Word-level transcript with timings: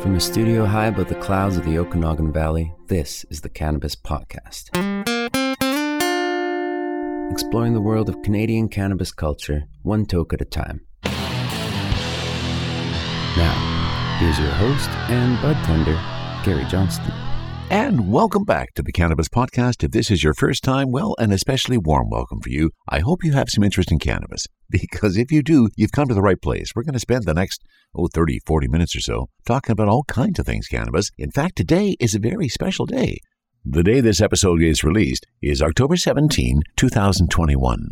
From 0.00 0.14
a 0.14 0.20
studio 0.20 0.64
high 0.64 0.86
above 0.86 1.10
the 1.10 1.14
clouds 1.16 1.58
of 1.58 1.66
the 1.66 1.76
Okanagan 1.76 2.32
Valley, 2.32 2.72
this 2.86 3.26
is 3.28 3.42
the 3.42 3.50
Cannabis 3.50 3.94
Podcast. 3.94 4.70
Exploring 7.30 7.74
the 7.74 7.82
world 7.82 8.08
of 8.08 8.22
Canadian 8.22 8.70
cannabis 8.70 9.12
culture, 9.12 9.64
one 9.82 10.06
toke 10.06 10.32
at 10.32 10.40
a 10.40 10.46
time. 10.46 10.86
Now, 13.36 14.16
here's 14.18 14.38
your 14.38 14.52
host 14.52 14.88
and 15.10 15.40
bud 15.42 15.62
tender, 15.66 16.00
Gary 16.46 16.64
Johnston. 16.64 17.12
And 17.70 18.10
welcome 18.10 18.42
back 18.42 18.74
to 18.74 18.82
the 18.82 18.90
Cannabis 18.90 19.28
Podcast. 19.28 19.84
If 19.84 19.92
this 19.92 20.10
is 20.10 20.24
your 20.24 20.34
first 20.34 20.64
time, 20.64 20.90
well, 20.90 21.14
an 21.20 21.30
especially 21.30 21.78
warm 21.78 22.10
welcome 22.10 22.40
for 22.40 22.48
you. 22.48 22.72
I 22.88 22.98
hope 22.98 23.22
you 23.22 23.30
have 23.34 23.48
some 23.48 23.62
interest 23.62 23.92
in 23.92 24.00
cannabis, 24.00 24.48
because 24.70 25.16
if 25.16 25.30
you 25.30 25.40
do, 25.40 25.68
you've 25.76 25.92
come 25.92 26.08
to 26.08 26.14
the 26.14 26.20
right 26.20 26.42
place. 26.42 26.72
We're 26.74 26.82
going 26.82 26.94
to 26.94 26.98
spend 26.98 27.26
the 27.26 27.32
next, 27.32 27.62
oh, 27.94 28.08
30, 28.12 28.40
40 28.44 28.66
minutes 28.66 28.96
or 28.96 29.00
so 29.00 29.28
talking 29.46 29.72
about 29.72 29.86
all 29.86 30.02
kinds 30.02 30.40
of 30.40 30.46
things 30.46 30.66
cannabis. 30.66 31.12
In 31.16 31.30
fact, 31.30 31.54
today 31.54 31.94
is 32.00 32.12
a 32.12 32.18
very 32.18 32.48
special 32.48 32.86
day. 32.86 33.18
The 33.64 33.84
day 33.84 34.00
this 34.00 34.20
episode 34.20 34.60
is 34.62 34.82
released 34.82 35.28
is 35.40 35.62
October 35.62 35.96
17, 35.96 36.62
2021. 36.74 37.90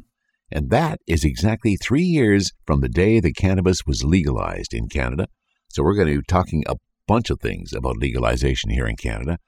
And 0.50 0.70
that 0.70 0.98
is 1.06 1.22
exactly 1.22 1.76
three 1.76 2.02
years 2.02 2.50
from 2.66 2.80
the 2.80 2.88
day 2.88 3.20
that 3.20 3.36
cannabis 3.36 3.86
was 3.86 4.02
legalized 4.02 4.74
in 4.74 4.88
Canada. 4.88 5.28
So 5.68 5.84
we're 5.84 5.94
going 5.94 6.08
to 6.08 6.18
be 6.18 6.24
talking 6.26 6.64
a 6.66 6.74
bunch 7.06 7.30
of 7.30 7.38
things 7.38 7.72
about 7.72 7.96
legalization 7.96 8.70
here 8.70 8.88
in 8.88 8.96
Canada. 8.96 9.38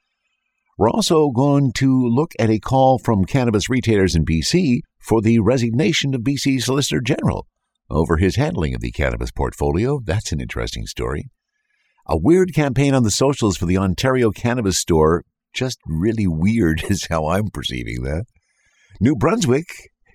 We're 0.81 0.89
also 0.89 1.29
going 1.29 1.73
to 1.73 2.07
look 2.07 2.31
at 2.39 2.49
a 2.49 2.57
call 2.57 2.97
from 2.97 3.25
cannabis 3.25 3.69
retailers 3.69 4.15
in 4.15 4.25
BC 4.25 4.79
for 4.97 5.21
the 5.21 5.37
resignation 5.37 6.15
of 6.15 6.21
BC 6.21 6.59
Solicitor 6.59 7.01
General 7.01 7.45
over 7.91 8.17
his 8.17 8.35
handling 8.35 8.73
of 8.73 8.81
the 8.81 8.89
cannabis 8.89 9.29
portfolio. 9.29 9.99
That's 10.03 10.31
an 10.31 10.41
interesting 10.41 10.87
story. 10.87 11.29
A 12.07 12.17
weird 12.17 12.55
campaign 12.55 12.95
on 12.95 13.03
the 13.03 13.11
socials 13.11 13.57
for 13.57 13.67
the 13.67 13.77
Ontario 13.77 14.31
Cannabis 14.31 14.79
Store. 14.79 15.23
Just 15.53 15.77
really 15.85 16.25
weird 16.25 16.83
is 16.89 17.05
how 17.11 17.27
I'm 17.27 17.51
perceiving 17.53 18.01
that. 18.01 18.25
New 18.99 19.15
Brunswick 19.15 19.67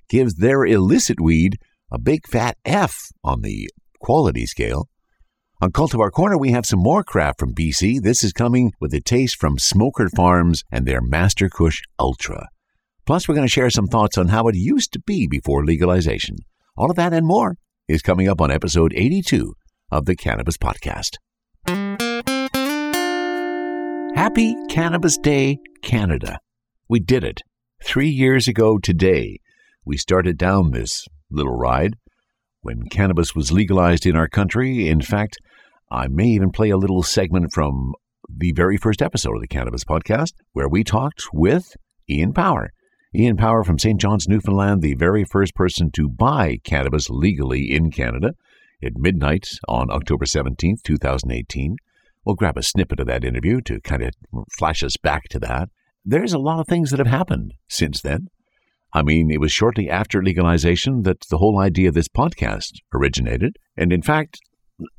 gives 0.09 0.35
their 0.35 0.65
illicit 0.65 1.21
weed 1.21 1.59
a 1.93 1.99
big 2.01 2.27
fat 2.27 2.57
F 2.65 3.13
on 3.23 3.43
the 3.43 3.71
quality 4.01 4.47
scale. 4.47 4.89
On 5.59 5.73
Cultivar 5.73 6.13
Corner, 6.13 6.37
we 6.37 6.51
have 6.51 6.67
some 6.67 6.81
more 6.81 7.03
craft 7.03 7.41
from 7.41 7.55
BC. 7.55 8.03
This 8.03 8.23
is 8.23 8.35
coming 8.35 8.73
with 8.79 8.93
a 8.93 9.01
taste 9.01 9.41
from 9.41 9.59
Smoker 9.59 10.11
Farms 10.15 10.63
and 10.71 10.85
their 10.85 11.01
Master 11.01 11.49
Kush 11.49 11.81
Ultra. 11.99 12.51
Plus, 13.07 13.27
we're 13.27 13.37
going 13.37 13.47
to 13.47 13.51
share 13.51 13.71
some 13.71 13.87
thoughts 13.87 14.19
on 14.19 14.29
how 14.29 14.49
it 14.49 14.55
used 14.55 14.93
to 14.93 15.01
be 15.01 15.27
before 15.27 15.65
legalization. 15.65 16.37
All 16.77 16.91
of 16.91 16.97
that 16.97 17.15
and 17.15 17.27
more 17.27 17.57
is 17.89 18.03
coming 18.03 18.29
up 18.29 18.43
on 18.43 18.51
episode 18.51 18.93
82 18.95 19.55
of 19.91 20.05
the 20.05 20.15
Cannabis 20.15 20.59
Podcast. 20.59 21.17
Happy 24.15 24.55
Cannabis 24.69 25.17
Day, 25.17 25.57
Canada. 25.81 26.39
We 26.87 27.01
did 27.01 27.25
it. 27.25 27.41
Three 27.83 28.11
years 28.11 28.47
ago 28.47 28.77
today, 28.77 29.39
we 29.87 29.97
started 29.97 30.37
down 30.37 30.73
this 30.73 31.07
little 31.31 31.57
ride 31.57 31.95
when 32.67 32.83
cannabis 32.91 33.33
was 33.35 33.53
legalized 33.53 34.05
in 34.05 34.17
our 34.17 34.29
country. 34.29 34.89
In 34.89 35.01
fact, 35.01 35.39
I 35.91 36.09
may 36.09 36.27
even 36.27 36.51
play 36.51 36.71
a 36.71 36.77
little 36.77 37.05
segment 37.05 37.53
from 37.53 37.95
the 38.29 38.51
very 38.51 38.77
first 38.77 39.01
episode 39.01 39.37
of 39.37 39.41
the 39.41 39.47
Cannabis 39.47 39.85
Podcast 39.85 40.33
where 40.53 40.69
we 40.69 40.83
talked 40.83 41.23
with 41.33 41.77
Ian 42.11 42.33
Power. 42.33 42.71
Ian 43.15 43.37
Power 43.37 43.63
from 43.63 43.79
St. 43.79 44.01
John's, 44.01 44.27
Newfoundland, 44.27 44.83
the 44.83 44.95
very 44.95 45.25
first 45.25 45.55
person 45.55 45.93
to 45.93 46.09
buy 46.09 46.59
cannabis 46.65 47.09
legally 47.09 47.73
in 47.73 47.93
Canada 47.93 48.33
at 48.83 48.97
midnight 48.97 49.47
on 49.69 49.89
October 49.93 50.25
17th, 50.25 50.83
2018. 50.83 51.77
We'll 52.25 52.35
grab 52.35 52.59
a 52.59 52.65
snippet 52.65 52.99
of 52.99 53.07
that 53.07 53.25
interview 53.25 53.61
to 53.61 53.81
kind 53.81 54.03
of 54.03 54.13
flash 54.59 54.83
us 54.83 54.97
back 54.97 55.29
to 55.31 55.39
that. 55.39 55.69
There's 56.05 56.33
a 56.33 56.39
lot 56.41 56.59
of 56.59 56.67
things 56.67 56.91
that 56.91 56.99
have 56.99 57.07
happened 57.07 57.55
since 57.69 58.01
then. 58.01 58.27
I 58.93 59.05
mean, 59.05 59.31
it 59.31 59.41
was 59.41 59.53
shortly 59.53 59.89
after 59.89 60.21
legalization 60.21 61.03
that 61.03 61.21
the 61.31 61.39
whole 61.39 61.61
idea 61.61 61.91
of 61.91 61.95
this 61.95 62.09
podcast 62.09 62.73
originated. 62.93 63.57
And 63.77 63.93
in 63.93 64.03
fact, 64.03 64.41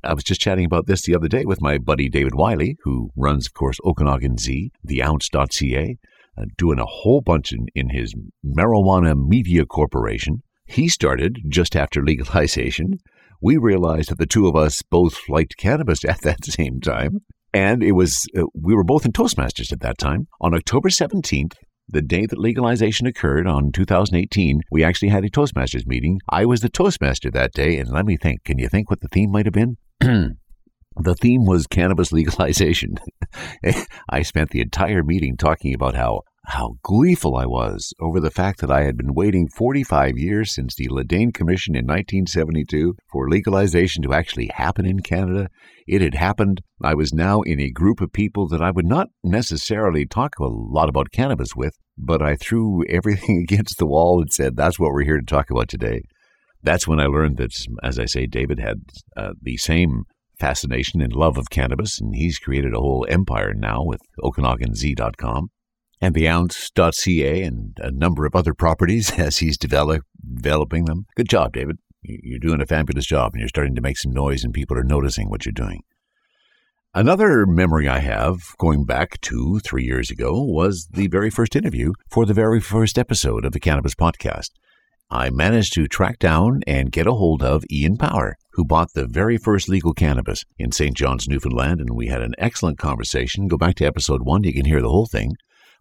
I 0.04 0.14
was 0.14 0.24
just 0.24 0.42
chatting 0.42 0.66
about 0.66 0.88
this 0.88 1.04
the 1.04 1.16
other 1.16 1.28
day 1.28 1.46
with 1.46 1.62
my 1.62 1.78
buddy 1.78 2.10
David 2.10 2.34
Wiley, 2.36 2.78
who 2.84 3.12
runs, 3.16 3.48
of 3.48 3.54
course, 3.54 3.78
Okanagan 3.86 4.38
Z, 4.38 4.72
theounce.ca, 4.86 5.98
uh, 6.38 6.46
doing 6.58 6.80
a 6.80 6.86
whole 6.86 7.22
bunch 7.22 7.52
in, 7.52 7.68
in 7.76 7.90
his 7.90 8.14
Marijuana 8.46 9.16
Media 9.16 9.66
Corporation. 9.66 10.42
He 10.66 10.88
started 10.88 11.40
just 11.48 11.76
after 11.76 12.02
legalization. 12.06 13.00
We 13.42 13.58
realized 13.58 14.10
that 14.10 14.18
the 14.18 14.26
two 14.26 14.48
of 14.48 14.56
us 14.56 14.82
both 14.82 15.18
liked 15.30 15.58
cannabis 15.58 16.04
at 16.06 16.22
that 16.22 16.46
same 16.46 16.80
time. 16.82 17.20
And 17.54 17.82
it 17.82 17.94
was, 17.94 18.26
uh, 18.38 18.44
we 18.54 18.76
were 18.76 18.84
both 18.84 19.06
in 19.06 19.14
Toastmasters 19.14 19.72
at 19.72 19.80
that 19.82 19.98
time. 19.98 20.28
On 20.42 20.54
October 20.54 20.90
17th, 20.90 21.54
the 21.90 22.02
day 22.02 22.26
that 22.26 22.38
legalization 22.38 23.08
occurred 23.08 23.48
on 23.48 23.72
2018, 23.72 24.62
we 24.72 24.84
actually 24.84 25.10
had 25.10 25.24
a 25.24 25.30
Toastmasters 25.30 25.88
meeting. 25.88 26.20
I 26.30 26.46
was 26.46 26.62
the 26.62 26.70
Toastmaster 26.70 27.32
that 27.32 27.54
day, 27.54 27.78
and 27.78 27.90
let 27.90 28.06
me 28.06 28.18
think. 28.18 28.44
Can 28.44 28.58
you 28.58 28.68
think 28.68 28.90
what 28.90 29.02
the 29.02 29.08
theme 29.08 29.32
might 29.32 29.46
have 29.46 29.54
been? 29.54 29.78
the 30.00 31.16
theme 31.16 31.46
was 31.46 31.68
cannabis 31.68 32.12
legalization. 32.12 32.98
I 34.10 34.22
spent 34.24 34.50
the 34.50 34.62
entire 34.62 35.04
meeting 35.04 35.38
talking 35.38 35.74
about 35.74 35.96
how 35.96 36.22
how 36.48 36.76
gleeful 36.82 37.36
I 37.36 37.46
was 37.46 37.94
over 38.00 38.22
the 38.22 38.32
fact 38.32 38.62
that 38.62 38.72
I 38.72 38.84
had 38.84 38.96
been 38.96 39.14
waiting 39.14 39.50
45 39.50 40.18
years 40.18 40.56
since 40.56 40.76
the 40.76 40.88
Le 40.90 41.04
Dain 41.04 41.34
Commission 41.34 41.76
in 41.76 41.86
1972 41.86 42.96
for 43.12 43.30
legalization 43.30 44.02
to 44.04 44.14
actually 44.14 44.50
happen 44.54 44.86
in 44.86 45.02
Canada. 45.02 45.50
It 45.86 46.02
had 46.02 46.16
happened. 46.16 46.62
I 46.82 46.94
was 46.94 47.14
now 47.14 47.42
in 47.42 47.60
a 47.60 47.70
group 47.70 48.00
of 48.00 48.14
people 48.14 48.48
that 48.48 48.62
I 48.62 48.72
would 48.72 48.86
not 48.86 49.10
necessarily 49.26 50.06
talk 50.06 50.40
a 50.40 50.46
lot 50.46 50.88
about 50.88 51.12
cannabis 51.12 51.54
with, 51.54 51.76
but 51.98 52.22
I 52.22 52.38
threw 52.38 52.86
everything 52.88 53.40
against 53.44 53.78
the 53.78 53.86
wall 53.86 54.22
and 54.22 54.32
said, 54.32 54.56
that's 54.56 54.80
what 54.80 54.94
we're 54.94 55.04
here 55.04 55.20
to 55.20 55.26
talk 55.26 55.50
about 55.50 55.68
today. 55.68 56.02
That's 56.64 56.88
when 56.88 57.02
I 57.02 57.08
learned 57.08 57.38
that, 57.38 57.52
as 57.84 58.00
I 58.00 58.06
say, 58.06 58.26
David 58.26 58.60
had 58.60 58.78
uh, 59.18 59.34
the 59.42 59.58
same 59.58 60.04
fascination 60.40 61.02
and 61.02 61.12
love 61.12 61.38
of 61.38 61.50
cannabis, 61.50 62.00
and 62.00 62.16
he's 62.16 62.40
created 62.40 62.74
a 62.74 62.80
whole 62.80 63.06
empire 63.10 63.54
now 63.54 63.84
with 63.84 64.00
OkanaganZ.com 64.24 65.50
and 66.00 66.14
the 66.14 66.28
ounce.ca 66.28 67.42
and 67.42 67.78
a 67.82 67.92
number 67.92 68.26
of 68.26 68.36
other 68.36 68.54
properties 68.54 69.12
as 69.20 69.38
he's 69.38 69.58
develop, 69.58 70.04
developing 70.36 70.86
them. 70.86 71.06
Good 71.16 71.30
job, 71.30 71.54
David. 71.54 71.78
You're 72.02 72.40
doing 72.40 72.62
a 72.62 72.66
fabulous 72.66 73.06
job 73.06 73.34
and 73.34 73.42
you're 73.42 73.50
starting 73.50 73.76
to 73.76 73.82
make 73.82 73.98
some 73.98 74.14
noise 74.14 74.44
and 74.44 74.54
people 74.54 74.78
are 74.78 74.84
noticing 74.84 75.30
what 75.30 75.46
you're 75.46 75.54
doing. 75.54 75.82
Another 76.94 77.46
memory 77.46 77.88
I 77.88 78.00
have 78.00 78.56
going 78.58 78.86
back 78.86 79.20
to 79.22 79.60
three 79.60 79.84
years 79.84 80.10
ago 80.10 80.42
was 80.42 80.88
the 80.92 81.08
very 81.08 81.30
first 81.30 81.56
interview 81.56 81.94
for 82.10 82.26
the 82.26 82.34
very 82.34 82.60
first 82.62 82.98
episode 82.98 83.46
of 83.46 83.52
the 83.52 83.60
Cannabis 83.60 83.94
Podcast. 83.94 84.52
I 85.10 85.30
managed 85.30 85.74
to 85.74 85.88
track 85.88 86.20
down 86.20 86.62
and 86.68 86.92
get 86.92 87.08
a 87.08 87.14
hold 87.14 87.42
of 87.42 87.64
Ian 87.72 87.98
Power, 87.98 88.36
who 88.54 88.66
bought 88.66 88.94
the 88.94 89.06
very 89.06 89.38
first 89.38 89.70
legal 89.70 89.94
cannabis 89.94 90.44
in 90.58 90.72
St. 90.72 90.96
John's, 90.96 91.30
Newfoundland, 91.30 91.80
and 91.80 91.92
we 91.92 92.08
had 92.08 92.22
an 92.22 92.34
excellent 92.38 92.78
conversation. 92.78 93.48
Go 93.48 93.58
back 93.58 93.76
to 93.76 93.86
episode 93.86 94.24
one, 94.24 94.44
you 94.44 94.54
can 94.54 94.66
hear 94.66 94.82
the 94.82 94.90
whole 94.90 95.06
thing. 95.06 95.36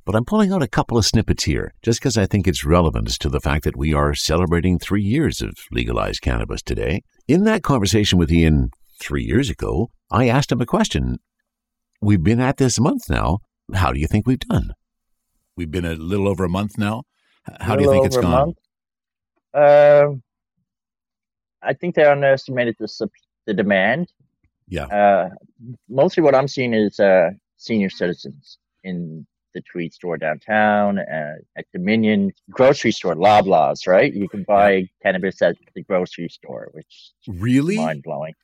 But 0.07 0.15
I'm 0.15 0.25
pulling 0.25 0.53
out 0.53 0.63
a 0.63 0.69
couple 0.69 0.97
of 0.97 1.05
snippets 1.05 1.45
here, 1.45 1.75
just 1.83 1.99
because 1.99 2.17
I 2.17 2.27
think 2.27 2.47
it's 2.47 2.65
relevant 2.65 3.09
to 3.19 3.29
the 3.29 3.41
fact 3.41 3.65
that 3.65 3.77
we 3.77 3.93
are 3.93 4.15
celebrating 4.15 4.79
three 4.79 5.03
years 5.03 5.43
of 5.43 5.55
legalized 5.73 6.23
cannabis 6.23 6.63
today. 6.63 7.03
In 7.27 7.43
that 7.43 7.65
conversation 7.65 8.17
with 8.17 8.31
Ian 8.31 8.71
three 9.01 9.25
years 9.25 9.51
ago, 9.51 9.91
I 10.09 10.29
asked 10.29 10.53
him 10.53 10.61
a 10.61 10.67
question. 10.67 11.19
We've 12.01 12.23
been 12.23 12.41
at 12.41 12.59
this 12.59 12.79
a 12.79 12.83
month 12.83 13.11
now. 13.11 13.39
How 13.75 13.91
do 13.91 13.99
you 13.99 14.07
think 14.07 14.29
we've 14.29 14.39
done? 14.39 14.75
We've 15.57 15.73
been 15.73 15.85
a 15.85 15.97
little 15.97 16.29
over 16.29 16.45
a 16.45 16.49
month 16.49 16.79
now. 16.79 17.03
How 17.59 17.75
do 17.75 17.83
you 17.83 17.91
think 17.91 18.07
it's 18.07 18.17
gone? 18.17 18.55
Uh, 19.53 20.11
I 21.63 21.73
think 21.73 21.97
they 21.97 22.05
underestimated 22.05 22.77
the 22.79 23.09
the 23.47 23.55
demand. 23.55 24.13
Yeah. 24.69 24.87
Uh, 24.87 25.31
mostly 25.89 26.23
what 26.23 26.37
I'm 26.37 26.47
seeing 26.47 26.75
is 26.75 27.01
uh, 27.01 27.31
senior 27.57 27.91
citizens 27.91 28.59
in 28.85 29.27
the 29.57 29.63
Tweed 29.63 29.93
store 29.95 30.19
downtown, 30.19 30.99
uh, 30.99 31.37
at 31.57 31.65
Dominion 31.73 32.31
grocery 32.51 32.93
store, 32.93 33.15
Loblaws, 33.15 33.87
right? 33.87 34.13
You 34.13 34.29
can 34.29 34.45
buy 34.45 34.89
cannabis 35.03 35.41
at 35.41 35.57
the 35.75 35.83
grocery 35.83 36.29
store, 36.29 36.69
which 36.73 37.13
really 37.27 37.79
mind 37.79 38.03
blowing. 38.03 38.35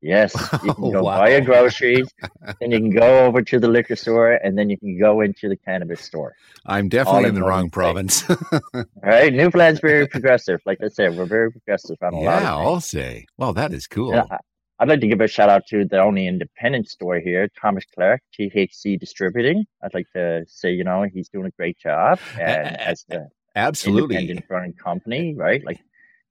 Yes, 0.00 0.34
you 0.64 0.72
can 0.72 0.92
go 0.92 1.02
wow. 1.02 1.18
buy 1.18 1.30
your 1.30 1.40
groceries, 1.40 2.08
and 2.60 2.72
you 2.72 2.78
can 2.78 2.90
go 2.90 3.24
over 3.26 3.42
to 3.42 3.58
the 3.58 3.68
liquor 3.68 3.96
store, 3.96 4.32
and 4.32 4.56
then 4.56 4.70
you 4.70 4.78
can 4.78 4.98
go 4.98 5.20
into 5.20 5.48
the 5.48 5.56
cannabis 5.56 6.00
store. 6.00 6.34
I'm 6.64 6.88
definitely 6.88 7.28
in 7.28 7.34
the 7.34 7.42
wrong 7.42 7.68
province. 7.70 8.24
right, 9.02 9.32
Newfoundland's 9.32 9.80
very 9.80 10.06
progressive. 10.06 10.60
Like 10.64 10.78
I 10.82 10.88
said, 10.88 11.16
we're 11.16 11.26
very 11.26 11.50
progressive 11.50 11.96
on 12.02 12.14
a 12.14 12.20
yeah, 12.20 12.34
lot. 12.34 12.42
Yeah, 12.42 12.56
I'll 12.56 12.80
say. 12.80 13.26
Well, 13.36 13.52
that 13.54 13.72
is 13.72 13.88
cool. 13.88 14.12
Yeah, 14.12 14.38
I'd 14.82 14.88
like 14.88 15.00
to 15.02 15.06
give 15.06 15.20
a 15.20 15.28
shout 15.28 15.48
out 15.48 15.64
to 15.68 15.84
the 15.84 16.00
only 16.00 16.26
independent 16.26 16.88
store 16.88 17.20
here, 17.20 17.48
Thomas 17.60 17.84
Clark, 17.94 18.20
THC 18.36 18.98
Distributing. 18.98 19.64
I'd 19.80 19.94
like 19.94 20.08
to 20.16 20.44
say, 20.48 20.72
you 20.72 20.82
know, 20.82 21.04
he's 21.04 21.28
doing 21.28 21.46
a 21.46 21.52
great 21.52 21.78
job 21.78 22.18
and 22.40 22.80
as 22.80 23.04
the 23.08 23.28
absolutely 23.54 24.16
independent 24.16 24.46
running 24.50 24.72
company, 24.72 25.36
right? 25.36 25.64
Like, 25.64 25.78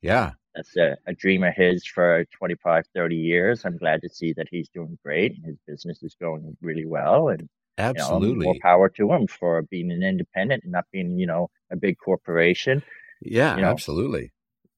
yeah, 0.01 0.31
that's 0.53 0.75
a, 0.75 0.97
a 1.07 1.13
dream 1.13 1.45
of 1.45 1.53
his 1.55 1.85
for 1.85 2.25
25, 2.37 2.83
30 2.93 3.15
years. 3.15 3.63
I'm 3.63 3.77
glad 3.77 4.01
to 4.01 4.09
see 4.09 4.33
that 4.33 4.47
he's 4.51 4.67
doing 4.67 4.99
great 5.01 5.37
and 5.37 5.45
his 5.45 5.57
business 5.65 6.03
is 6.03 6.17
going 6.19 6.57
really 6.61 6.85
well. 6.85 7.29
And 7.29 7.47
absolutely 7.77 8.31
you 8.31 8.35
know, 8.35 8.43
more 8.43 8.55
power 8.61 8.89
to 8.89 9.13
him 9.13 9.27
for 9.27 9.61
being 9.61 9.91
an 9.91 10.03
independent 10.03 10.63
and 10.63 10.73
not 10.73 10.83
being, 10.91 11.17
you 11.17 11.25
know, 11.25 11.49
a 11.71 11.77
big 11.77 11.95
corporation. 12.03 12.83
Yeah, 13.21 13.55
you 13.55 13.61
know? 13.61 13.69
absolutely. 13.69 14.33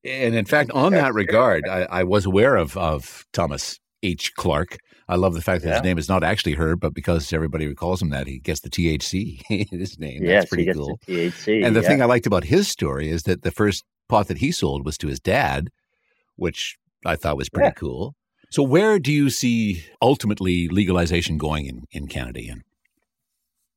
And 0.05 0.35
in 0.35 0.45
fact, 0.45 0.71
on 0.71 0.91
that 0.93 1.13
regard, 1.13 1.67
I, 1.67 1.83
I, 1.83 2.03
was 2.03 2.25
aware 2.25 2.57
of 2.57 2.75
of 2.77 3.25
Thomas 3.31 3.79
H. 4.01 4.33
Clark. 4.35 4.77
I 5.07 5.15
love 5.15 5.33
the 5.33 5.41
fact 5.41 5.63
that 5.63 5.69
yeah. 5.69 5.75
his 5.75 5.83
name 5.83 5.97
is 5.97 6.09
not 6.09 6.23
actually 6.23 6.53
Herb, 6.53 6.79
but 6.81 6.93
because 6.93 7.31
everybody 7.31 7.67
recalls 7.67 8.01
him 8.01 8.09
that, 8.09 8.27
he 8.27 8.39
gets 8.39 8.61
the 8.61 8.69
THC 8.69 9.41
in 9.49 9.79
his 9.79 9.99
name. 9.99 10.23
Yes, 10.23 10.43
That's 10.43 10.49
pretty 10.49 10.73
cool. 10.73 10.99
THC. 11.07 11.65
And 11.65 11.75
the 11.75 11.81
yeah. 11.81 11.87
thing 11.87 12.01
I 12.01 12.05
liked 12.05 12.25
about 12.25 12.45
his 12.45 12.67
story 12.67 13.09
is 13.09 13.23
that 13.23 13.43
the 13.43 13.51
first 13.51 13.83
pot 14.09 14.27
that 14.27 14.39
he 14.39 14.51
sold 14.51 14.85
was 14.85 14.97
to 14.99 15.07
his 15.07 15.19
dad, 15.19 15.69
which 16.35 16.77
I 17.05 17.15
thought 17.15 17.37
was 17.37 17.49
pretty 17.49 17.67
yeah. 17.67 17.73
cool. 17.73 18.15
So, 18.49 18.61
where 18.61 18.99
do 18.99 19.11
you 19.11 19.29
see 19.29 19.83
ultimately 20.01 20.67
legalization 20.67 21.37
going 21.37 21.65
in, 21.65 21.85
in 21.91 22.07
Canada? 22.07 22.39
Ian? 22.39 22.63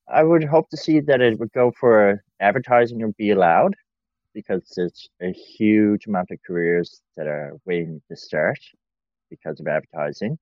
I 0.08 0.22
would 0.22 0.44
hope 0.44 0.68
to 0.70 0.76
see 0.76 1.00
that 1.00 1.20
it 1.20 1.38
would 1.38 1.52
go 1.52 1.72
for 1.78 2.22
advertising 2.40 3.02
or 3.02 3.12
be 3.16 3.30
allowed 3.30 3.74
because 4.36 4.70
there's 4.76 5.08
a 5.22 5.32
huge 5.32 6.06
amount 6.06 6.30
of 6.30 6.38
careers 6.46 7.00
that 7.16 7.26
are 7.26 7.54
waiting 7.64 8.02
to 8.08 8.14
start 8.14 8.58
because 9.30 9.58
of 9.60 9.66
advertising. 9.66 10.38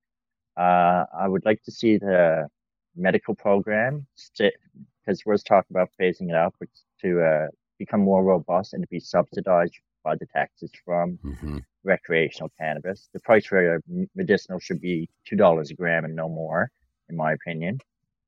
Uh, 0.57 1.05
I 1.17 1.29
would 1.29 1.45
like 1.45 1.63
to 1.63 1.71
see 1.71 1.97
the 1.97 2.49
medical 2.97 3.33
program 3.33 4.05
because 4.37 5.25
we're 5.25 5.37
talking 5.37 5.71
about 5.71 5.89
phasing 5.99 6.29
it 6.29 6.35
out, 6.35 6.53
to 7.01 7.21
uh, 7.21 7.47
become 7.79 8.01
more 8.01 8.21
robust 8.21 8.73
and 8.73 8.83
to 8.83 8.87
be 8.89 8.99
subsidized 8.99 9.73
by 10.03 10.15
the 10.15 10.25
taxes 10.25 10.71
from 10.83 11.17
mm-hmm. 11.23 11.59
recreational 11.85 12.51
cannabis. 12.59 13.07
The 13.13 13.21
price 13.21 13.45
for 13.45 13.81
medicinal 14.13 14.59
should 14.59 14.81
be 14.81 15.09
two 15.25 15.37
dollars 15.37 15.71
a 15.71 15.73
gram 15.73 16.03
and 16.03 16.15
no 16.15 16.27
more, 16.27 16.69
in 17.07 17.15
my 17.15 17.31
opinion. 17.31 17.79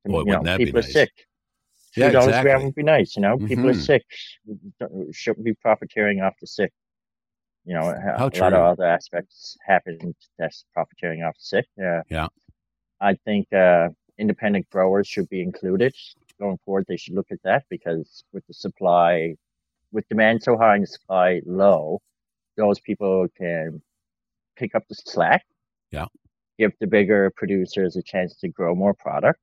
Boy, 0.06 0.24
you 0.26 0.40
know, 0.40 0.58
people 0.58 0.80
are 0.80 0.82
nice? 0.82 0.94
sick. 0.94 1.12
Two 1.98 2.04
yeah, 2.04 2.12
dollars 2.12 2.28
exactly. 2.28 2.66
would 2.66 2.76
be 2.76 2.84
nice. 2.84 3.16
You 3.16 3.24
know, 3.24 3.38
people 3.40 3.64
mm-hmm. 3.64 3.70
are 3.70 3.74
sick. 3.74 4.06
Shouldn't 5.12 5.44
be 5.44 5.56
profiteering 5.56 6.22
off 6.22 6.36
the 6.40 6.46
sick. 6.46 6.72
You 7.66 7.74
know, 7.74 7.92
How 8.16 8.28
a 8.28 8.30
true. 8.30 8.42
lot 8.42 8.54
of 8.54 8.60
other 8.60 8.86
aspects 8.86 9.58
happen 9.66 10.14
that's 10.38 10.64
profiteering 10.76 11.24
off 11.24 11.34
the 11.34 11.44
sick. 11.44 11.66
Yeah. 11.76 12.02
Yeah. 12.08 12.28
I 13.02 13.16
think 13.26 13.52
uh, 13.52 13.90
independent 14.20 14.70
growers 14.70 15.08
should 15.08 15.28
be 15.28 15.42
included 15.42 15.96
going 16.40 16.60
forward. 16.64 16.86
They 16.88 16.98
should 16.98 17.16
look 17.16 17.32
at 17.32 17.42
that 17.44 17.66
because 17.68 18.24
with 18.32 18.46
the 18.46 18.54
supply, 18.54 19.34
with 19.92 20.08
demand 20.08 20.44
so 20.44 20.56
high 20.56 20.76
and 20.76 20.88
supply 20.88 21.42
low, 21.48 22.00
those 22.58 22.80
people 22.80 23.26
can 23.36 23.82
pick 24.56 24.76
up 24.76 24.84
the 24.88 24.94
slack. 24.94 25.44
Yeah. 25.90 26.06
Give 26.60 26.74
the 26.80 26.86
bigger 26.86 27.32
producers 27.36 27.96
a 27.96 28.04
chance 28.04 28.36
to 28.42 28.50
grow 28.50 28.76
more 28.76 28.94
product. 28.94 29.40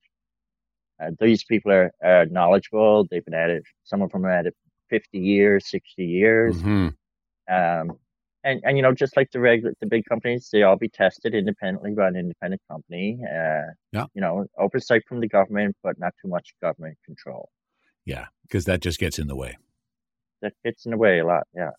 Uh, 1.04 1.10
these 1.20 1.44
people 1.44 1.72
are, 1.72 1.92
are, 2.02 2.26
knowledgeable. 2.26 3.06
They've 3.10 3.24
been 3.24 3.34
at 3.34 3.50
it. 3.50 3.64
Some 3.84 4.02
of 4.02 4.10
them 4.12 4.24
are 4.24 4.30
at 4.30 4.46
it 4.46 4.54
50 4.90 5.18
years, 5.18 5.68
60 5.70 6.04
years. 6.04 6.56
Mm-hmm. 6.56 6.88
Um, 7.54 7.98
and, 8.44 8.60
and 8.62 8.76
you 8.76 8.82
know, 8.82 8.92
just 8.92 9.16
like 9.16 9.30
the 9.32 9.40
regular, 9.40 9.74
the 9.80 9.86
big 9.86 10.04
companies, 10.06 10.48
they 10.52 10.62
all 10.62 10.76
be 10.76 10.88
tested 10.88 11.34
independently 11.34 11.92
by 11.92 12.08
an 12.08 12.16
independent 12.16 12.60
company. 12.70 13.18
Uh, 13.24 13.72
yeah. 13.92 14.06
You 14.14 14.20
know, 14.20 14.46
oversight 14.58 15.02
from 15.08 15.20
the 15.20 15.28
government, 15.28 15.76
but 15.82 15.98
not 15.98 16.12
too 16.22 16.28
much 16.28 16.54
government 16.62 16.98
control. 17.04 17.48
Yeah, 18.04 18.26
because 18.42 18.66
that 18.66 18.80
just 18.80 18.98
gets 18.98 19.18
in 19.18 19.28
the 19.28 19.36
way. 19.36 19.56
That 20.42 20.52
gets 20.62 20.84
in 20.84 20.90
the 20.90 20.98
way 20.98 21.20
a 21.20 21.26
lot. 21.26 21.46
Yeah. 21.54 21.70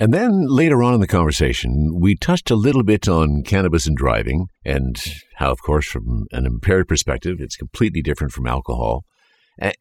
And 0.00 0.12
then 0.14 0.46
later 0.48 0.82
on 0.82 0.94
in 0.94 1.00
the 1.00 1.06
conversation, 1.06 2.00
we 2.00 2.16
touched 2.16 2.50
a 2.50 2.56
little 2.56 2.82
bit 2.82 3.06
on 3.06 3.42
cannabis 3.42 3.86
and 3.86 3.94
driving, 3.94 4.46
and 4.64 4.96
how, 5.36 5.50
of 5.50 5.60
course, 5.60 5.86
from 5.86 6.24
an 6.32 6.46
impaired 6.46 6.88
perspective, 6.88 7.36
it's 7.38 7.54
completely 7.54 8.00
different 8.00 8.32
from 8.32 8.46
alcohol. 8.46 9.04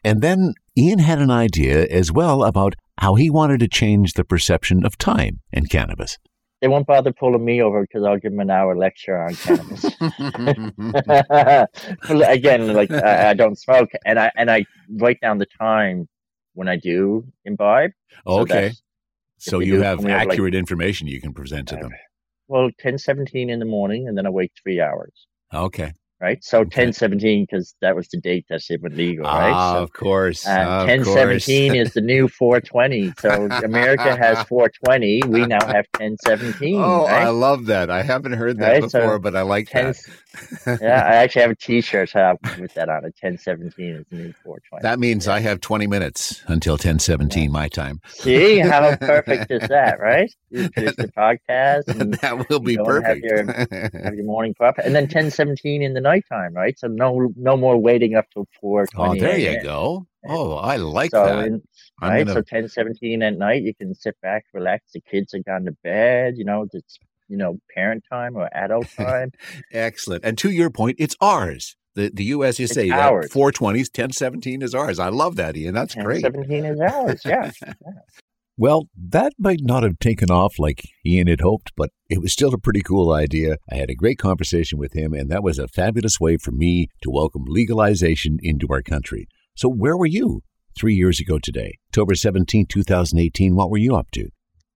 And 0.04 0.22
then 0.22 0.56
Ian 0.78 1.00
had 1.00 1.20
an 1.20 1.32
idea 1.32 1.86
as 1.86 2.12
well 2.12 2.44
about 2.44 2.76
how 2.98 3.16
he 3.16 3.30
wanted 3.30 3.62
to 3.62 3.70
change 3.70 4.12
the 4.14 4.26
perception 4.26 4.86
of 4.86 4.98
time 4.98 5.40
and 5.54 5.70
cannabis. 5.70 6.18
They 6.60 6.68
won't 6.68 6.86
bother 6.86 7.14
pulling 7.14 7.46
me 7.46 7.62
over 7.62 7.84
because 7.84 8.04
I'll 8.04 8.18
give 8.18 8.34
them 8.34 8.42
an 8.42 8.52
hour 8.52 8.76
lecture 8.76 9.18
on 9.18 9.36
cannabis. 9.36 9.86
Again, 12.10 12.74
like 12.74 12.92
I, 12.92 13.30
I, 13.30 13.34
don't 13.36 13.58
smoke, 13.58 13.92
and 14.06 14.20
I 14.20 14.34
and 14.36 14.52
I 14.52 14.66
write 14.90 15.22
down 15.22 15.38
the 15.38 15.48
time 15.58 16.10
when 16.56 16.68
I 16.68 16.76
do 16.76 17.26
imbibe. 17.46 17.92
Okay, 18.28 18.72
so, 18.72 18.76
so 19.40 19.60
you 19.60 19.82
have 19.82 20.06
accurate 20.06 20.54
like, 20.54 20.60
information 20.60 21.08
you 21.08 21.20
can 21.20 21.34
present 21.34 21.68
to 21.70 21.76
them. 21.76 21.92
Well, 22.48 22.70
ten 22.80 22.98
seventeen 22.98 23.50
in 23.50 23.60
the 23.60 23.66
morning, 23.66 24.08
and 24.08 24.18
then 24.18 24.26
I 24.26 24.30
wait 24.30 24.52
three 24.64 24.80
hours. 24.80 25.14
Okay 25.54 25.94
right? 26.22 26.44
So 26.44 26.60
okay. 26.60 26.86
1017 26.86 27.46
because 27.50 27.76
that 27.82 27.96
was 27.96 28.08
the 28.10 28.20
date 28.20 28.46
that 28.50 28.62
it 28.70 28.82
was 28.82 28.94
legal, 28.94 29.26
right? 29.26 29.52
Ah, 29.52 29.74
so, 29.74 29.84
of 29.84 29.94
course. 29.94 30.46
Uh, 30.46 30.86
1017 30.88 31.76
is 31.76 31.94
the 31.94 32.02
new 32.02 32.28
420. 32.28 33.14
So 33.20 33.48
America 33.64 34.16
has 34.16 34.42
420. 34.48 35.24
We 35.28 35.46
now 35.46 35.66
have 35.66 35.86
1017. 35.98 36.76
Oh, 36.76 37.06
right? 37.06 37.24
I 37.24 37.30
love 37.30 37.68
that. 37.68 37.90
I 37.90 38.04
haven't 38.04 38.34
heard 38.34 38.58
that 38.60 38.72
right? 38.72 38.82
before, 38.82 39.16
so 39.16 39.20
but 39.20 39.36
I 39.36 39.42
like 39.42 39.70
10, 39.70 39.94
that. 40.66 40.80
yeah, 40.82 41.04
I 41.04 41.16
actually 41.16 41.42
have 41.44 41.52
a 41.52 41.56
T-shirt 41.56 42.10
so 42.10 42.38
with 42.60 42.74
that 42.74 42.90
on 42.90 43.06
it. 43.06 43.16
1017 43.22 43.96
is 43.96 44.06
the 44.10 44.16
new 44.16 44.34
420. 44.44 44.82
That 44.82 45.00
means 45.00 45.26
yeah. 45.26 45.34
I 45.34 45.40
have 45.40 45.62
20 45.62 45.88
minutes 45.88 46.42
until 46.48 46.74
1017 46.74 47.44
yeah. 47.44 47.50
my 47.50 47.68
time. 47.68 48.02
See 48.08 48.60
how 48.60 48.96
perfect 48.98 49.52
is 49.52 49.68
that, 49.70 50.00
right? 50.00 50.32
You 50.50 50.68
the 50.70 51.12
podcast. 51.16 51.88
And 52.00 52.14
that 52.16 52.50
will 52.50 52.60
be 52.60 52.78
perfect. 52.78 53.08
Have 53.08 53.18
your, 53.18 54.04
have 54.04 54.16
your 54.16 54.26
morning 54.26 54.54
puff, 54.54 54.78
and 54.78 54.96
then 54.96 55.04
1017 55.04 55.82
in 55.82 55.94
the 55.94 56.02
nighttime, 56.10 56.54
right? 56.54 56.78
So 56.78 56.88
no 56.88 57.30
no 57.36 57.58
more 57.58 57.78
waiting 57.78 58.16
up 58.16 58.26
till 58.34 58.48
four. 58.60 58.88
Oh, 58.96 59.16
there 59.16 59.38
you 59.38 59.62
go. 59.62 60.08
Oh, 60.28 60.56
I 60.56 60.76
like 60.76 61.12
so 61.12 61.26
that. 61.26 61.46
In, 61.46 61.62
right, 62.02 62.28
gonna... 62.28 62.34
so 62.34 62.42
10, 62.42 62.68
17 62.68 63.24
at 63.24 63.38
night, 63.38 63.64
you 63.64 63.74
can 63.74 63.96
sit 63.96 64.16
back, 64.22 64.44
relax. 64.54 64.92
The 64.94 65.02
kids 65.02 65.34
are 65.34 65.40
gone 65.40 65.64
to 65.66 65.72
bed. 65.84 66.38
You 66.38 66.46
know, 66.46 66.68
it's 66.72 67.00
you 67.28 67.38
know 67.38 67.60
parent 67.74 68.04
time 68.12 68.36
or 68.36 68.50
adult 68.54 68.88
time. 68.98 69.32
Excellent. 69.72 70.26
And 70.26 70.38
to 70.40 70.50
your 70.50 70.70
point, 70.70 70.98
it's 71.00 71.16
ours. 71.22 71.76
The 71.96 72.12
the 72.14 72.26
U.S. 72.26 72.60
is 72.60 72.72
say 72.72 72.90
uh, 72.90 73.00
ours. 73.00 73.32
420s, 73.32 73.90
1017 73.90 74.62
is 74.62 74.76
ours. 74.76 75.00
I 75.00 75.10
love 75.10 75.36
that, 75.38 75.56
Ian. 75.58 75.74
That's 75.74 75.96
great. 75.96 76.22
17 76.22 76.66
is 76.66 76.80
ours. 76.80 77.22
Yeah. 77.26 77.52
yeah. 77.66 77.74
Well, 78.62 78.90
that 78.94 79.32
might 79.40 79.62
not 79.62 79.84
have 79.84 80.00
taken 80.00 80.30
off 80.30 80.60
like 80.60 80.84
Ian 81.06 81.28
had 81.28 81.40
hoped, 81.40 81.72
but 81.78 81.92
it 82.10 82.22
was 82.22 82.34
still 82.34 82.54
a 82.54 82.60
pretty 82.60 82.82
cool 82.82 83.14
idea. 83.14 83.56
I 83.72 83.76
had 83.76 83.90
a 83.90 83.96
great 83.96 84.18
conversation 84.18 84.78
with 84.78 84.92
him, 84.92 85.14
and 85.14 85.32
that 85.32 85.44
was 85.44 85.58
a 85.58 85.70
fabulous 85.70 86.20
way 86.20 86.36
for 86.36 86.52
me 86.52 86.90
to 87.04 87.10
welcome 87.10 87.46
legalization 87.48 88.38
into 88.44 88.68
our 88.70 88.82
country. 88.82 89.30
So, 89.56 89.70
where 89.70 89.96
were 89.96 90.06
you 90.06 90.42
three 90.78 90.94
years 90.94 91.22
ago 91.22 91.40
today, 91.42 91.78
October 91.88 92.16
17, 92.16 92.66
2018? 92.66 93.56
What 93.56 93.70
were 93.70 93.78
you 93.78 93.96
up 93.96 94.12
to? 94.12 94.28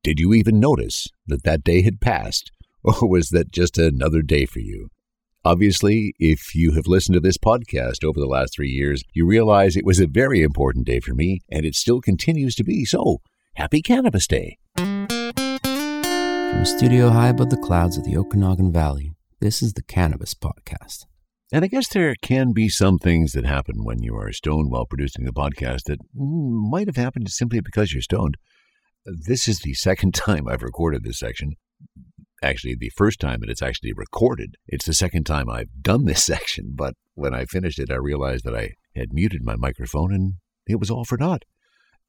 Did 0.01 0.17
you 0.17 0.33
even 0.33 0.61
notice 0.61 1.09
that 1.27 1.43
that 1.43 1.65
day 1.65 1.81
had 1.81 1.99
passed, 1.99 2.51
or 2.85 3.09
was 3.09 3.31
that 3.31 3.51
just 3.51 3.77
another 3.77 4.21
day 4.21 4.45
for 4.45 4.59
you? 4.59 4.87
Obviously, 5.43 6.13
if 6.19 6.55
you 6.55 6.71
have 6.71 6.87
listened 6.87 7.15
to 7.15 7.19
this 7.19 7.37
podcast 7.37 8.05
over 8.05 8.17
the 8.17 8.27
last 8.27 8.55
three 8.55 8.69
years, 8.69 9.03
you 9.13 9.25
realize 9.25 9.75
it 9.75 9.85
was 9.85 9.99
a 9.99 10.07
very 10.07 10.41
important 10.41 10.85
day 10.85 11.01
for 11.01 11.13
me, 11.13 11.41
and 11.51 11.65
it 11.65 11.75
still 11.75 11.99
continues 11.99 12.55
to 12.55 12.63
be 12.63 12.85
so. 12.85 13.19
Happy 13.55 13.83
Cannabis 13.83 14.25
Day. 14.25 14.57
From 14.75 15.07
a 16.59 16.65
studio 16.65 17.09
high 17.11 17.27
above 17.27 17.51
the 17.51 17.57
clouds 17.57 17.97
of 17.97 18.03
the 18.03 18.17
Okanagan 18.17 18.73
Valley, 18.73 19.13
this 19.41 19.61
is 19.61 19.73
the 19.73 19.83
Cannabis 19.83 20.33
Podcast. 20.33 21.05
And 21.51 21.63
I 21.63 21.67
guess 21.67 21.87
there 21.87 22.15
can 22.19 22.51
be 22.51 22.67
some 22.67 22.97
things 22.97 23.33
that 23.33 23.45
happen 23.45 23.83
when 23.83 24.01
you 24.01 24.15
are 24.15 24.31
stoned 24.31 24.71
while 24.71 24.87
producing 24.87 25.25
the 25.25 25.31
podcast 25.31 25.83
that 25.83 25.99
might 26.15 26.87
have 26.87 26.95
happened 26.95 27.29
simply 27.29 27.59
because 27.59 27.93
you're 27.93 28.01
stoned. 28.01 28.37
This 29.05 29.47
is 29.47 29.59
the 29.59 29.75
second 29.75 30.13
time 30.15 30.47
I've 30.47 30.63
recorded 30.63 31.03
this 31.03 31.19
section. 31.19 31.53
Actually, 32.41 32.75
the 32.75 32.91
first 32.97 33.19
time 33.19 33.41
that 33.41 33.51
it's 33.51 33.61
actually 33.61 33.93
recorded. 33.93 34.55
It's 34.67 34.85
the 34.85 34.95
second 34.95 35.25
time 35.25 35.47
I've 35.47 35.69
done 35.79 36.05
this 36.05 36.23
section, 36.25 36.73
but 36.75 36.95
when 37.13 37.35
I 37.35 37.45
finished 37.45 37.77
it, 37.77 37.91
I 37.91 37.97
realized 37.97 38.45
that 38.45 38.55
I 38.55 38.71
had 38.95 39.13
muted 39.13 39.43
my 39.43 39.55
microphone 39.55 40.11
and 40.11 40.33
it 40.65 40.79
was 40.79 40.89
all 40.89 41.05
for 41.05 41.19
naught. 41.19 41.43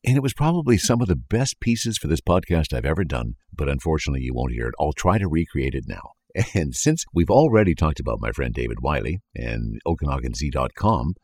And 0.06 0.18
it 0.18 0.22
was 0.22 0.34
probably 0.34 0.76
some 0.76 1.00
of 1.00 1.08
the 1.08 1.16
best 1.16 1.60
pieces 1.60 1.96
for 1.96 2.08
this 2.08 2.20
podcast 2.20 2.74
I've 2.74 2.84
ever 2.84 3.04
done, 3.04 3.36
but 3.50 3.70
unfortunately 3.70 4.20
you 4.20 4.34
won't 4.34 4.52
hear 4.52 4.68
it. 4.68 4.74
I'll 4.78 4.92
try 4.92 5.16
to 5.16 5.28
recreate 5.28 5.74
it 5.74 5.84
now. 5.86 6.12
And 6.54 6.74
since 6.74 7.04
we've 7.14 7.30
already 7.30 7.76
talked 7.76 8.00
about 8.00 8.20
my 8.20 8.32
friend 8.32 8.52
David 8.52 8.78
Wiley 8.82 9.20
and 9.36 9.80
OkanaganZ.com, 9.86 11.14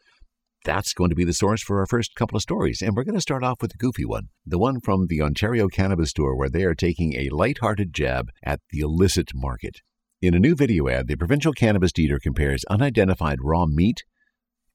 that's 0.65 0.93
going 0.93 1.11
to 1.11 1.17
be 1.17 1.25
the 1.25 1.33
source 1.33 1.63
for 1.63 1.81
our 1.81 1.87
first 1.87 2.15
couple 2.15 2.37
of 2.37 2.43
stories. 2.43 2.81
And 2.81 2.95
we're 2.95 3.05
going 3.05 3.17
to 3.17 3.21
start 3.21 3.43
off 3.43 3.61
with 3.61 3.73
the 3.73 3.77
goofy 3.77 4.05
one 4.05 4.29
the 4.47 4.59
one 4.59 4.81
from 4.81 5.09
the 5.09 5.21
Ontario 5.21 5.67
Cannabis 5.69 6.11
Store, 6.11 6.37
where 6.37 6.49
they 6.49 6.63
are 6.63 6.75
taking 6.75 7.15
a 7.15 7.29
light-hearted 7.31 7.93
jab 7.93 8.29
at 8.45 8.61
the 8.71 8.81
illicit 8.81 9.31
market. 9.35 9.79
In 10.23 10.35
a 10.35 10.39
new 10.39 10.55
video 10.55 10.89
ad, 10.89 11.09
the 11.09 11.17
provincial 11.17 11.53
cannabis 11.53 11.93
dealer 11.93 12.21
compares 12.21 12.65
unidentified 12.71 13.39
raw 13.43 13.67
meat 13.67 14.05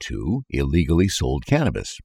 to 0.02 0.44
illegally 0.50 1.08
sold 1.08 1.46
cannabis. 1.46 1.98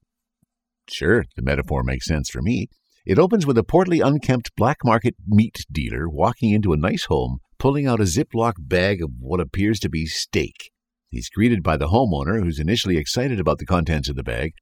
Sure, 0.93 1.25
the 1.37 1.43
metaphor 1.43 1.83
makes 1.83 2.07
sense 2.07 2.29
for 2.29 2.43
me. 2.43 2.69
It 3.07 3.19
opens 3.19 3.47
with 3.47 3.57
a 3.57 3.65
portly, 3.65 4.01
unkempt 4.01 4.55
black 4.57 4.79
market 4.85 5.15
meat 5.27 5.65
dealer 5.71 6.09
walking 6.09 6.53
into 6.53 6.73
a 6.73 6.77
nice 6.77 7.05
home, 7.05 7.39
pulling 7.59 7.87
out 7.87 8.01
a 8.01 8.05
Ziploc 8.05 8.55
bag 8.59 9.03
of 9.03 9.11
what 9.19 9.41
appears 9.41 9.81
to 9.81 9.89
be 9.89 10.07
steak. 10.07 10.71
He's 11.09 11.31
greeted 11.31 11.63
by 11.63 11.77
the 11.77 11.89
homeowner, 11.89 12.43
who's 12.43 12.61
initially 12.61 12.97
excited 12.97 13.41
about 13.41 13.59
the 13.59 13.67
contents 13.67 14.09
of 14.09 14.17
the 14.17 14.23
bag. 14.23 14.53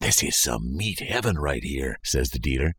This 0.00 0.22
is 0.22 0.36
some 0.36 0.76
meat 0.76 1.00
heaven 1.00 1.38
right 1.38 1.62
here, 1.62 1.98
says 2.04 2.30
the 2.30 2.38
dealer. 2.38 2.74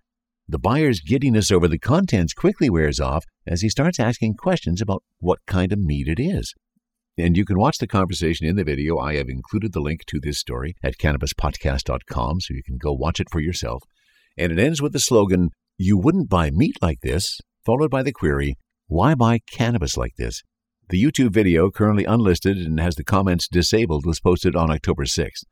The 0.47 0.59
buyer's 0.59 0.99
giddiness 0.99 1.51
over 1.51 1.67
the 1.67 1.79
contents 1.79 2.33
quickly 2.33 2.69
wears 2.69 2.99
off 2.99 3.25
as 3.47 3.61
he 3.61 3.69
starts 3.69 3.99
asking 3.99 4.35
questions 4.35 4.81
about 4.81 5.03
what 5.19 5.39
kind 5.47 5.71
of 5.71 5.79
meat 5.79 6.07
it 6.07 6.19
is. 6.19 6.53
And 7.15 7.37
you 7.37 7.45
can 7.45 7.59
watch 7.59 7.77
the 7.77 7.85
conversation 7.85 8.47
in 8.47 8.55
the 8.55 8.63
video. 8.63 8.97
I 8.97 9.17
have 9.17 9.29
included 9.29 9.71
the 9.71 9.81
link 9.81 10.03
to 10.07 10.19
this 10.19 10.39
story 10.39 10.75
at 10.81 10.97
cannabispodcast.com 10.97 12.41
so 12.41 12.53
you 12.55 12.63
can 12.63 12.77
go 12.77 12.91
watch 12.91 13.19
it 13.19 13.29
for 13.29 13.39
yourself. 13.39 13.83
And 14.35 14.51
it 14.51 14.57
ends 14.57 14.81
with 14.81 14.93
the 14.93 14.99
slogan, 14.99 15.51
You 15.77 15.95
wouldn't 15.95 16.29
buy 16.29 16.49
meat 16.49 16.75
like 16.81 17.01
this, 17.01 17.39
followed 17.63 17.91
by 17.91 18.01
the 18.01 18.11
query, 18.11 18.55
Why 18.87 19.13
buy 19.13 19.41
cannabis 19.51 19.95
like 19.95 20.15
this? 20.17 20.41
The 20.89 21.01
YouTube 21.01 21.29
video, 21.29 21.69
currently 21.69 22.03
unlisted 22.03 22.57
and 22.57 22.79
has 22.79 22.95
the 22.95 23.03
comments 23.03 23.47
disabled, 23.47 24.07
was 24.07 24.19
posted 24.19 24.55
on 24.55 24.71
October 24.71 25.05
6th. 25.05 25.43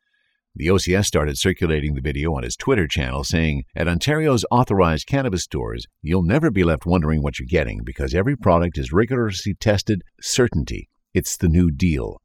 The 0.55 0.67
OCS 0.67 1.05
started 1.05 1.37
circulating 1.37 1.93
the 1.93 2.01
video 2.01 2.35
on 2.35 2.41
his 2.41 2.55
Twitter 2.55 2.87
channel, 2.87 3.23
saying, 3.23 3.65
At 3.75 3.87
Ontario's 3.87 4.45
authorized 4.49 5.05
cannabis 5.05 5.43
stores, 5.43 5.85
you'll 6.01 6.23
never 6.23 6.49
be 6.49 6.63
left 6.63 6.87
wondering 6.87 7.21
what 7.21 7.37
you're 7.37 7.47
getting 7.47 7.81
because 7.85 8.15
every 8.15 8.35
product 8.35 8.79
is 8.79 8.91
rigorously 8.91 9.53
tested 9.53 10.01
certainty 10.19 10.89
it's 11.13 11.37
the 11.37 11.49
New 11.49 11.71
Deal. 11.71 12.21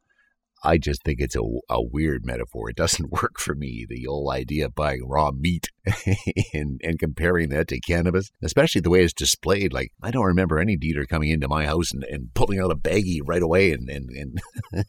I 0.64 0.78
just 0.78 1.02
think 1.04 1.20
it's 1.20 1.36
a, 1.36 1.42
a 1.68 1.82
weird 1.82 2.24
metaphor. 2.24 2.70
It 2.70 2.76
doesn't 2.76 3.12
work 3.22 3.38
for 3.38 3.54
me. 3.54 3.86
The 3.88 4.06
old 4.06 4.32
idea 4.32 4.66
of 4.66 4.74
buying 4.74 5.06
raw 5.06 5.30
meat 5.30 5.68
and, 6.52 6.80
and 6.82 6.98
comparing 6.98 7.50
that 7.50 7.68
to 7.68 7.80
cannabis, 7.80 8.30
especially 8.42 8.80
the 8.80 8.90
way 8.90 9.02
it's 9.02 9.12
displayed. 9.12 9.72
Like, 9.72 9.92
I 10.02 10.10
don't 10.10 10.24
remember 10.24 10.58
any 10.58 10.76
dealer 10.76 11.04
coming 11.04 11.30
into 11.30 11.48
my 11.48 11.66
house 11.66 11.92
and, 11.92 12.04
and 12.04 12.34
pulling 12.34 12.60
out 12.60 12.72
a 12.72 12.76
baggie 12.76 13.20
right 13.24 13.42
away 13.42 13.72
and, 13.72 13.88
and, 13.88 14.10
and 14.10 14.40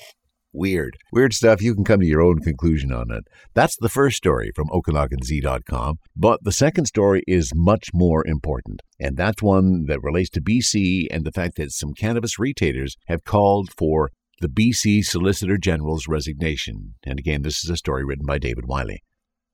weird. 0.54 0.98
Weird 1.12 1.34
stuff. 1.34 1.62
You 1.62 1.75
can 1.75 1.84
come 1.84 2.00
to 2.00 2.06
your 2.06 2.22
own 2.22 2.39
conclusion 2.39 2.92
on 2.92 3.12
it. 3.12 3.24
That's 3.54 3.77
the 3.77 3.89
first 3.89 4.18
story 4.18 4.51
from 4.56 4.68
OkanaganZ.com. 4.70 6.00
But 6.16 6.44
the 6.44 6.51
second 6.51 6.86
story 6.86 7.24
is 7.27 7.51
much 7.56 7.89
more 7.94 8.25
important. 8.25 8.82
And 9.00 9.18
that's 9.18 9.42
one 9.42 9.86
that 9.88 10.01
relates 10.01 10.30
to 10.32 10.42
BC 10.42 11.08
and 11.12 11.25
the 11.25 11.32
fact 11.32 11.58
that 11.58 11.72
some 11.72 11.94
cannabis 11.94 12.39
retailers 12.39 12.96
have 13.08 13.24
called 13.24 13.70
for 13.77 14.10
the 14.39 14.50
BC 14.50 15.04
Solicitor 15.04 15.58
General's 15.58 16.08
resignation. 16.08 16.96
And 17.04 17.20
again, 17.20 17.42
this 17.42 17.63
is 17.63 17.70
a 17.70 17.77
story 17.77 18.06
written 18.06 18.25
by 18.25 18.38
David 18.38 18.66
Wiley. 18.68 19.01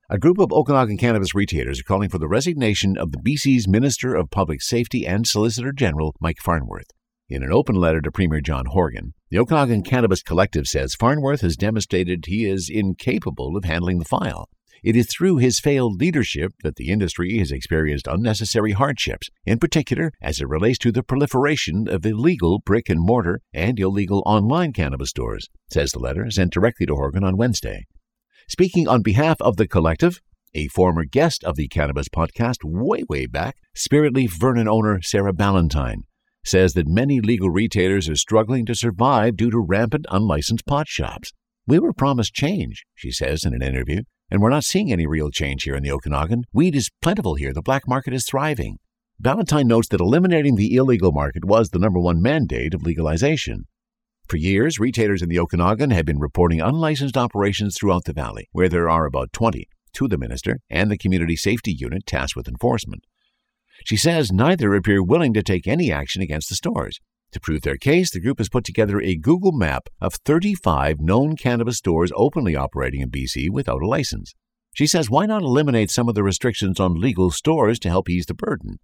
A 0.10 0.20
group 0.20 0.38
of 0.38 0.52
Okanagan 0.52 0.98
cannabis 0.98 1.34
retailers 1.34 1.80
are 1.80 1.84
calling 1.84 2.10
for 2.10 2.18
the 2.18 2.28
resignation 2.28 2.98
of 2.98 3.12
the 3.14 3.18
BC's 3.18 3.68
Minister 3.68 4.14
of 4.14 4.30
Public 4.30 4.62
Safety 4.62 5.08
and 5.08 5.26
Solicitor 5.26 5.72
General, 5.72 6.14
Mike 6.20 6.40
Farnworth. 6.42 6.92
In 7.34 7.42
an 7.42 7.52
open 7.52 7.74
letter 7.74 8.00
to 8.00 8.12
Premier 8.12 8.42
John 8.42 8.68
Horgan, 8.68 9.16
the 9.32 9.40
Okanagan 9.40 9.82
Cannabis 9.82 10.22
Collective 10.22 10.68
says 10.68 10.94
Farnworth 10.94 11.42
has 11.42 11.58
demonstrated 11.58 12.28
he 12.28 12.46
is 12.46 12.70
incapable 12.72 13.58
of 13.58 13.64
handling 13.64 13.98
the 13.98 14.06
file. 14.06 14.50
It 14.84 14.96
is 14.96 15.08
through 15.08 15.38
his 15.38 15.60
failed 15.60 16.00
leadership 16.00 16.52
that 16.62 16.76
the 16.76 16.90
industry 16.90 17.40
has 17.40 17.52
experienced 17.52 18.06
unnecessary 18.06 18.74
hardships, 18.74 19.32
in 19.48 19.58
particular 19.58 20.12
as 20.22 20.40
it 20.40 20.48
relates 20.48 20.78
to 20.78 20.92
the 20.92 21.02
proliferation 21.02 21.88
of 21.90 22.06
illegal 22.06 22.60
brick 22.64 22.88
and 22.88 23.00
mortar 23.02 23.42
and 23.52 23.80
illegal 23.80 24.22
online 24.28 24.72
cannabis 24.72 25.10
stores, 25.10 25.50
says 25.72 25.92
the 25.92 25.98
letter 25.98 26.30
sent 26.30 26.54
directly 26.54 26.86
to 26.86 26.94
Horgan 26.94 27.24
on 27.24 27.36
Wednesday. 27.36 27.88
Speaking 28.48 28.88
on 28.88 29.02
behalf 29.02 29.38
of 29.42 29.58
the 29.58 29.68
collective, 29.68 30.22
a 30.54 30.68
former 30.68 31.04
guest 31.04 31.44
of 31.44 31.56
the 31.56 31.68
Cannabis 31.68 32.10
podcast 32.10 32.58
way, 32.64 33.02
way 33.10 33.26
back, 33.26 33.56
Spiritleaf 33.76 34.40
Vernon 34.40 34.68
owner 34.68 35.02
Sarah 35.02 35.34
Ballantyne 35.34 36.04
says 36.46 36.74
that 36.74 36.88
many 36.88 37.22
legal 37.22 37.50
retailers 37.50 38.10
are 38.10 38.16
struggling 38.16 38.66
to 38.66 38.76
survive 38.76 39.38
due 39.38 39.50
to 39.52 39.60
rampant 39.60 40.06
unlicensed 40.10 40.66
pot 40.66 40.88
shops. 40.88 41.32
We 41.66 41.80
were 41.80 41.94
promised 41.94 42.34
change, 42.34 42.84
she 42.94 43.12
says 43.12 43.44
in 43.46 43.54
an 43.54 43.62
interview, 43.62 44.02
and 44.30 44.42
we're 44.42 44.50
not 44.50 44.64
seeing 44.64 44.92
any 44.92 45.08
real 45.08 45.30
change 45.30 45.64
here 45.64 45.76
in 45.76 45.84
the 45.84 45.92
Okanagan. 45.92 46.44
Weed 46.52 46.76
is 46.76 46.90
plentiful 47.02 47.36
here. 47.36 47.54
The 47.54 47.62
black 47.62 47.88
market 47.88 48.14
is 48.14 48.26
thriving. 48.26 48.80
Ballantyne 49.20 49.68
notes 49.68 49.88
that 49.90 50.02
eliminating 50.02 50.56
the 50.56 50.76
illegal 50.76 51.12
market 51.12 51.46
was 51.46 51.70
the 51.70 51.80
number 51.80 52.00
one 52.00 52.22
mandate 52.22 52.74
of 52.74 52.84
legalization. 52.84 53.66
For 54.28 54.38
years, 54.38 54.80
retailers 54.80 55.22
in 55.22 55.30
the 55.30 55.40
Okanagan 55.40 55.92
have 55.92 56.06
been 56.06 56.20
reporting 56.20 56.60
unlicensed 56.60 57.18
operations 57.18 57.78
throughout 57.78 58.06
the 58.06 58.14
valley, 58.14 58.50
where 58.52 58.70
there 58.70 58.90
are 58.90 59.06
about 59.06 59.32
20, 59.34 59.68
to 59.94 60.08
the 60.08 60.18
minister 60.18 60.60
and 60.70 60.90
the 60.90 60.98
community 60.98 61.36
safety 61.36 61.72
unit 61.72 62.06
tasked 62.06 62.36
with 62.36 62.48
enforcement. 62.48 63.06
She 63.86 63.98
says 63.98 64.32
neither 64.32 64.74
appear 64.74 65.04
willing 65.04 65.34
to 65.34 65.44
take 65.44 65.68
any 65.68 65.92
action 65.92 66.22
against 66.22 66.50
the 66.50 66.56
stores. 66.56 67.00
To 67.34 67.40
prove 67.40 67.62
their 67.62 67.78
case, 67.78 68.12
the 68.12 68.22
group 68.22 68.38
has 68.38 68.48
put 68.48 68.64
together 68.64 69.02
a 69.02 69.18
Google 69.18 69.52
map 69.52 69.90
of 70.00 70.14
35 70.24 71.00
known 71.00 71.36
cannabis 71.36 71.78
stores 71.78 72.12
openly 72.16 72.56
operating 72.56 73.02
in 73.02 73.10
BC 73.10 73.50
without 73.50 73.82
a 73.82 73.88
license. 73.88 74.34
She 74.74 74.88
says, 74.88 75.10
why 75.10 75.26
not 75.26 75.42
eliminate 75.42 75.92
some 75.92 76.08
of 76.08 76.16
the 76.16 76.24
restrictions 76.24 76.80
on 76.80 77.00
legal 77.00 77.32
stores 77.32 77.78
to 77.80 77.90
help 77.90 78.10
ease 78.10 78.26
the 78.26 78.34
burden? 78.34 78.78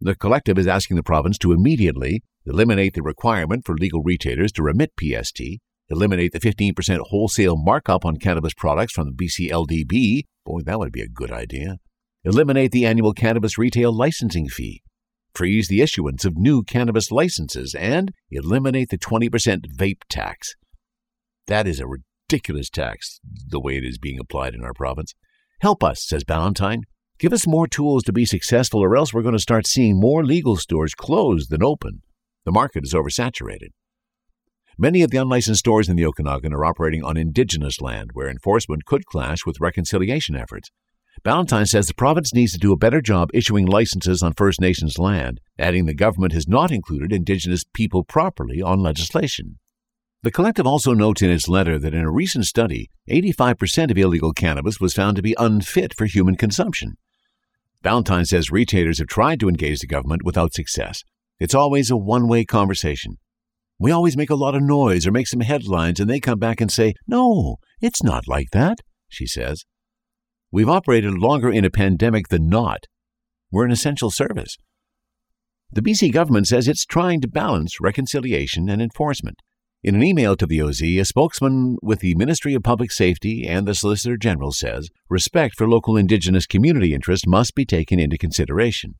The 0.00 0.14
collective 0.14 0.58
is 0.58 0.66
asking 0.66 0.96
the 0.96 1.02
province 1.02 1.36
to 1.38 1.52
immediately 1.52 2.22
eliminate 2.46 2.94
the 2.94 3.02
requirement 3.02 3.64
for 3.66 3.76
legal 3.76 4.02
retailers 4.02 4.52
to 4.52 4.62
remit 4.62 4.92
PST, 4.98 5.40
eliminate 5.88 6.32
the 6.32 6.40
15% 6.40 6.98
wholesale 7.08 7.56
markup 7.56 8.04
on 8.04 8.16
cannabis 8.16 8.54
products 8.54 8.92
from 8.92 9.08
the 9.08 9.26
BC 9.26 9.50
LDB. 9.50 10.22
Boy, 10.44 10.60
that 10.64 10.78
would 10.78 10.92
be 10.92 11.02
a 11.02 11.08
good 11.08 11.32
idea 11.32 11.76
eliminate 12.26 12.72
the 12.72 12.84
annual 12.84 13.12
cannabis 13.12 13.56
retail 13.56 13.96
licensing 13.96 14.48
fee, 14.48 14.82
freeze 15.32 15.68
the 15.68 15.80
issuance 15.80 16.24
of 16.24 16.36
new 16.36 16.64
cannabis 16.64 17.12
licenses, 17.12 17.72
and 17.78 18.10
eliminate 18.32 18.88
the 18.88 18.98
20% 18.98 19.30
vape 19.78 20.00
tax. 20.10 20.56
That 21.46 21.68
is 21.68 21.78
a 21.78 21.86
ridiculous 21.86 22.68
tax, 22.68 23.20
the 23.48 23.60
way 23.60 23.76
it 23.76 23.84
is 23.84 23.98
being 23.98 24.18
applied 24.18 24.54
in 24.54 24.64
our 24.64 24.74
province. 24.74 25.14
Help 25.60 25.84
us, 25.84 26.04
says 26.04 26.24
Ballantyne. 26.24 26.82
Give 27.20 27.32
us 27.32 27.46
more 27.46 27.68
tools 27.68 28.02
to 28.02 28.12
be 28.12 28.26
successful, 28.26 28.82
or 28.82 28.96
else 28.96 29.14
we're 29.14 29.22
going 29.22 29.32
to 29.32 29.38
start 29.38 29.64
seeing 29.64 30.00
more 30.00 30.24
legal 30.24 30.56
stores 30.56 30.94
closed 30.94 31.48
than 31.48 31.62
open. 31.62 32.02
The 32.44 32.50
market 32.50 32.82
is 32.82 32.92
oversaturated. 32.92 33.70
Many 34.76 35.02
of 35.02 35.12
the 35.12 35.18
unlicensed 35.18 35.60
stores 35.60 35.88
in 35.88 35.94
the 35.94 36.04
Okanagan 36.04 36.52
are 36.52 36.64
operating 36.64 37.04
on 37.04 37.16
Indigenous 37.16 37.80
land, 37.80 38.10
where 38.14 38.28
enforcement 38.28 38.84
could 38.84 39.06
clash 39.06 39.46
with 39.46 39.60
reconciliation 39.60 40.34
efforts. 40.34 40.70
Ballantyne 41.22 41.66
says 41.66 41.86
the 41.86 41.94
province 41.94 42.32
needs 42.32 42.52
to 42.52 42.58
do 42.58 42.72
a 42.72 42.76
better 42.76 43.00
job 43.00 43.30
issuing 43.34 43.66
licenses 43.66 44.22
on 44.22 44.34
First 44.34 44.60
Nations 44.60 44.98
land, 44.98 45.40
adding 45.58 45.86
the 45.86 45.94
government 45.94 46.32
has 46.32 46.46
not 46.46 46.70
included 46.70 47.12
Indigenous 47.12 47.64
people 47.64 48.04
properly 48.04 48.62
on 48.62 48.80
legislation. 48.80 49.58
The 50.22 50.30
collective 50.30 50.66
also 50.66 50.92
notes 50.92 51.22
in 51.22 51.30
its 51.30 51.48
letter 51.48 51.78
that 51.78 51.94
in 51.94 52.00
a 52.00 52.10
recent 52.10 52.46
study, 52.46 52.90
85% 53.08 53.90
of 53.90 53.98
illegal 53.98 54.32
cannabis 54.32 54.80
was 54.80 54.94
found 54.94 55.16
to 55.16 55.22
be 55.22 55.36
unfit 55.38 55.94
for 55.94 56.06
human 56.06 56.36
consumption. 56.36 56.96
Ballantyne 57.82 58.24
says 58.24 58.50
retailers 58.50 58.98
have 58.98 59.06
tried 59.06 59.38
to 59.40 59.48
engage 59.48 59.80
the 59.80 59.86
government 59.86 60.24
without 60.24 60.52
success. 60.52 61.04
It's 61.38 61.54
always 61.54 61.90
a 61.90 61.96
one 61.96 62.26
way 62.26 62.44
conversation. 62.44 63.18
We 63.78 63.90
always 63.90 64.16
make 64.16 64.30
a 64.30 64.34
lot 64.34 64.54
of 64.54 64.62
noise 64.62 65.06
or 65.06 65.12
make 65.12 65.28
some 65.28 65.40
headlines, 65.40 66.00
and 66.00 66.08
they 66.08 66.18
come 66.18 66.38
back 66.38 66.60
and 66.60 66.72
say, 66.72 66.94
No, 67.06 67.58
it's 67.80 68.02
not 68.02 68.26
like 68.26 68.50
that, 68.52 68.78
she 69.08 69.26
says. 69.26 69.64
We've 70.52 70.68
operated 70.68 71.18
longer 71.18 71.50
in 71.50 71.64
a 71.64 71.70
pandemic 71.70 72.28
than 72.28 72.48
not. 72.48 72.86
We're 73.50 73.64
an 73.64 73.72
essential 73.72 74.10
service. 74.10 74.56
The 75.72 75.82
BC 75.82 76.12
government 76.12 76.46
says 76.46 76.68
it's 76.68 76.84
trying 76.84 77.20
to 77.22 77.28
balance 77.28 77.80
reconciliation 77.80 78.68
and 78.68 78.80
enforcement. 78.80 79.42
In 79.82 79.96
an 79.96 80.04
email 80.04 80.36
to 80.36 80.46
the 80.46 80.62
OZ, 80.62 80.82
a 80.82 81.04
spokesman 81.04 81.76
with 81.82 81.98
the 81.98 82.14
Ministry 82.14 82.54
of 82.54 82.62
Public 82.62 82.92
Safety 82.92 83.44
and 83.46 83.66
the 83.66 83.74
Solicitor 83.74 84.16
General 84.16 84.52
says 84.52 84.88
respect 85.08 85.56
for 85.56 85.68
local 85.68 85.96
Indigenous 85.96 86.46
community 86.46 86.94
interests 86.94 87.26
must 87.26 87.54
be 87.56 87.64
taken 87.64 87.98
into 87.98 88.16
consideration. 88.16 88.94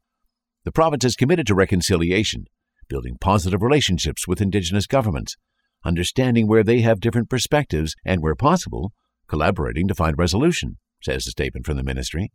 The 0.64 0.72
province 0.72 1.04
is 1.04 1.14
committed 1.14 1.46
to 1.46 1.54
reconciliation, 1.54 2.46
building 2.88 3.18
positive 3.20 3.62
relationships 3.62 4.26
with 4.26 4.40
Indigenous 4.40 4.88
governments, 4.88 5.36
understanding 5.84 6.48
where 6.48 6.64
they 6.64 6.80
have 6.80 7.00
different 7.00 7.30
perspectives, 7.30 7.94
and 8.04 8.20
where 8.20 8.34
possible, 8.34 8.92
collaborating 9.28 9.86
to 9.86 9.94
find 9.94 10.18
resolution 10.18 10.78
says 11.06 11.26
a 11.26 11.30
statement 11.30 11.64
from 11.64 11.78
the 11.78 11.82
ministry. 11.82 12.30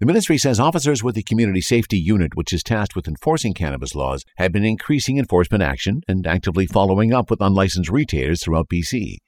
The 0.00 0.06
ministry 0.06 0.36
says 0.36 0.58
officers 0.58 1.04
with 1.04 1.14
the 1.14 1.22
Community 1.22 1.60
Safety 1.60 1.96
Unit, 1.96 2.34
which 2.34 2.52
is 2.52 2.64
tasked 2.64 2.96
with 2.96 3.06
enforcing 3.06 3.54
cannabis 3.54 3.94
laws, 3.94 4.24
have 4.38 4.50
been 4.50 4.64
increasing 4.64 5.18
enforcement 5.18 5.62
action 5.62 6.00
and 6.08 6.26
actively 6.26 6.66
following 6.66 7.12
up 7.12 7.30
with 7.30 7.40
unlicensed 7.40 7.90
retailers 7.90 8.42
throughout 8.42 8.68
BC. 8.68 9.18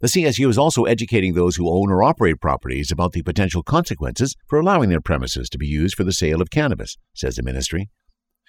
The 0.00 0.08
CSU 0.08 0.48
is 0.48 0.56
also 0.56 0.84
educating 0.84 1.34
those 1.34 1.56
who 1.56 1.68
own 1.68 1.90
or 1.90 2.02
operate 2.02 2.40
properties 2.40 2.90
about 2.90 3.12
the 3.12 3.22
potential 3.22 3.62
consequences 3.62 4.34
for 4.48 4.58
allowing 4.58 4.88
their 4.88 5.00
premises 5.00 5.50
to 5.50 5.58
be 5.58 5.66
used 5.66 5.94
for 5.94 6.04
the 6.04 6.12
sale 6.12 6.40
of 6.40 6.50
cannabis, 6.50 6.96
says 7.14 7.36
the 7.36 7.42
ministry. 7.42 7.90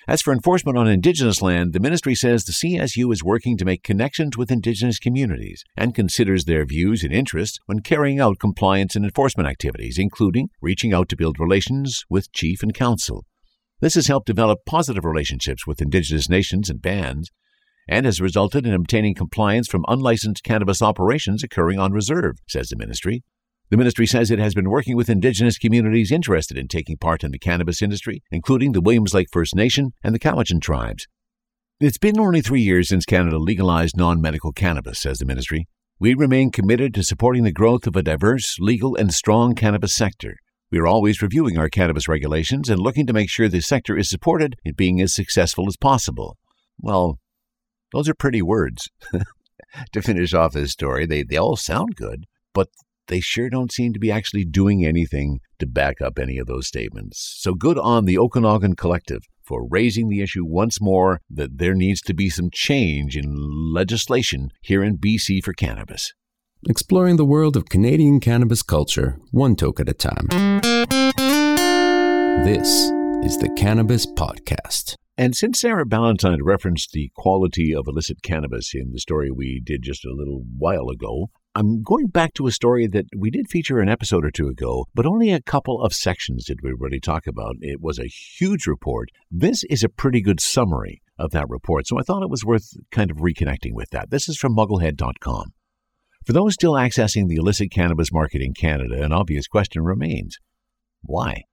As 0.06 0.22
for 0.22 0.34
enforcement 0.34 0.78
on 0.78 0.86
Indigenous 0.86 1.42
land, 1.42 1.72
the 1.72 1.80
ministry 1.80 2.14
says 2.14 2.44
the 2.44 2.52
CSU 2.52 3.14
is 3.14 3.24
working 3.24 3.56
to 3.56 3.64
make 3.64 3.84
connections 3.84 4.38
with 4.38 4.52
Indigenous 4.52 5.00
communities 5.00 5.64
and 5.78 5.96
considers 5.96 6.44
their 6.44 6.66
views 6.66 7.04
and 7.04 7.14
interests 7.14 7.58
when 7.68 7.80
carrying 7.80 8.20
out 8.20 8.38
compliance 8.38 8.98
and 8.98 9.06
enforcement 9.06 9.48
activities, 9.48 9.98
including 9.98 10.50
reaching 10.62 10.94
out 10.94 11.08
to 11.08 11.16
build 11.16 11.40
relations 11.40 12.04
with 12.10 12.34
chief 12.34 12.62
and 12.62 12.74
council. 12.74 13.24
This 13.80 13.96
has 13.96 14.08
helped 14.08 14.28
develop 14.28 14.60
positive 14.66 15.06
relationships 15.06 15.66
with 15.66 15.82
Indigenous 15.82 16.28
nations 16.28 16.70
and 16.70 16.82
bands 16.82 17.32
and 17.88 18.06
has 18.06 18.20
resulted 18.20 18.66
in 18.66 18.74
obtaining 18.74 19.16
compliance 19.16 19.70
from 19.70 19.86
unlicensed 19.88 20.44
cannabis 20.44 20.82
operations 20.82 21.44
occurring 21.44 21.80
on 21.80 21.94
reserve, 21.94 22.40
says 22.48 22.68
the 22.68 22.78
ministry. 22.78 23.24
The 23.74 23.78
ministry 23.78 24.06
says 24.06 24.30
it 24.30 24.38
has 24.38 24.54
been 24.54 24.70
working 24.70 24.96
with 24.96 25.10
Indigenous 25.10 25.58
communities 25.58 26.12
interested 26.12 26.60
in 26.60 26.68
taking 26.68 26.96
part 26.96 27.24
in 27.24 27.32
the 27.32 27.40
cannabis 27.40 27.82
industry, 27.82 28.22
including 28.30 28.72
the 28.74 28.82
Williams 28.82 29.16
Lake 29.16 29.30
First 29.32 29.56
Nation 29.56 29.94
and 30.04 30.14
the 30.14 30.20
Cowichan 30.20 30.62
tribes. 30.62 31.08
It's 31.80 31.98
been 31.98 32.20
only 32.20 32.42
three 32.42 32.62
years 32.62 32.90
since 32.90 33.04
Canada 33.04 33.40
legalized 33.40 33.98
non 33.98 34.22
medical 34.22 34.52
cannabis, 34.52 35.00
says 35.00 35.18
the 35.18 35.26
ministry. 35.26 35.68
We 36.00 36.14
remain 36.14 36.52
committed 36.52 36.94
to 36.94 37.04
supporting 37.04 37.46
the 37.46 37.52
growth 37.52 37.88
of 37.88 37.96
a 37.96 38.04
diverse, 38.04 38.58
legal, 38.60 38.96
and 38.96 39.12
strong 39.12 39.56
cannabis 39.56 39.96
sector. 39.96 40.36
We 40.70 40.78
are 40.78 40.86
always 40.86 41.24
reviewing 41.24 41.58
our 41.58 41.68
cannabis 41.68 42.08
regulations 42.08 42.70
and 42.70 42.80
looking 42.80 43.08
to 43.08 43.14
make 43.14 43.32
sure 43.32 43.50
the 43.50 43.60
sector 43.60 43.98
is 43.98 44.08
supported 44.08 44.56
in 44.64 44.76
being 44.76 45.02
as 45.02 45.16
successful 45.16 45.66
as 45.68 45.78
possible. 45.78 46.38
Well, 46.78 47.18
those 47.92 48.08
are 48.08 48.14
pretty 48.14 48.44
words. 48.44 48.88
to 49.94 50.02
finish 50.04 50.32
off 50.36 50.54
this 50.54 50.74
story, 50.74 51.08
they, 51.08 51.24
they 51.24 51.38
all 51.38 51.56
sound 51.56 51.96
good, 51.96 52.28
but 52.54 52.68
they 53.08 53.20
sure 53.20 53.50
don't 53.50 53.72
seem 53.72 53.94
to 53.94 54.00
be 54.00 54.12
actually 54.12 54.46
doing 54.46 54.86
anything 54.86 55.40
to 55.60 55.68
back 55.68 56.02
up 56.02 56.18
any 56.20 56.38
of 56.38 56.48
those 56.48 56.68
statements. 56.68 57.36
So 57.40 57.54
good 57.54 57.78
on 57.78 58.06
the 58.06 58.18
Okanagan 58.18 58.76
Collective 58.76 59.22
for 59.46 59.68
raising 59.70 60.10
the 60.10 60.22
issue 60.22 60.46
once 60.46 60.80
more 60.80 61.20
that 61.30 61.58
there 61.58 61.76
needs 61.76 62.02
to 62.02 62.14
be 62.14 62.30
some 62.30 62.50
change 62.52 63.18
in 63.18 63.36
legislation 63.74 64.50
here 64.62 64.84
in 64.84 64.98
BC 64.98 65.44
for 65.44 65.54
cannabis. 65.54 66.14
Exploring 66.70 67.18
the 67.18 67.26
world 67.26 67.58
of 67.58 67.66
Canadian 67.66 68.22
cannabis 68.22 68.64
culture, 68.64 69.18
one 69.32 69.56
toke 69.56 69.82
at 69.82 69.90
a 69.90 69.94
time. 69.94 70.28
This 72.46 72.92
is 73.26 73.38
the 73.38 73.54
Cannabis 73.58 74.06
Podcast. 74.06 74.96
And 75.18 75.36
since 75.36 75.60
Sarah 75.60 75.86
Ballantyne 75.86 76.44
referenced 76.44 76.92
the 76.92 77.12
quality 77.16 77.74
of 77.76 77.86
illicit 77.88 78.24
cannabis 78.24 78.72
in 78.74 78.92
the 78.92 79.00
story 79.00 79.30
we 79.30 79.62
did 79.64 79.84
just 79.84 80.04
a 80.06 80.14
little 80.14 80.44
while 80.58 80.90
ago, 80.90 81.30
I'm 81.56 81.84
going 81.84 82.08
back 82.08 82.34
to 82.36 82.48
a 82.48 82.52
story 82.52 82.88
that 82.88 83.06
we 83.16 83.30
did 83.30 83.48
feature 83.48 83.80
an 83.80 83.88
episode 83.88 84.26
or 84.26 84.32
two 84.32 84.48
ago, 84.48 84.86
but 84.96 85.06
only 85.06 85.32
a 85.32 85.42
couple 85.42 85.84
of 85.84 85.94
sections 85.94 86.46
did 86.46 86.62
we 86.64 86.74
really 86.76 87.00
talk 87.00 87.28
about. 87.28 87.58
It 87.62 87.80
was 87.80 88.00
a 88.00 88.08
huge 88.08 88.66
report. 88.66 89.10
This 89.30 89.64
is 89.70 89.84
a 89.84 89.90
pretty 89.90 90.20
good 90.20 90.40
summary 90.40 91.04
of 91.20 91.30
that 91.30 91.48
report, 91.48 91.86
so 91.86 92.00
I 92.00 92.02
thought 92.02 92.24
it 92.24 92.30
was 92.30 92.44
worth 92.44 92.74
kind 92.90 93.12
of 93.12 93.18
reconnecting 93.18 93.74
with 93.74 93.92
that. 93.92 94.10
This 94.10 94.28
is 94.28 94.36
from 94.36 94.56
mugglehead.com. 94.56 95.54
For 96.26 96.34
those 96.34 96.56
still 96.56 96.74
accessing 96.74 97.28
the 97.28 97.36
illicit 97.36 97.70
cannabis 97.70 98.12
market 98.12 98.42
in 98.42 98.56
Canada, 98.56 99.04
an 99.04 99.14
obvious 99.14 99.48
question 99.48 99.84
remains 99.84 100.40
why? 101.02 101.44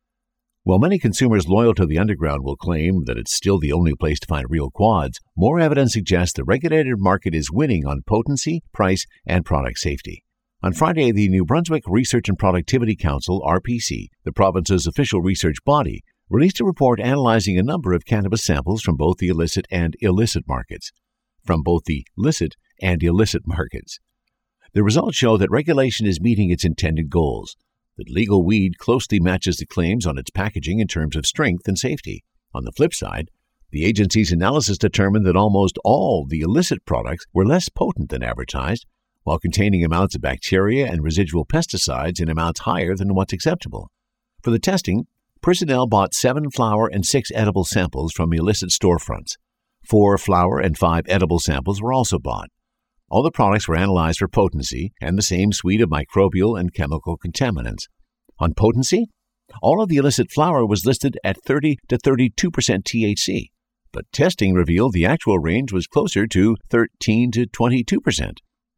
While 0.63 0.79
many 0.79 0.99
consumers 0.99 1.49
loyal 1.49 1.73
to 1.77 1.87
the 1.87 1.97
underground 1.97 2.45
will 2.45 2.55
claim 2.55 3.05
that 3.07 3.17
it's 3.17 3.35
still 3.35 3.59
the 3.59 3.73
only 3.73 3.95
place 3.95 4.21
to 4.21 4.27
find 4.27 4.45
real 4.51 4.71
quads, 4.71 5.19
more 5.35 5.59
evidence 5.59 5.95
suggests 5.95 6.35
the 6.35 6.45
regulated 6.45 6.97
market 6.99 7.35
is 7.35 7.51
winning 7.51 7.87
on 7.87 8.03
potency, 8.07 8.63
price, 8.71 9.07
and 9.25 9.47
product 9.47 9.79
safety. 9.79 10.23
On 10.63 10.75
Friday, 10.75 11.13
the 11.13 11.31
New 11.31 11.47
Brunswick 11.47 11.85
Research 11.87 12.29
and 12.29 12.39
Productivity 12.39 12.95
Council, 12.95 13.41
RPC, 13.41 14.09
the 14.25 14.33
province's 14.33 14.87
official 14.87 15.23
research 15.23 15.57
body, 15.65 16.03
released 16.29 16.61
a 16.61 16.65
report 16.67 17.01
analyzing 17.01 17.59
a 17.59 17.63
number 17.63 17.95
of 17.95 18.05
cannabis 18.05 18.45
samples 18.45 18.83
from 18.83 18.97
both 18.97 19.17
the 19.17 19.29
illicit 19.29 19.65
and 19.71 19.97
illicit 20.01 20.45
markets. 20.47 20.93
From 21.43 21.63
both 21.63 21.85
the 21.85 22.05
licit 22.19 22.57
and 22.83 23.03
illicit 23.03 23.47
markets. 23.47 23.99
The 24.75 24.85
results 24.85 25.17
show 25.17 25.39
that 25.39 25.51
regulation 25.51 26.07
is 26.07 26.21
meeting 26.21 26.51
its 26.51 26.67
intended 26.67 27.09
goals 27.09 27.57
that 28.01 28.11
legal 28.11 28.43
weed 28.43 28.79
closely 28.79 29.21
matches 29.21 29.59
the 29.59 29.67
claims 29.67 30.07
on 30.07 30.17
its 30.17 30.31
packaging 30.31 30.81
in 30.81 30.89
terms 30.89 31.15
of 31.15 31.27
strength 31.27 31.69
and 31.69 31.79
safety. 31.79 32.25
On 32.55 32.65
the 32.65 32.73
flip 32.73 32.95
side, 32.95 33.31
the 33.71 33.85
agency's 33.85 34.33
analysis 34.33 34.79
determined 34.79 35.27
that 35.27 35.37
almost 35.37 35.79
all 35.85 36.27
the 36.27 36.41
illicit 36.41 36.87
products 36.87 37.27
were 37.35 37.47
less 37.47 37.69
potent 37.69 38.09
than 38.09 38.23
advertised, 38.23 38.87
while 39.23 39.39
containing 39.39 39.85
amounts 39.85 40.15
of 40.15 40.23
bacteria 40.23 40.91
and 40.91 41.05
residual 41.05 41.45
pesticides 41.45 42.21
in 42.21 42.31
amounts 42.31 42.61
higher 42.61 42.97
than 42.97 43.15
what's 43.15 43.35
acceptable. 43.35 43.91
For 44.43 44.51
the 44.51 44.59
testing, 44.59 45.07
personnel 45.43 45.87
bought 45.87 46.15
seven 46.15 46.51
flower 46.51 46.89
and 46.89 47.05
six 47.05 47.31
edible 47.35 47.65
samples 47.65 48.13
from 48.13 48.33
illicit 48.33 48.71
storefronts. 48.71 49.37
Four 49.87 50.17
flower 50.17 50.59
and 50.59 50.79
five 50.79 51.05
edible 51.07 51.39
samples 51.39 51.83
were 51.83 51.93
also 51.93 52.19
bought. 52.19 52.49
All 53.11 53.23
the 53.23 53.31
products 53.31 53.67
were 53.67 53.77
analyzed 53.77 54.21
for 54.21 54.29
potency 54.29 54.93
and 55.01 55.19
the 55.19 55.23
same 55.23 55.53
suite 55.53 55.81
of 55.81 55.91
microbial 55.91 56.59
and 56.59 56.73
chemical 56.73 57.19
contaminants. 57.19 57.87
On 58.41 58.55
potency, 58.55 59.07
all 59.63 59.83
of 59.83 59.89
the 59.89 59.97
illicit 59.97 60.31
flower 60.31 60.65
was 60.65 60.87
listed 60.87 61.19
at 61.23 61.43
30 61.45 61.77
to 61.89 61.99
32% 61.99 62.33
THC, 62.33 63.51
but 63.93 64.11
testing 64.13 64.55
revealed 64.55 64.95
the 64.95 65.05
actual 65.05 65.39
range 65.39 65.73
was 65.73 65.87
closer 65.87 66.27
to 66.27 66.57
13 66.71 67.31
to 67.33 67.47
22%. 67.47 68.33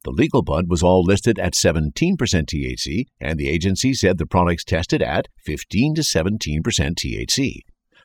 The 0.05 0.11
legal 0.11 0.42
bud 0.42 0.64
was 0.68 0.83
all 0.83 1.05
listed 1.05 1.38
at 1.38 1.55
17% 1.55 2.16
THC, 2.16 3.05
and 3.20 3.38
the 3.38 3.48
agency 3.48 3.94
said 3.94 4.18
the 4.18 4.27
products 4.27 4.64
tested 4.64 5.01
at 5.01 5.29
15 5.44 5.94
to 5.94 6.03
17% 6.03 6.62
THC. 6.64 7.61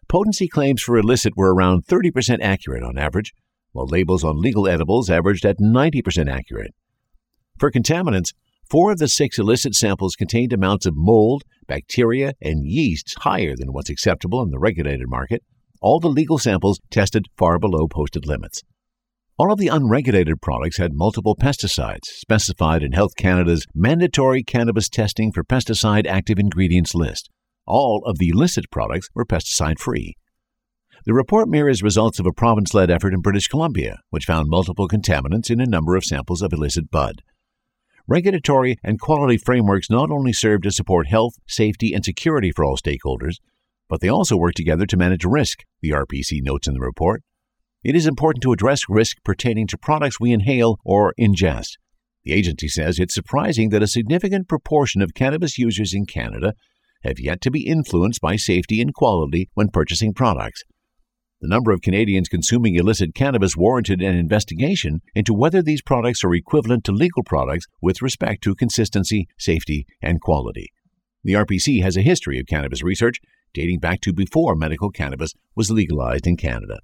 Potency 0.08 0.48
claims 0.48 0.84
for 0.84 0.98
illicit 0.98 1.34
were 1.36 1.54
around 1.54 1.86
30% 1.86 2.40
accurate 2.40 2.84
on 2.84 3.00
average, 3.00 3.34
while 3.72 3.88
labels 3.88 4.24
on 4.24 4.40
legal 4.40 4.68
edibles 4.68 5.10
averaged 5.10 5.44
at 5.44 5.58
90% 5.58 6.30
accurate. 6.32 6.74
For 7.58 7.72
contaminants, 7.72 8.34
four 8.70 8.92
of 8.92 8.98
the 8.98 9.08
six 9.08 9.38
illicit 9.40 9.76
samples 9.76 10.16
contained 10.16 10.54
amounts 10.54 10.86
of 10.86 10.94
mold, 10.96 11.44
bacteria, 11.68 12.34
and 12.42 12.66
yeasts 12.66 13.16
higher 13.20 13.56
than 13.56 13.74
what's 13.74 13.90
acceptable 13.90 14.42
in 14.42 14.50
the 14.50 14.60
regulated 14.60 15.08
market. 15.08 15.44
All 15.82 16.00
the 16.00 16.08
legal 16.08 16.38
samples 16.38 16.80
tested 16.90 17.26
far 17.38 17.60
below 17.60 17.88
posted 17.88 18.26
limits. 18.26 18.64
All 19.38 19.52
of 19.52 19.60
the 19.60 19.68
unregulated 19.68 20.42
products 20.42 20.78
had 20.78 20.94
multiple 20.94 21.36
pesticides 21.36 22.06
specified 22.06 22.82
in 22.82 22.94
Health 22.94 23.16
Canada's 23.16 23.68
mandatory 23.76 24.42
cannabis 24.42 24.90
testing 24.90 25.32
for 25.32 25.44
pesticide 25.44 26.08
active 26.08 26.40
ingredients 26.40 26.96
list. 26.96 27.30
All 27.68 28.02
of 28.06 28.18
the 28.18 28.30
illicit 28.30 28.66
products 28.72 29.10
were 29.14 29.26
pesticide 29.26 29.78
free. 29.78 30.16
The 31.06 31.14
report 31.14 31.48
mirrors 31.48 31.84
results 31.84 32.20
of 32.20 32.26
a 32.26 32.34
province 32.34 32.74
led 32.74 32.90
effort 32.90 33.14
in 33.14 33.22
British 33.22 33.48
Columbia, 33.48 34.00
which 34.10 34.26
found 34.26 34.50
multiple 34.50 34.88
contaminants 34.88 35.52
in 35.52 35.62
a 35.62 35.66
number 35.66 35.96
of 35.96 36.04
samples 36.04 36.42
of 36.42 36.52
illicit 36.52 36.90
bud. 36.90 37.22
Regulatory 38.10 38.78
and 38.86 39.02
quality 39.02 39.38
frameworks 39.38 39.90
not 39.90 40.12
only 40.12 40.32
serve 40.32 40.62
to 40.62 40.72
support 40.72 41.08
health, 41.08 41.34
safety, 41.46 41.94
and 41.94 42.06
security 42.06 42.52
for 42.52 42.64
all 42.64 42.78
stakeholders, 42.78 43.36
but 43.90 44.00
they 44.00 44.08
also 44.08 44.38
work 44.38 44.54
together 44.54 44.86
to 44.86 44.96
manage 44.96 45.26
risk, 45.26 45.66
the 45.82 45.90
RPC 45.90 46.40
notes 46.42 46.70
in 46.70 46.74
the 46.74 46.80
report. 46.80 47.22
It 47.84 47.98
is 47.98 48.08
important 48.08 48.44
to 48.44 48.54
address 48.54 48.84
risk 48.88 49.18
pertaining 49.26 49.68
to 49.68 49.78
products 49.78 50.22
we 50.22 50.32
inhale 50.32 50.78
or 50.86 51.14
ingest. 51.20 51.72
The 52.24 52.32
agency 52.32 52.70
says 52.70 52.98
it's 52.98 53.14
surprising 53.14 53.70
that 53.70 53.84
a 53.84 53.88
significant 53.88 54.48
proportion 54.48 55.02
of 55.02 55.14
cannabis 55.14 55.58
users 55.58 55.94
in 55.94 56.06
Canada 56.06 56.54
have 57.04 57.20
yet 57.20 57.42
to 57.42 57.52
be 57.52 57.68
influenced 57.68 58.22
by 58.22 58.38
safety 58.38 58.82
and 58.82 58.94
quality 58.94 59.50
when 59.54 59.68
purchasing 59.68 60.14
products. 60.14 60.64
The 61.40 61.48
number 61.48 61.72
of 61.72 61.82
Canadians 61.82 62.30
consuming 62.30 62.76
illicit 62.76 63.14
cannabis 63.14 63.56
warranted 63.56 64.02
an 64.02 64.16
investigation 64.16 65.02
into 65.14 65.36
whether 65.36 65.62
these 65.62 65.84
products 65.84 66.24
are 66.24 66.34
equivalent 66.34 66.84
to 66.86 66.92
legal 66.92 67.24
products 67.24 67.68
with 67.80 68.02
respect 68.02 68.44
to 68.44 68.56
consistency, 68.56 69.28
safety, 69.38 69.86
and 70.02 70.20
quality. 70.20 70.72
The 71.24 71.34
RPC 71.34 71.84
has 71.84 71.96
a 71.96 72.02
history 72.02 72.40
of 72.40 72.48
cannabis 72.48 72.82
research 72.82 73.20
dating 73.54 73.80
back 73.80 74.02
to 74.02 74.14
before 74.14 74.56
medical 74.56 74.90
cannabis 74.90 75.34
was 75.56 75.70
legalized 75.70 76.26
in 76.26 76.38
Canada. 76.38 76.80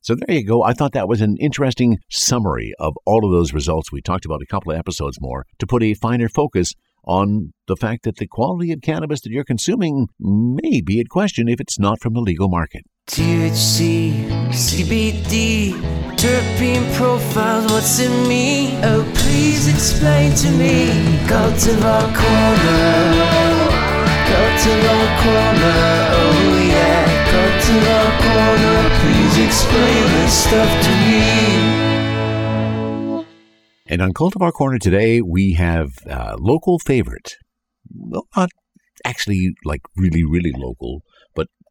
So 0.00 0.16
there 0.16 0.36
you 0.36 0.44
go. 0.44 0.64
I 0.64 0.72
thought 0.72 0.92
that 0.94 1.08
was 1.08 1.20
an 1.20 1.36
interesting 1.38 1.98
summary 2.10 2.74
of 2.80 2.94
all 3.06 3.24
of 3.24 3.30
those 3.30 3.54
results. 3.54 3.92
We 3.92 4.02
talked 4.02 4.24
about 4.24 4.42
a 4.42 4.46
couple 4.46 4.72
of 4.72 4.78
episodes 4.78 5.20
more 5.20 5.46
to 5.60 5.68
put 5.68 5.84
a 5.84 5.94
finer 5.94 6.28
focus 6.28 6.74
on 7.04 7.52
the 7.68 7.76
fact 7.76 8.02
that 8.02 8.16
the 8.16 8.26
quality 8.26 8.72
of 8.72 8.80
cannabis 8.80 9.20
that 9.20 9.30
you're 9.30 9.44
consuming 9.44 10.08
may 10.18 10.80
be 10.80 10.98
at 10.98 11.08
question 11.08 11.48
if 11.48 11.60
it's 11.60 11.78
not 11.78 12.00
from 12.00 12.14
the 12.14 12.20
legal 12.20 12.48
market. 12.48 12.84
THC, 13.06 14.26
CBD, 14.48 15.74
terpene 16.16 16.90
profiles, 16.96 17.70
what's 17.70 18.00
in 18.00 18.26
me? 18.26 18.78
Oh, 18.82 19.04
please 19.14 19.68
explain 19.68 20.34
to 20.36 20.50
me. 20.52 20.88
Cultivar 21.28 22.08
Corner, 22.16 23.04
Cultivar 24.24 25.06
Corner, 25.22 25.80
oh 26.16 26.56
yeah. 26.66 27.04
Cultivar 27.28 28.08
Corner, 28.24 28.80
please 29.00 29.36
explain 29.46 30.04
this 30.14 30.34
stuff 30.44 30.70
to 30.84 30.90
me. 31.04 31.20
And 33.86 34.00
on 34.00 34.12
Cultivar 34.14 34.50
Corner 34.50 34.78
today, 34.78 35.20
we 35.20 35.52
have 35.52 35.90
a 36.06 36.36
local 36.38 36.78
favorite. 36.78 37.36
Well, 37.94 38.26
not 38.34 38.48
actually 39.04 39.54
like 39.62 39.82
really, 39.94 40.24
really 40.24 40.52
local, 40.56 41.02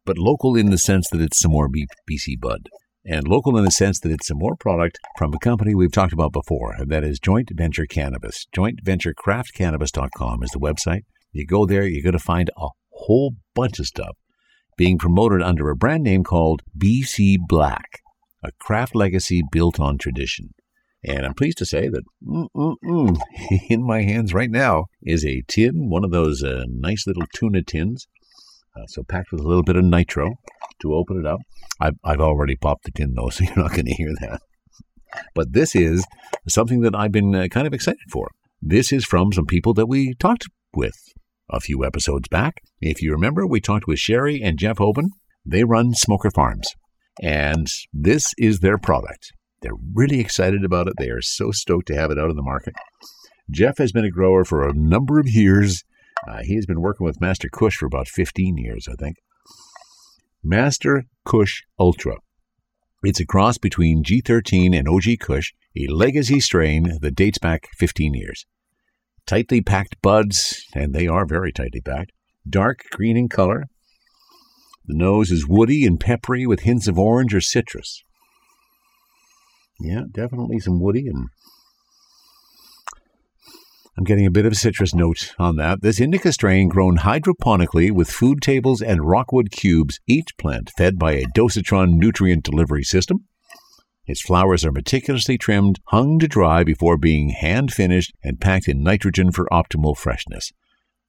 but 0.04 0.18
local 0.18 0.56
in 0.56 0.70
the 0.70 0.78
sense 0.78 1.08
that 1.10 1.20
it's 1.20 1.38
some 1.38 1.52
more 1.52 1.68
BC 1.68 2.40
Bud. 2.40 2.68
And 3.06 3.28
local 3.28 3.58
in 3.58 3.64
the 3.64 3.70
sense 3.70 4.00
that 4.00 4.12
it's 4.12 4.28
some 4.28 4.38
more 4.38 4.56
product 4.56 4.98
from 5.18 5.34
a 5.34 5.38
company 5.38 5.74
we've 5.74 5.92
talked 5.92 6.14
about 6.14 6.32
before, 6.32 6.72
and 6.72 6.90
that 6.90 7.04
is 7.04 7.18
Joint 7.18 7.50
Venture 7.54 7.86
Cannabis. 7.86 8.46
JointVentureCraftCannabis.com 8.56 10.42
is 10.42 10.50
the 10.50 10.58
website. 10.58 11.02
You 11.32 11.46
go 11.46 11.66
there, 11.66 11.86
you're 11.86 12.02
going 12.02 12.14
to 12.14 12.18
find 12.18 12.50
a 12.56 12.68
whole 12.90 13.34
bunch 13.54 13.78
of 13.78 13.86
stuff 13.86 14.16
being 14.76 14.98
promoted 14.98 15.42
under 15.42 15.70
a 15.70 15.76
brand 15.76 16.02
name 16.02 16.24
called 16.24 16.62
BC 16.76 17.36
Black, 17.46 18.00
a 18.42 18.50
craft 18.58 18.94
legacy 18.94 19.42
built 19.50 19.78
on 19.78 19.98
tradition. 19.98 20.50
And 21.06 21.26
I'm 21.26 21.34
pleased 21.34 21.58
to 21.58 21.66
say 21.66 21.88
that 21.88 22.02
mm-mm-mm, 22.26 23.18
in 23.68 23.86
my 23.86 24.02
hands 24.02 24.32
right 24.32 24.50
now 24.50 24.86
is 25.02 25.24
a 25.24 25.42
tin, 25.46 25.90
one 25.90 26.04
of 26.04 26.10
those 26.10 26.42
uh, 26.42 26.64
nice 26.68 27.06
little 27.06 27.26
tuna 27.34 27.62
tins. 27.62 28.06
Uh, 28.76 28.86
so 28.86 29.02
packed 29.04 29.30
with 29.30 29.40
a 29.40 29.46
little 29.46 29.62
bit 29.62 29.76
of 29.76 29.84
nitro 29.84 30.34
to 30.80 30.94
open 30.94 31.18
it 31.18 31.26
up. 31.26 31.40
I've, 31.80 31.94
I've 32.04 32.20
already 32.20 32.56
popped 32.56 32.84
the 32.84 32.90
tin 32.90 33.14
though, 33.14 33.28
so 33.30 33.44
you're 33.44 33.56
not 33.56 33.72
going 33.72 33.86
to 33.86 33.94
hear 33.94 34.12
that. 34.20 34.40
But 35.34 35.52
this 35.52 35.76
is 35.76 36.04
something 36.48 36.80
that 36.80 36.94
I've 36.94 37.12
been 37.12 37.34
uh, 37.34 37.46
kind 37.48 37.66
of 37.66 37.72
excited 37.72 38.10
for. 38.10 38.28
This 38.60 38.92
is 38.92 39.04
from 39.04 39.32
some 39.32 39.46
people 39.46 39.74
that 39.74 39.86
we 39.86 40.14
talked 40.14 40.46
with 40.74 40.96
a 41.50 41.60
few 41.60 41.84
episodes 41.84 42.28
back. 42.28 42.62
If 42.80 43.00
you 43.00 43.12
remember, 43.12 43.46
we 43.46 43.60
talked 43.60 43.86
with 43.86 43.98
Sherry 43.98 44.42
and 44.42 44.58
Jeff 44.58 44.78
Hoban. 44.78 45.10
They 45.46 45.62
run 45.62 45.94
Smoker 45.94 46.30
Farms, 46.30 46.66
and 47.22 47.68
this 47.92 48.32
is 48.38 48.60
their 48.60 48.78
product. 48.78 49.32
They're 49.60 49.72
really 49.94 50.18
excited 50.18 50.64
about 50.64 50.88
it. 50.88 50.94
They 50.98 51.10
are 51.10 51.22
so 51.22 51.50
stoked 51.50 51.86
to 51.88 51.94
have 51.94 52.10
it 52.10 52.18
out 52.18 52.30
in 52.30 52.36
the 52.36 52.42
market. 52.42 52.74
Jeff 53.50 53.78
has 53.78 53.92
been 53.92 54.04
a 54.04 54.10
grower 54.10 54.44
for 54.44 54.66
a 54.66 54.74
number 54.74 55.20
of 55.20 55.28
years. 55.28 55.84
Uh, 56.26 56.42
he 56.42 56.54
has 56.54 56.66
been 56.66 56.80
working 56.80 57.04
with 57.04 57.20
Master 57.20 57.48
Kush 57.48 57.76
for 57.76 57.86
about 57.86 58.08
15 58.08 58.56
years, 58.56 58.88
I 58.88 58.94
think. 58.94 59.16
Master 60.42 61.04
Kush 61.24 61.62
Ultra. 61.78 62.16
It's 63.02 63.20
a 63.20 63.26
cross 63.26 63.58
between 63.58 64.02
G13 64.02 64.76
and 64.78 64.88
OG 64.88 65.18
Kush, 65.20 65.52
a 65.76 65.86
legacy 65.88 66.40
strain 66.40 66.98
that 67.00 67.14
dates 67.14 67.38
back 67.38 67.68
15 67.76 68.14
years. 68.14 68.46
Tightly 69.26 69.60
packed 69.60 70.00
buds, 70.02 70.64
and 70.74 70.94
they 70.94 71.06
are 71.06 71.26
very 71.26 71.52
tightly 71.52 71.80
packed, 71.80 72.12
dark 72.48 72.84
green 72.90 73.16
in 73.16 73.28
color. 73.28 73.64
The 74.86 74.94
nose 74.96 75.30
is 75.30 75.46
woody 75.48 75.86
and 75.86 75.98
peppery 75.98 76.46
with 76.46 76.60
hints 76.60 76.88
of 76.88 76.98
orange 76.98 77.34
or 77.34 77.40
citrus. 77.40 78.04
Yeah, 79.80 80.02
definitely 80.10 80.60
some 80.60 80.80
woody 80.80 81.06
and 81.06 81.28
I'm 83.96 84.04
getting 84.04 84.26
a 84.26 84.30
bit 84.30 84.44
of 84.44 84.52
a 84.52 84.56
citrus 84.56 84.92
note 84.92 85.34
on 85.38 85.56
that. 85.56 85.82
This 85.82 86.00
indica 86.00 86.32
strain 86.32 86.68
grown 86.68 86.98
hydroponically 86.98 87.92
with 87.92 88.10
flood 88.10 88.42
tables 88.42 88.82
and 88.82 89.00
rockwool 89.00 89.48
cubes, 89.50 90.00
each 90.08 90.36
plant 90.36 90.70
fed 90.76 90.98
by 90.98 91.12
a 91.12 91.26
dosatron 91.26 91.94
nutrient 91.94 92.42
delivery 92.42 92.82
system. 92.82 93.24
Its 94.06 94.20
flowers 94.20 94.64
are 94.64 94.72
meticulously 94.72 95.38
trimmed, 95.38 95.78
hung 95.86 96.18
to 96.18 96.26
dry 96.26 96.64
before 96.64 96.98
being 96.98 97.30
hand 97.30 97.72
finished 97.72 98.12
and 98.22 98.40
packed 98.40 98.68
in 98.68 98.82
nitrogen 98.82 99.30
for 99.30 99.48
optimal 99.52 99.96
freshness. 99.96 100.52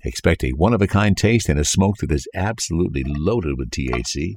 Expect 0.04 0.43
a 0.43 0.52
one 0.52 0.74
of 0.74 0.82
a 0.82 0.88
kind 0.88 1.17
taste 1.17 1.50
and 1.50 1.60
a 1.60 1.65
smoke 1.65 1.98
that 1.98 2.12
is 2.12 2.28
absolutely 2.36 3.04
loaded 3.04 3.58
with 3.58 3.71
THC. 3.71 4.36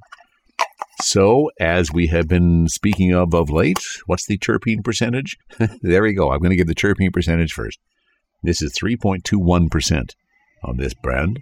So, 1.02 1.50
as 1.61 1.92
we 1.92 2.08
have 2.08 2.26
been 2.26 2.66
speaking 2.68 3.12
of 3.12 3.34
of 3.34 3.50
late, 3.50 3.78
what's 4.06 4.26
the 4.26 4.38
terpene 4.38 4.82
percentage? 4.82 5.37
there 5.82 6.02
we 6.02 6.14
go. 6.14 6.32
I'm 6.32 6.40
going 6.40 6.50
to 6.50 6.56
give 6.56 6.66
the 6.66 6.74
terpene 6.74 7.12
percentage 7.12 7.52
first. 7.52 7.78
This 8.42 8.62
is 8.62 8.72
3.21% 8.81 10.14
on 10.64 10.77
this 10.77 10.94
brand. 10.94 11.40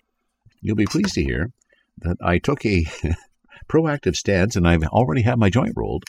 You'll 0.61 0.77
be 0.77 0.87
pleased 0.87 1.15
to 1.15 1.25
hear 1.25 1.51
that 1.99 2.17
I 2.23 2.39
took 2.39 2.65
a 2.65 2.87
proactive 3.69 4.17
stance 4.17 4.57
and 4.57 4.67
I've 4.67 4.85
already 4.85 5.23
had 5.23 5.39
my 5.39 5.51
joint 5.51 5.73
rolled. 5.77 6.05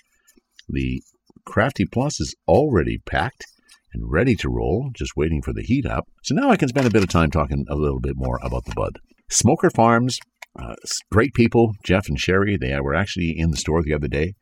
The 0.70 1.02
Crafty 1.46 1.86
Plus 1.86 2.20
is 2.20 2.36
already 2.48 3.00
packed 3.00 3.46
and 3.94 4.12
ready 4.12 4.36
to 4.36 4.50
roll, 4.50 4.92
just 4.94 5.16
waiting 5.16 5.42
for 5.42 5.54
the 5.54 5.64
heat 5.64 5.86
up. 5.86 6.08
So 6.24 6.36
now 6.36 6.50
I 6.50 6.58
can 6.58 6.68
spend 6.68 6.88
a 6.88 6.92
bit 6.92 7.04
of 7.04 7.10
time 7.10 7.32
talking 7.32 7.66
a 7.70 7.76
little 7.76 8.00
bit 8.00 8.16
more 8.16 8.40
about 8.44 8.66
the 8.66 8.74
bud. 8.76 9.00
Smoker 9.30 9.70
Farms, 9.70 10.20
uh, 10.58 10.76
great 11.12 11.34
people, 11.34 11.74
Jeff 11.84 12.08
and 12.08 12.20
Sherry, 12.20 12.58
they 12.58 12.78
were 12.80 12.96
actually 12.96 13.34
in 13.38 13.52
the 13.52 13.58
store 13.58 13.82
the 13.84 13.94
other 13.94 14.08
day, 14.08 14.36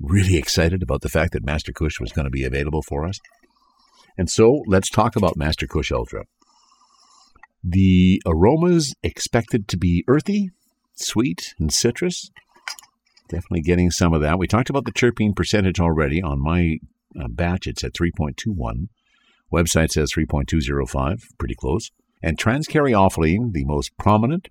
really 0.00 0.36
excited 0.36 0.82
about 0.82 1.02
the 1.02 1.08
fact 1.08 1.32
that 1.32 1.44
Master 1.44 1.72
Kush 1.72 2.00
was 2.00 2.12
going 2.12 2.24
to 2.24 2.30
be 2.30 2.44
available 2.44 2.82
for 2.82 3.06
us. 3.06 3.18
And 4.16 4.30
so 4.30 4.62
let's 4.66 4.90
talk 4.90 5.16
about 5.16 5.36
Master 5.36 5.66
Kush 5.66 5.90
Ultra. 5.92 6.24
The 7.64 8.20
aromas 8.26 8.94
expected 9.02 9.68
to 9.68 9.76
be 9.76 10.04
earthy, 10.08 10.50
sweet, 10.94 11.54
and 11.58 11.72
citrus. 11.72 12.30
Definitely 13.28 13.62
getting 13.62 13.90
some 13.90 14.12
of 14.12 14.20
that. 14.20 14.38
We 14.38 14.46
talked 14.46 14.68
about 14.68 14.84
the 14.84 14.92
terpene 14.92 15.34
percentage 15.34 15.80
already 15.80 16.20
on 16.20 16.42
my 16.42 16.78
uh, 17.18 17.28
batch. 17.28 17.66
It's 17.66 17.84
at 17.84 17.92
3.21. 17.94 18.88
Website 19.52 19.90
says 19.90 20.12
3.205, 20.12 21.22
pretty 21.38 21.54
close. 21.54 21.90
And 22.22 22.38
transcaryophyllene, 22.38 23.52
the 23.52 23.64
most 23.64 23.96
prominent, 23.98 24.48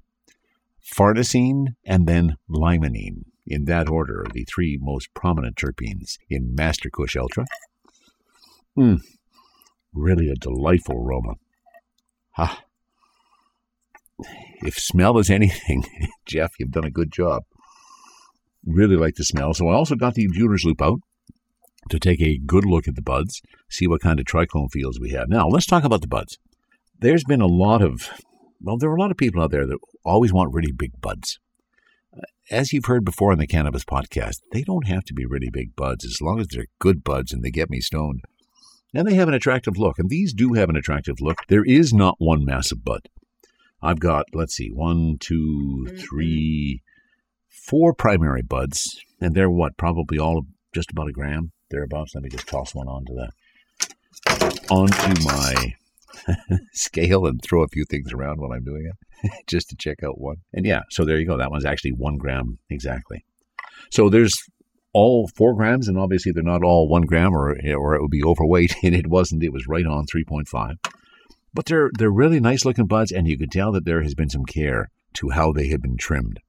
farnesene, 0.96 1.76
and 1.86 2.08
then 2.08 2.36
limonene. 2.50 3.24
In 3.48 3.66
that 3.66 3.90
order, 3.90 4.22
are 4.22 4.32
the 4.32 4.46
three 4.46 4.78
most 4.80 5.14
prominent 5.14 5.56
terpenes 5.56 6.18
in 6.30 6.54
Master 6.54 6.90
Kush 6.90 7.16
Ultra. 7.16 7.46
Hmm, 8.76 8.96
Really 9.94 10.30
a 10.30 10.36
delightful 10.36 10.98
aroma. 10.98 11.34
Ah. 12.38 12.62
If 14.64 14.76
smell 14.76 15.18
is 15.18 15.30
anything, 15.30 15.84
Jeff, 16.26 16.52
you've 16.60 16.72
done 16.72 16.86
a 16.86 16.92
good 16.92 17.12
job. 17.12 17.44
Really 18.66 18.96
like 18.96 19.16
the 19.16 19.24
smell. 19.24 19.54
So 19.54 19.68
I 19.68 19.74
also 19.74 19.96
got 19.96 20.14
the 20.14 20.28
jeweler's 20.32 20.64
Loupe 20.64 20.82
out 20.82 21.00
to 21.90 22.00
take 22.00 22.22
a 22.22 22.38
good 22.38 22.66
look 22.66 22.88
at 22.88 22.96
the 22.96 23.02
buds, 23.02 23.42
see 23.70 23.88
what 23.88 24.02
kind 24.02 24.20
of 24.20 24.26
trichome 24.26 24.72
fields 24.72 25.00
we 25.00 25.12
have. 25.12 25.30
Now, 25.30 25.48
let's 25.48 25.66
talk 25.66 25.84
about 25.84 26.02
the 26.02 26.08
buds. 26.08 26.38
There's 27.00 27.24
been 27.24 27.42
a 27.42 27.48
lot 27.48 27.82
of, 27.82 28.10
well, 28.62 28.78
there 28.78 28.90
are 28.92 28.96
a 28.96 29.02
lot 29.02 29.12
of 29.12 29.18
people 29.18 29.42
out 29.42 29.52
there 29.52 29.66
that 29.66 29.80
always 30.06 30.32
want 30.32 30.54
really 30.54 30.72
big 30.72 31.02
buds. 31.02 31.40
As 32.52 32.74
you've 32.74 32.86
heard 32.86 33.06
before 33.06 33.32
on 33.32 33.40
the 33.40 33.48
Cannabis 33.48 33.86
Podcast, 33.86 34.42
they 34.52 34.62
don't 34.62 34.88
have 34.88 35.04
to 35.06 35.14
be 35.14 35.26
really 35.26 35.50
big 35.52 35.76
buds 35.76 36.06
as 36.06 36.22
long 36.22 36.40
as 36.40 36.48
they're 36.48 36.66
good 36.80 37.04
buds 37.04 37.32
and 37.32 37.44
they 37.44 37.50
get 37.50 37.70
me 37.70 37.80
stoned. 37.80 38.22
And 38.94 39.08
they 39.08 39.16
have 39.16 39.28
an 39.28 39.34
attractive 39.34 39.78
look, 39.78 40.00
and 40.00 40.10
these 40.10 40.34
do 40.34 40.54
have 40.54 40.70
an 40.70 40.76
attractive 40.76 41.22
look. 41.22 41.38
There 41.48 41.64
is 41.64 41.94
not 41.94 42.16
one 42.18 42.44
massive 42.44 42.84
bud. 42.84 43.08
I've 43.82 44.00
got, 44.00 44.26
let's 44.34 44.56
see, 44.56 44.70
one, 44.70 45.18
two, 45.20 45.86
mm-hmm. 45.88 45.98
three, 45.98 46.82
four 47.48 47.94
primary 47.94 48.42
buds, 48.42 49.00
and 49.20 49.34
they're 49.34 49.50
what, 49.50 49.78
probably 49.78 50.20
all 50.20 50.44
just 50.74 50.92
about 50.92 51.08
a 51.08 51.14
gram, 51.14 51.52
thereabouts. 51.70 52.14
Let 52.14 52.24
me 52.24 52.30
just 52.30 52.48
toss 52.48 52.76
one 52.76 52.88
onto 52.88 53.14
the 53.14 53.30
onto 54.70 55.24
my 55.24 55.74
scale 56.74 57.26
and 57.26 57.42
throw 57.42 57.64
a 57.64 57.68
few 57.68 57.86
things 57.86 58.12
around 58.14 58.40
while 58.40 58.52
I'm 58.52 58.64
doing 58.64 58.92
it, 58.92 59.32
just 59.48 59.70
to 59.70 59.76
check 59.78 60.04
out 60.04 60.20
one. 60.20 60.38
And 60.54 60.66
yeah, 60.66 60.82
so 60.90 61.06
there 61.06 61.18
you 61.18 61.26
go. 61.26 61.38
That 61.38 61.52
one's 61.52 61.66
actually 61.66 61.94
one 61.94 62.18
gram 62.18 62.60
exactly. 62.70 63.26
So 63.92 64.10
there's 64.10 64.38
all 64.94 65.30
four 65.36 65.56
grams, 65.56 65.88
and 65.88 65.98
obviously 65.98 66.32
they're 66.32 66.44
not 66.44 66.64
all 66.64 66.88
one 66.88 67.04
gram, 67.04 67.34
or 67.34 67.52
or 67.52 67.96
it 67.96 68.02
would 68.02 68.12
be 68.12 68.24
overweight, 68.24 68.76
and 68.84 68.96
it 68.96 69.08
wasn't. 69.08 69.44
It 69.44 69.54
was 69.54 69.68
right 69.68 69.86
on 69.86 70.06
three 70.06 70.24
point 70.24 70.48
five. 70.48 70.78
But 71.54 71.66
they're 71.66 71.90
they're 71.98 72.12
really 72.12 72.40
nice 72.40 72.66
looking 72.66 72.88
buds, 72.88 73.12
and 73.12 73.28
you 73.28 73.38
can 73.38 73.50
tell 73.50 73.72
that 73.74 73.86
there 73.86 74.04
has 74.04 74.16
been 74.16 74.30
some 74.30 74.46
care 74.46 74.90
to 75.16 75.30
how 75.30 75.52
they 75.52 75.68
have 75.68 75.82
been 75.82 75.98
trimmed. 75.98 76.40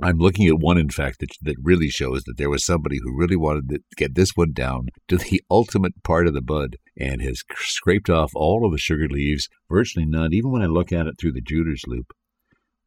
I'm 0.00 0.18
looking 0.18 0.48
at 0.48 0.58
one, 0.58 0.78
in 0.78 0.88
fact, 0.88 1.20
that, 1.20 1.30
that 1.42 1.56
really 1.62 1.88
shows 1.88 2.24
that 2.24 2.36
there 2.36 2.50
was 2.50 2.64
somebody 2.64 2.98
who 3.02 3.16
really 3.16 3.36
wanted 3.36 3.68
to 3.68 3.80
get 3.96 4.14
this 4.14 4.30
one 4.34 4.52
down 4.52 4.88
to 5.08 5.16
the 5.16 5.42
ultimate 5.50 6.02
part 6.02 6.26
of 6.26 6.34
the 6.34 6.40
bud 6.40 6.76
and 6.98 7.20
has 7.22 7.42
scraped 7.56 8.08
off 8.08 8.32
all 8.34 8.64
of 8.64 8.72
the 8.72 8.78
sugar 8.78 9.06
leaves, 9.08 9.48
virtually 9.70 10.06
none. 10.06 10.32
Even 10.32 10.50
when 10.50 10.62
I 10.62 10.66
look 10.66 10.92
at 10.92 11.06
it 11.06 11.16
through 11.20 11.32
the 11.32 11.40
jeweler's 11.40 11.84
loupe, 11.86 12.12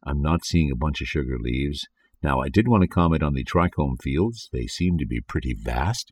I'm 0.03 0.21
not 0.21 0.45
seeing 0.45 0.71
a 0.71 0.75
bunch 0.75 0.99
of 0.99 1.07
sugar 1.07 1.38
leaves. 1.39 1.88
Now, 2.21 2.41
I 2.41 2.49
did 2.49 2.67
want 2.67 2.82
to 2.82 2.88
comment 2.88 3.23
on 3.23 3.34
the 3.34 3.43
trichome 3.43 4.01
fields. 4.01 4.49
They 4.51 4.67
seem 4.67 4.97
to 4.97 5.06
be 5.06 5.21
pretty 5.21 5.54
vast 5.54 6.12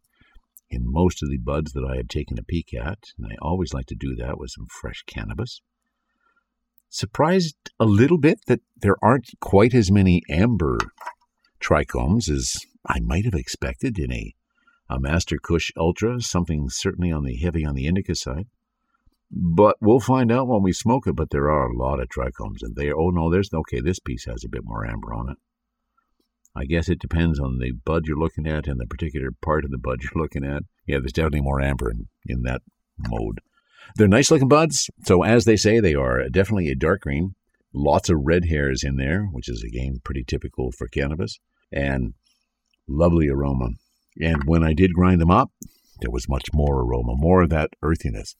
in 0.70 0.92
most 0.92 1.22
of 1.22 1.30
the 1.30 1.38
buds 1.38 1.74
that 1.74 1.88
I 1.88 1.98
had 1.98 2.10
taken 2.10 2.38
a 2.40 2.44
peek 2.44 2.74
at, 2.74 3.00
and 3.18 3.28
I 3.32 3.36
always 3.42 3.74
like 3.74 3.86
to 3.88 3.96
do 3.96 4.16
that 4.16 4.38
with 4.38 4.52
some 4.52 4.68
fresh 4.70 5.04
cannabis. 5.06 5.62
Surprised 6.90 7.56
a 7.80 7.86
little 7.86 8.20
bit 8.20 8.40
that 8.48 8.62
there 8.76 8.98
aren't 9.04 9.30
quite 9.40 9.74
as 9.74 9.92
many 9.92 10.22
amber 10.30 10.78
trichomes 11.60 12.30
as 12.30 12.58
I 12.86 13.00
might 13.00 13.26
have 13.26 13.34
expected 13.34 13.98
in 13.98 14.12
a, 14.12 14.34
a 14.90 15.00
Master 15.00 15.38
Kush 15.42 15.72
Ultra, 15.78 16.22
something 16.22 16.70
certainly 16.70 17.12
on 17.12 17.24
the 17.24 17.38
heavy 17.38 17.66
on 17.66 17.76
the 17.76 17.88
indica 17.88 18.16
side. 18.16 18.48
But 19.32 19.78
we'll 19.82 20.00
find 20.00 20.32
out 20.32 20.48
when 20.48 20.62
we 20.62 20.74
smoke 20.74 21.08
it. 21.08 21.16
But 21.16 21.32
there 21.32 21.50
are 21.50 21.68
a 21.68 21.76
lot 21.76 22.00
of 22.00 22.10
trichomes, 22.10 22.62
and 22.62 22.76
they 22.76 22.92
oh 22.92 23.10
no, 23.10 23.32
there's 23.32 23.52
okay. 23.52 23.80
This 23.80 24.00
piece 24.00 24.26
has 24.26 24.44
a 24.44 24.50
bit 24.50 24.64
more 24.64 24.86
amber 24.86 25.14
on 25.14 25.32
it. 25.32 25.38
I 26.56 26.66
guess 26.66 26.88
it 26.88 27.00
depends 27.00 27.40
on 27.40 27.58
the 27.60 27.72
bud 27.72 28.06
you're 28.06 28.18
looking 28.18 28.48
at 28.48 28.68
and 28.68 28.80
the 28.80 28.86
particular 28.86 29.30
part 29.42 29.66
of 29.66 29.72
the 29.72 29.78
bud 29.78 30.02
you're 30.04 30.22
looking 30.22 30.46
at. 30.46 30.64
Yeah, 30.86 31.00
there's 31.00 31.14
definitely 31.14 31.42
more 31.42 31.62
amber 31.62 31.90
in, 31.90 32.08
in 32.26 32.44
that 32.44 32.62
mode. 32.98 33.40
They're 33.96 34.08
nice 34.08 34.30
looking 34.30 34.48
buds. 34.48 34.90
So, 35.06 35.24
as 35.24 35.46
they 35.46 35.56
say, 35.56 35.80
they 35.80 35.96
are 35.96 36.30
definitely 36.30 36.70
a 36.70 36.76
dark 36.76 37.02
green. 37.02 37.36
Lots 37.74 38.10
of 38.10 38.20
red 38.22 38.46
hairs 38.46 38.84
in 38.84 38.98
there, 38.98 39.24
which 39.32 39.50
is 39.50 39.64
again 39.64 40.00
pretty 40.04 40.24
typical 40.24 40.72
for 40.72 40.88
cannabis, 40.88 41.40
and 41.72 42.14
lovely 42.88 43.30
aroma. 43.30 43.70
And 44.22 44.44
when 44.46 44.64
I 44.64 44.74
did 44.74 44.94
grind 44.94 45.20
them 45.20 45.32
up, 45.32 45.50
there 46.02 46.12
was 46.12 46.30
much 46.30 46.54
more 46.54 46.82
aroma, 46.82 47.14
more 47.16 47.42
of 47.42 47.50
that 47.50 47.72
earthiness 47.82 48.36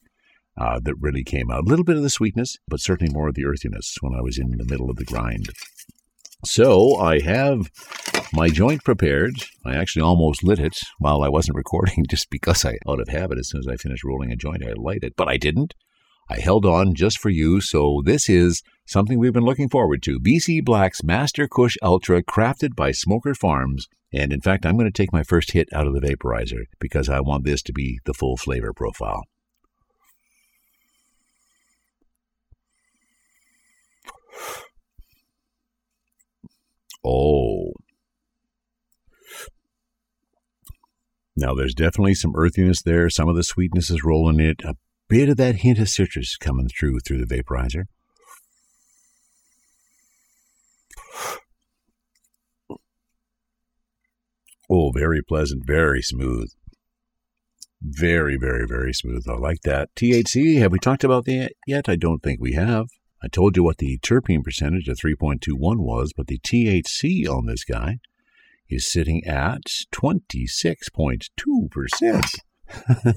uh, 0.56 0.80
that 0.84 0.96
really 1.00 1.24
came 1.24 1.50
out. 1.50 1.64
A 1.66 1.70
little 1.70 1.86
bit 1.86 1.98
of 1.98 2.04
the 2.04 2.10
sweetness, 2.10 2.58
but 2.68 2.80
certainly 2.80 3.12
more 3.12 3.30
of 3.30 3.36
the 3.36 3.46
earthiness 3.46 3.96
when 4.02 4.14
I 4.14 4.22
was 4.22 4.38
in 4.38 4.52
the 4.58 4.66
middle 4.66 4.90
of 4.90 4.98
the 4.98 5.06
grind. 5.06 5.48
So 6.46 6.98
I 6.98 7.22
have 7.22 7.72
my 8.32 8.50
joint 8.50 8.84
prepared. 8.84 9.34
I 9.66 9.76
actually 9.76 10.04
almost 10.04 10.44
lit 10.44 10.60
it 10.60 10.78
while 11.00 11.24
I 11.24 11.30
wasn't 11.30 11.58
recording 11.64 12.06
just 12.10 12.30
because 12.30 12.64
I, 12.64 12.78
out 12.88 13.00
of 13.00 13.10
habit, 13.10 13.40
as 13.40 13.50
soon 13.50 13.60
as 13.60 13.68
I 13.68 13.76
finished 13.76 14.04
rolling 14.04 14.32
a 14.32 14.36
joint, 14.36 14.64
I 14.64 14.74
light 14.74 15.04
it. 15.04 15.16
But 15.16 15.28
I 15.28 15.38
didn't. 15.38 15.74
I 16.30 16.40
held 16.40 16.66
on 16.66 16.94
just 16.96 17.20
for 17.20 17.30
you. 17.30 17.60
So 17.60 18.02
this 18.06 18.30
is 18.30 18.64
something 18.86 19.20
we've 19.20 19.34
been 19.34 19.44
looking 19.44 19.70
forward 19.70 20.02
to. 20.04 20.20
BC 20.20 20.64
Black's 20.64 21.04
Master 21.04 21.48
Kush 21.48 21.76
Ultra, 21.82 22.24
crafted 22.24 22.76
by 22.76 22.92
Smoker 22.92 23.36
Farms. 23.36 23.88
And 24.14 24.32
in 24.32 24.42
fact, 24.42 24.66
I'm 24.66 24.78
going 24.78 24.92
to 24.92 24.92
take 24.92 25.12
my 25.12 25.24
first 25.24 25.52
hit 25.52 25.68
out 25.74 25.88
of 25.88 25.94
the 25.94 26.02
vaporizer 26.02 26.66
because 26.80 27.10
I 27.10 27.20
want 27.20 27.44
this 27.44 27.62
to 27.64 27.74
be 27.74 28.00
the 28.06 28.14
full 28.14 28.38
flavor 28.38 28.72
profile. 28.74 29.24
Oh. 37.06 37.74
Now, 41.36 41.54
there's 41.56 41.74
definitely 41.74 42.14
some 42.14 42.36
earthiness 42.36 42.82
there. 42.82 43.10
Some 43.10 43.28
of 43.28 43.36
the 43.36 43.44
sweetness 43.44 43.90
is 43.90 44.04
rolling 44.04 44.40
in 44.40 44.52
it. 44.52 44.62
A 44.64 44.76
bit 45.10 45.30
of 45.30 45.38
that 45.38 45.58
hint 45.58 45.80
of 45.80 45.90
citrus 45.90 46.38
coming 46.38 46.70
through 46.70 47.00
through 47.00 47.26
the 47.26 47.36
vaporizer. 47.36 47.86
Oh, 54.70 54.92
very 54.92 55.22
pleasant, 55.22 55.66
very 55.66 56.02
smooth. 56.02 56.50
Very, 57.82 58.38
very, 58.38 58.66
very 58.66 58.94
smooth. 58.94 59.26
I 59.28 59.34
like 59.34 59.62
that. 59.64 59.90
THC, 59.96 60.60
have 60.60 60.72
we 60.72 60.80
talked 60.80 61.04
about 61.04 61.26
that 61.26 61.52
yet? 61.68 61.90
I 61.90 61.96
don't 61.96 62.24
think 62.24 62.40
we 62.40 62.54
have. 62.54 62.88
I 63.22 63.28
told 63.28 63.58
you 63.58 63.64
what 63.64 63.78
the 63.78 64.00
terpene 64.00 64.44
percentage 64.44 64.88
of 64.88 64.98
3.21 64.98 65.78
was, 65.80 66.14
but 66.16 66.28
the 66.28 66.40
THC 66.40 67.28
on 67.28 67.46
this 67.46 67.64
guy 67.64 68.00
is 68.70 68.92
sitting 68.92 69.24
at 69.26 69.62
26.2%. 69.94 72.24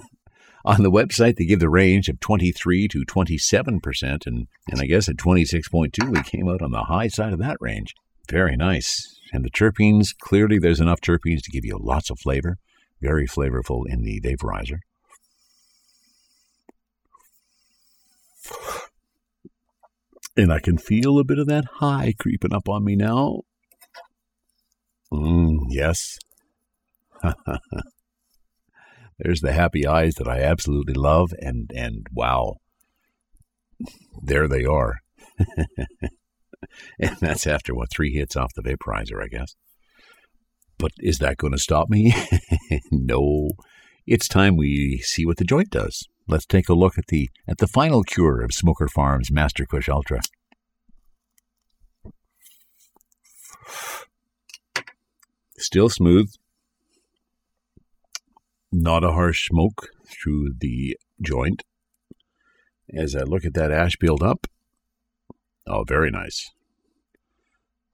on 0.64 0.82
the 0.82 0.90
website, 0.90 1.36
they 1.36 1.46
give 1.46 1.60
the 1.60 1.70
range 1.70 2.08
of 2.08 2.18
23 2.20 2.88
to 2.88 3.04
27%, 3.04 4.26
and, 4.26 4.48
and 4.68 4.80
I 4.80 4.86
guess 4.86 5.08
at 5.08 5.16
26.2, 5.16 6.10
we 6.10 6.22
came 6.22 6.48
out 6.48 6.62
on 6.62 6.72
the 6.72 6.84
high 6.84 7.08
side 7.08 7.32
of 7.32 7.38
that 7.38 7.56
range. 7.60 7.94
Very 8.28 8.56
nice. 8.56 9.20
And 9.32 9.44
the 9.44 9.50
terpenes, 9.50 10.08
clearly 10.18 10.58
there's 10.58 10.80
enough 10.80 11.00
terpenes 11.00 11.42
to 11.42 11.50
give 11.50 11.64
you 11.64 11.78
lots 11.80 12.10
of 12.10 12.18
flavor. 12.18 12.58
Very 13.00 13.26
flavorful 13.26 13.84
in 13.86 14.02
the 14.02 14.20
vaporizer. 14.20 14.78
And 20.36 20.52
I 20.52 20.58
can 20.58 20.76
feel 20.76 21.18
a 21.18 21.24
bit 21.24 21.38
of 21.38 21.46
that 21.46 21.64
high 21.76 22.14
creeping 22.18 22.52
up 22.52 22.68
on 22.68 22.84
me 22.84 22.96
now. 22.96 23.42
Mm, 25.12 25.58
yes. 25.68 26.18
There's 29.18 29.40
the 29.40 29.52
happy 29.52 29.86
eyes 29.86 30.14
that 30.16 30.28
I 30.28 30.42
absolutely 30.42 30.94
love, 30.94 31.32
and, 31.38 31.70
and 31.74 32.06
wow, 32.12 32.56
there 34.22 34.46
they 34.46 34.64
are. 34.64 34.96
and 37.00 37.16
that's 37.20 37.46
after, 37.46 37.74
what, 37.74 37.90
three 37.90 38.12
hits 38.12 38.36
off 38.36 38.52
the 38.54 38.62
vaporizer, 38.62 39.22
I 39.22 39.28
guess. 39.28 39.54
But 40.78 40.92
is 40.98 41.18
that 41.18 41.38
going 41.38 41.54
to 41.54 41.58
stop 41.58 41.88
me? 41.88 42.14
no. 42.90 43.50
It's 44.06 44.28
time 44.28 44.56
we 44.56 44.98
see 44.98 45.24
what 45.24 45.38
the 45.38 45.44
joint 45.44 45.70
does 45.70 46.06
let's 46.28 46.46
take 46.46 46.68
a 46.68 46.74
look 46.74 46.98
at 46.98 47.06
the 47.08 47.30
at 47.48 47.58
the 47.58 47.66
final 47.66 48.02
cure 48.02 48.42
of 48.42 48.52
Smoker 48.52 48.88
Farms 48.88 49.30
Master 49.30 49.64
Kush 49.66 49.88
Ultra. 49.88 50.20
Still 55.58 55.88
smooth. 55.88 56.30
Not 58.70 59.04
a 59.04 59.12
harsh 59.12 59.48
smoke 59.48 59.88
through 60.06 60.54
the 60.58 60.96
joint. 61.22 61.62
As 62.94 63.16
I 63.16 63.22
look 63.22 63.44
at 63.44 63.54
that 63.54 63.72
ash 63.72 63.96
build 63.96 64.22
up, 64.22 64.46
oh, 65.66 65.84
very 65.84 66.10
nice. 66.10 66.50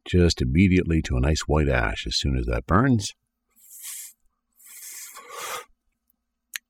Just 0.05 0.42
immediately 0.42 1.01
to 1.03 1.16
a 1.16 1.20
nice 1.20 1.42
white 1.42 1.68
ash 1.68 2.05
as 2.07 2.16
soon 2.16 2.37
as 2.37 2.46
that 2.46 2.66
burns. 2.66 3.12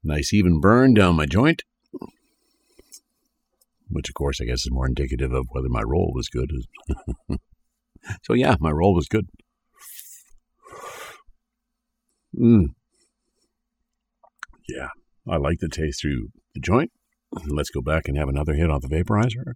Nice 0.04 0.34
even 0.34 0.60
burn 0.60 0.94
down 0.94 1.16
my 1.16 1.26
joint, 1.26 1.62
which 3.88 4.08
of 4.08 4.14
course 4.14 4.40
I 4.40 4.44
guess 4.44 4.62
is 4.62 4.70
more 4.70 4.86
indicative 4.86 5.32
of 5.32 5.46
whether 5.50 5.68
my 5.68 5.82
roll 5.82 6.12
was 6.14 6.28
good. 6.28 6.50
so 8.22 8.34
yeah, 8.34 8.56
my 8.60 8.70
roll 8.70 8.94
was 8.94 9.06
good. 9.06 9.28
Mm. 12.38 12.74
Yeah, 14.68 14.88
I 15.28 15.36
like 15.36 15.58
the 15.58 15.68
taste 15.68 16.02
through 16.02 16.28
the 16.54 16.60
joint. 16.60 16.90
Let's 17.46 17.70
go 17.70 17.80
back 17.80 18.08
and 18.08 18.16
have 18.16 18.28
another 18.28 18.54
hit 18.54 18.70
on 18.70 18.80
the 18.80 18.88
vaporizer. 18.88 19.54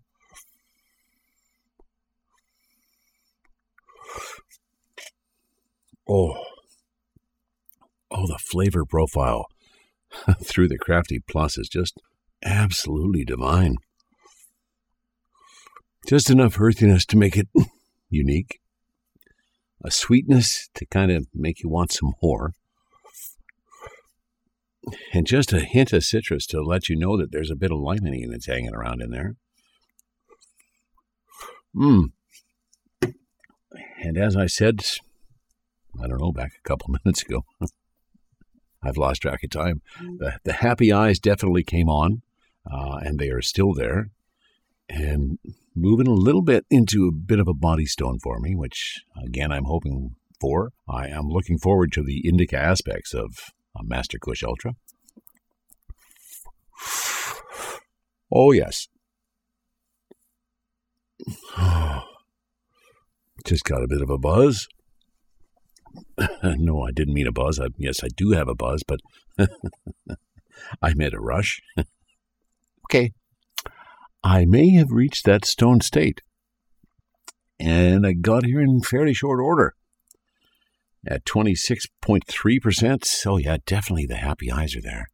Oh, 6.08 6.36
oh, 8.10 8.26
the 8.26 8.38
flavor 8.38 8.84
profile 8.84 9.46
through 10.44 10.68
the 10.68 10.78
Crafty 10.78 11.18
Plus 11.28 11.58
is 11.58 11.68
just 11.68 12.00
absolutely 12.44 13.24
divine. 13.24 13.76
Just 16.06 16.30
enough 16.30 16.60
earthiness 16.60 17.04
to 17.06 17.16
make 17.16 17.36
it 17.36 17.48
unique, 18.08 18.60
a 19.84 19.90
sweetness 19.90 20.68
to 20.74 20.86
kind 20.86 21.10
of 21.10 21.26
make 21.34 21.62
you 21.62 21.68
want 21.68 21.90
some 21.90 22.12
more, 22.22 22.52
and 25.12 25.26
just 25.26 25.52
a 25.52 25.60
hint 25.60 25.92
of 25.92 26.04
citrus 26.04 26.46
to 26.46 26.62
let 26.62 26.88
you 26.88 26.96
know 26.96 27.16
that 27.16 27.32
there's 27.32 27.50
a 27.50 27.56
bit 27.56 27.72
of 27.72 27.78
limonene 27.78 28.30
that's 28.30 28.46
hanging 28.46 28.74
around 28.74 29.02
in 29.02 29.10
there. 29.10 29.34
Mmm. 31.74 32.12
And 34.00 34.16
as 34.16 34.36
I 34.36 34.46
said, 34.46 34.80
I 36.02 36.06
don't 36.06 36.20
know, 36.20 36.32
back 36.32 36.52
a 36.58 36.68
couple 36.68 36.94
minutes 37.04 37.22
ago, 37.22 37.44
I've 38.82 38.96
lost 38.96 39.22
track 39.22 39.42
of 39.42 39.50
time. 39.50 39.82
Mm. 40.00 40.18
The, 40.18 40.38
the 40.44 40.52
happy 40.54 40.92
eyes 40.92 41.18
definitely 41.18 41.64
came 41.64 41.88
on, 41.88 42.22
uh, 42.70 42.98
and 43.02 43.18
they 43.18 43.30
are 43.30 43.42
still 43.42 43.72
there. 43.72 44.10
And 44.88 45.38
moving 45.74 46.06
a 46.06 46.12
little 46.12 46.42
bit 46.42 46.64
into 46.70 47.08
a 47.08 47.12
bit 47.12 47.40
of 47.40 47.48
a 47.48 47.54
body 47.54 47.86
stone 47.86 48.18
for 48.22 48.38
me, 48.38 48.54
which 48.54 49.02
again 49.24 49.50
I'm 49.50 49.64
hoping 49.64 50.14
for. 50.40 50.70
I 50.88 51.08
am 51.08 51.28
looking 51.28 51.58
forward 51.58 51.90
to 51.92 52.04
the 52.04 52.22
indica 52.24 52.56
aspects 52.56 53.12
of 53.12 53.50
uh, 53.76 53.82
Master 53.82 54.18
Kush 54.18 54.42
Ultra. 54.42 54.72
Oh, 58.32 58.52
yes. 58.52 58.88
Just 63.46 63.64
got 63.64 63.82
a 63.82 63.88
bit 63.88 64.02
of 64.02 64.10
a 64.10 64.18
buzz. 64.18 64.66
no, 66.42 66.82
I 66.82 66.90
didn't 66.90 67.14
mean 67.14 67.26
a 67.26 67.32
buzz. 67.32 67.58
I, 67.60 67.68
yes, 67.78 68.02
I 68.02 68.08
do 68.14 68.32
have 68.32 68.48
a 68.48 68.54
buzz, 68.54 68.82
but 68.86 69.00
I 70.82 70.94
meant 70.94 71.14
a 71.14 71.20
rush. 71.20 71.60
okay. 72.86 73.12
I 74.24 74.44
may 74.44 74.70
have 74.70 74.90
reached 74.90 75.24
that 75.24 75.44
stone 75.44 75.80
state. 75.80 76.22
And 77.58 78.06
I 78.06 78.12
got 78.12 78.44
here 78.44 78.60
in 78.60 78.82
fairly 78.82 79.14
short 79.14 79.40
order. 79.40 79.74
At 81.06 81.24
26.3%. 81.24 83.26
Oh, 83.26 83.36
yeah, 83.36 83.58
definitely 83.64 84.06
the 84.06 84.16
happy 84.16 84.50
eyes 84.50 84.74
are 84.74 84.82
there. 84.82 85.06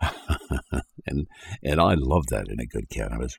and 1.06 1.26
and 1.62 1.80
I 1.80 1.94
love 1.94 2.26
that 2.28 2.48
in 2.48 2.60
a 2.60 2.66
good 2.66 2.88
cannabis. 2.90 3.36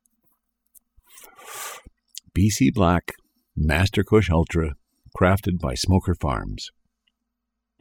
BC 2.37 2.73
Black, 2.73 3.13
Master 3.55 4.03
Kush 4.03 4.29
Ultra, 4.29 4.73
crafted 5.17 5.59
by 5.59 5.73
Smoker 5.73 6.15
Farms. 6.15 6.69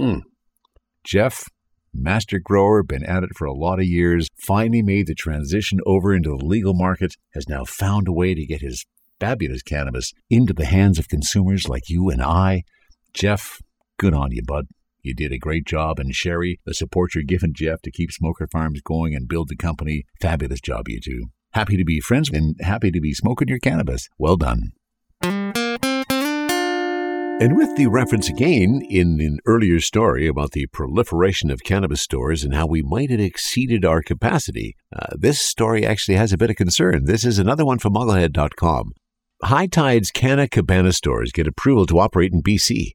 Mm. 0.00 0.22
Jeff, 1.04 1.44
master 1.92 2.38
grower, 2.38 2.82
been 2.82 3.04
at 3.04 3.22
it 3.22 3.30
for 3.36 3.46
a 3.46 3.52
lot 3.52 3.78
of 3.78 3.86
years, 3.86 4.28
finally 4.46 4.82
made 4.82 5.06
the 5.06 5.14
transition 5.14 5.80
over 5.86 6.14
into 6.14 6.30
the 6.30 6.44
legal 6.44 6.74
market, 6.74 7.14
has 7.34 7.48
now 7.48 7.64
found 7.64 8.08
a 8.08 8.12
way 8.12 8.34
to 8.34 8.46
get 8.46 8.60
his 8.60 8.84
fabulous 9.18 9.62
cannabis 9.62 10.12
into 10.30 10.52
the 10.52 10.66
hands 10.66 10.98
of 10.98 11.08
consumers 11.08 11.68
like 11.68 11.88
you 11.88 12.10
and 12.10 12.22
I. 12.22 12.62
Jeff, 13.12 13.60
good 13.98 14.14
on 14.14 14.32
you, 14.32 14.42
bud. 14.42 14.66
You 15.02 15.14
did 15.14 15.32
a 15.32 15.38
great 15.38 15.66
job. 15.66 15.98
And 15.98 16.14
Sherry, 16.14 16.60
the 16.64 16.74
support 16.74 17.14
you're 17.14 17.24
giving 17.24 17.54
Jeff 17.54 17.82
to 17.82 17.90
keep 17.90 18.10
Smoker 18.12 18.46
Farms 18.50 18.80
going 18.82 19.14
and 19.14 19.28
build 19.28 19.48
the 19.48 19.56
company, 19.56 20.04
fabulous 20.20 20.60
job, 20.60 20.88
you 20.88 21.00
two. 21.00 21.26
Happy 21.52 21.76
to 21.76 21.84
be 21.84 22.00
friends 22.00 22.30
and 22.30 22.56
happy 22.60 22.90
to 22.90 23.00
be 23.00 23.14
smoking 23.14 23.48
your 23.48 23.58
cannabis. 23.58 24.08
Well 24.18 24.36
done. 24.36 24.72
And 27.40 27.56
with 27.56 27.76
the 27.76 27.86
reference 27.86 28.28
again 28.28 28.82
in 28.90 29.20
an 29.20 29.38
earlier 29.46 29.78
story 29.78 30.26
about 30.26 30.50
the 30.50 30.66
proliferation 30.72 31.52
of 31.52 31.62
cannabis 31.62 32.02
stores 32.02 32.42
and 32.42 32.52
how 32.52 32.66
we 32.66 32.82
might 32.82 33.10
have 33.10 33.20
exceeded 33.20 33.84
our 33.84 34.02
capacity, 34.02 34.74
uh, 34.92 35.14
this 35.16 35.40
story 35.40 35.86
actually 35.86 36.16
has 36.16 36.32
a 36.32 36.36
bit 36.36 36.50
of 36.50 36.56
concern. 36.56 37.04
This 37.04 37.24
is 37.24 37.38
another 37.38 37.64
one 37.64 37.78
from 37.78 37.94
Mugglehead.com. 37.94 38.90
High 39.44 39.68
Tide's 39.68 40.10
Canna 40.10 40.48
Cabana 40.48 40.92
stores 40.92 41.30
get 41.30 41.46
approval 41.46 41.86
to 41.86 42.00
operate 42.00 42.32
in 42.32 42.42
BC. 42.42 42.94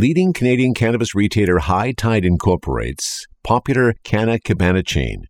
Leading 0.00 0.32
Canadian 0.32 0.74
cannabis 0.74 1.12
retailer 1.12 1.58
High 1.58 1.90
Tide 1.90 2.24
Incorporates, 2.24 3.26
popular 3.42 3.96
Canna 4.04 4.38
Cabana 4.38 4.84
chain, 4.84 5.24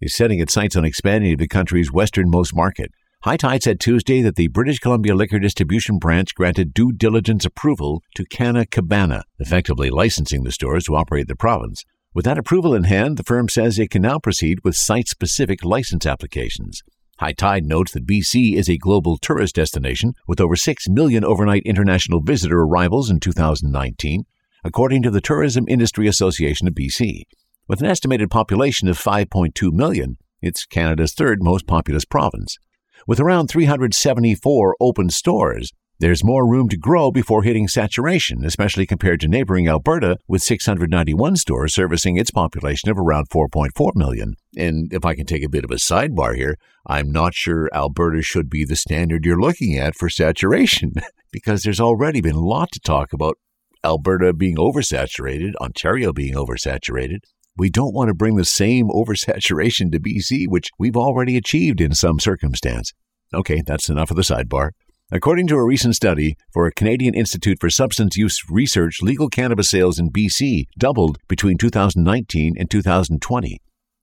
is 0.00 0.14
setting 0.14 0.38
its 0.38 0.54
sights 0.54 0.76
on 0.76 0.84
expanding 0.84 1.32
to 1.32 1.36
the 1.36 1.48
country's 1.48 1.90
westernmost 1.90 2.54
market. 2.54 2.92
High 3.24 3.36
Tide 3.36 3.64
said 3.64 3.80
Tuesday 3.80 4.22
that 4.22 4.36
the 4.36 4.46
British 4.46 4.78
Columbia 4.78 5.16
Liquor 5.16 5.40
Distribution 5.40 5.98
Branch 5.98 6.32
granted 6.36 6.72
due 6.72 6.92
diligence 6.92 7.44
approval 7.44 8.00
to 8.14 8.24
Canna 8.26 8.64
Cabana, 8.64 9.24
effectively 9.40 9.90
licensing 9.90 10.44
the 10.44 10.52
stores 10.52 10.84
to 10.84 10.94
operate 10.94 11.26
the 11.26 11.34
province. 11.34 11.82
With 12.14 12.24
that 12.24 12.38
approval 12.38 12.76
in 12.76 12.84
hand, 12.84 13.16
the 13.16 13.24
firm 13.24 13.48
says 13.48 13.76
it 13.76 13.90
can 13.90 14.02
now 14.02 14.20
proceed 14.20 14.60
with 14.62 14.76
site 14.76 15.08
specific 15.08 15.64
license 15.64 16.06
applications. 16.06 16.84
High 17.18 17.32
Tide 17.32 17.64
notes 17.64 17.92
that 17.92 18.06
BC 18.06 18.54
is 18.54 18.68
a 18.68 18.78
global 18.78 19.16
tourist 19.16 19.54
destination 19.54 20.14
with 20.26 20.40
over 20.40 20.56
6 20.56 20.88
million 20.88 21.24
overnight 21.24 21.62
international 21.64 22.20
visitor 22.20 22.60
arrivals 22.60 23.10
in 23.10 23.20
2019, 23.20 24.24
according 24.64 25.02
to 25.02 25.10
the 25.10 25.20
Tourism 25.20 25.66
Industry 25.68 26.08
Association 26.08 26.66
of 26.66 26.74
BC. 26.74 27.22
With 27.68 27.80
an 27.80 27.86
estimated 27.86 28.30
population 28.30 28.88
of 28.88 28.98
5.2 28.98 29.72
million, 29.72 30.16
it's 30.40 30.66
Canada's 30.66 31.14
third 31.14 31.42
most 31.42 31.66
populous 31.66 32.04
province. 32.04 32.58
With 33.06 33.20
around 33.20 33.48
374 33.48 34.76
open 34.80 35.10
stores, 35.10 35.72
there's 36.02 36.24
more 36.24 36.50
room 36.50 36.68
to 36.68 36.76
grow 36.76 37.12
before 37.12 37.44
hitting 37.44 37.68
saturation, 37.68 38.44
especially 38.44 38.86
compared 38.86 39.20
to 39.20 39.28
neighboring 39.28 39.68
Alberta 39.68 40.16
with 40.26 40.42
691 40.42 41.36
stores 41.36 41.74
servicing 41.74 42.16
its 42.16 42.32
population 42.32 42.90
of 42.90 42.98
around 42.98 43.28
4.4 43.28 43.92
million. 43.94 44.34
And 44.56 44.92
if 44.92 45.04
I 45.04 45.14
can 45.14 45.26
take 45.26 45.44
a 45.44 45.48
bit 45.48 45.62
of 45.62 45.70
a 45.70 45.76
sidebar 45.76 46.34
here, 46.34 46.56
I'm 46.88 47.12
not 47.12 47.34
sure 47.34 47.70
Alberta 47.72 48.20
should 48.20 48.50
be 48.50 48.64
the 48.64 48.74
standard 48.74 49.24
you're 49.24 49.40
looking 49.40 49.78
at 49.78 49.94
for 49.94 50.08
saturation, 50.08 50.94
because 51.32 51.62
there's 51.62 51.80
already 51.80 52.20
been 52.20 52.34
a 52.34 52.40
lot 52.40 52.72
to 52.72 52.80
talk 52.80 53.12
about 53.12 53.38
Alberta 53.84 54.32
being 54.32 54.56
oversaturated, 54.56 55.54
Ontario 55.60 56.12
being 56.12 56.34
oversaturated. 56.34 57.18
We 57.56 57.70
don't 57.70 57.94
want 57.94 58.08
to 58.08 58.14
bring 58.14 58.34
the 58.34 58.44
same 58.44 58.88
oversaturation 58.90 59.92
to 59.92 60.00
BC, 60.00 60.46
which 60.48 60.70
we've 60.80 60.96
already 60.96 61.36
achieved 61.36 61.80
in 61.80 61.94
some 61.94 62.18
circumstance. 62.18 62.92
Okay, 63.32 63.62
that's 63.64 63.88
enough 63.88 64.10
of 64.10 64.16
the 64.16 64.22
sidebar. 64.22 64.70
According 65.14 65.46
to 65.48 65.56
a 65.56 65.62
recent 65.62 65.94
study 65.94 66.36
for 66.54 66.66
a 66.66 66.72
Canadian 66.72 67.12
Institute 67.12 67.58
for 67.60 67.68
Substance 67.68 68.16
Use 68.16 68.40
Research, 68.48 69.02
legal 69.02 69.28
cannabis 69.28 69.68
sales 69.68 69.98
in 69.98 70.10
BC 70.10 70.68
doubled 70.78 71.18
between 71.28 71.58
2019 71.58 72.54
and 72.58 72.70
2020. 72.70 73.58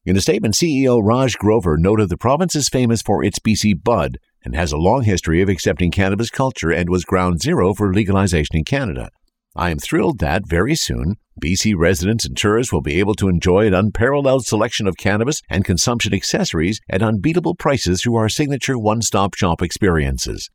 In 0.05 0.15
a 0.15 0.21
statement, 0.21 0.53
CEO 0.53 1.01
Raj 1.03 1.35
Grover 1.35 1.77
noted 1.79 2.09
the 2.09 2.17
province 2.17 2.55
is 2.55 2.69
famous 2.69 3.01
for 3.01 3.23
its 3.23 3.39
BC 3.39 3.83
bud 3.83 4.19
and 4.45 4.55
has 4.55 4.71
a 4.71 4.77
long 4.77 5.01
history 5.01 5.41
of 5.41 5.49
accepting 5.49 5.89
cannabis 5.89 6.29
culture 6.29 6.69
and 6.69 6.91
was 6.91 7.05
ground 7.05 7.41
zero 7.41 7.73
for 7.73 7.91
legalization 7.91 8.57
in 8.57 8.63
Canada. 8.63 9.09
I 9.55 9.71
am 9.71 9.79
thrilled 9.79 10.19
that 10.19 10.47
very 10.47 10.75
soon 10.75 11.15
BC 11.43 11.73
residents 11.75 12.27
and 12.27 12.37
tourists 12.37 12.71
will 12.71 12.83
be 12.83 12.99
able 12.99 13.15
to 13.15 13.29
enjoy 13.29 13.65
an 13.65 13.73
unparalleled 13.73 14.45
selection 14.45 14.85
of 14.85 14.97
cannabis 14.97 15.41
and 15.49 15.65
consumption 15.65 16.13
accessories 16.13 16.79
at 16.87 17.01
unbeatable 17.01 17.55
prices 17.55 18.03
through 18.03 18.17
our 18.17 18.29
signature 18.29 18.77
one 18.77 19.01
stop 19.01 19.33
shop 19.33 19.63
experiences. 19.63 20.51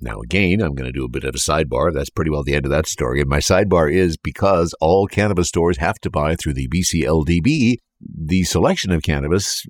Now, 0.00 0.20
again, 0.20 0.60
I'm 0.60 0.74
going 0.74 0.86
to 0.86 0.96
do 0.96 1.04
a 1.04 1.08
bit 1.08 1.24
of 1.24 1.34
a 1.34 1.38
sidebar. 1.38 1.92
That's 1.92 2.10
pretty 2.10 2.30
well 2.30 2.44
the 2.44 2.54
end 2.54 2.64
of 2.64 2.70
that 2.70 2.86
story. 2.86 3.20
And 3.20 3.28
my 3.28 3.38
sidebar 3.38 3.92
is 3.92 4.16
because 4.16 4.74
all 4.80 5.06
cannabis 5.06 5.48
stores 5.48 5.78
have 5.78 5.98
to 6.00 6.10
buy 6.10 6.36
through 6.36 6.54
the 6.54 6.68
BCLDB, 6.68 7.78
the 8.00 8.44
selection 8.44 8.92
of 8.92 9.02
cannabis 9.02 9.64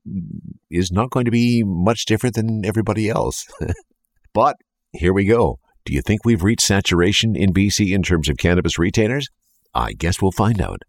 is 0.70 0.92
not 0.92 1.10
going 1.10 1.24
to 1.24 1.30
be 1.30 1.62
much 1.64 2.04
different 2.04 2.34
than 2.34 2.64
everybody 2.64 3.08
else. 3.08 3.46
but 4.34 4.56
here 4.92 5.14
we 5.14 5.24
go. 5.24 5.58
Do 5.84 5.94
you 5.94 6.02
think 6.02 6.24
we've 6.24 6.42
reached 6.42 6.66
saturation 6.66 7.34
in 7.34 7.54
BC 7.54 7.94
in 7.94 8.02
terms 8.02 8.28
of 8.28 8.36
cannabis 8.36 8.78
retailers? 8.78 9.28
I 9.74 9.92
guess 9.92 10.20
we'll 10.20 10.32
find 10.32 10.60
out. 10.60 10.82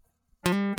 From 0.44 0.74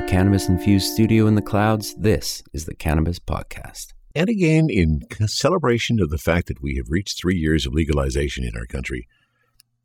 the 0.00 0.06
cannabis 0.08 0.48
infused 0.48 0.92
studio 0.92 1.26
in 1.26 1.34
the 1.36 1.42
clouds, 1.42 1.94
this 1.94 2.42
is 2.52 2.66
the 2.66 2.74
Cannabis 2.74 3.18
Podcast. 3.18 3.95
And 4.16 4.30
again, 4.30 4.68
in 4.70 5.02
celebration 5.26 6.00
of 6.00 6.08
the 6.08 6.16
fact 6.16 6.48
that 6.48 6.62
we 6.62 6.76
have 6.76 6.86
reached 6.88 7.20
three 7.20 7.36
years 7.36 7.66
of 7.66 7.74
legalization 7.74 8.44
in 8.44 8.56
our 8.56 8.64
country, 8.64 9.06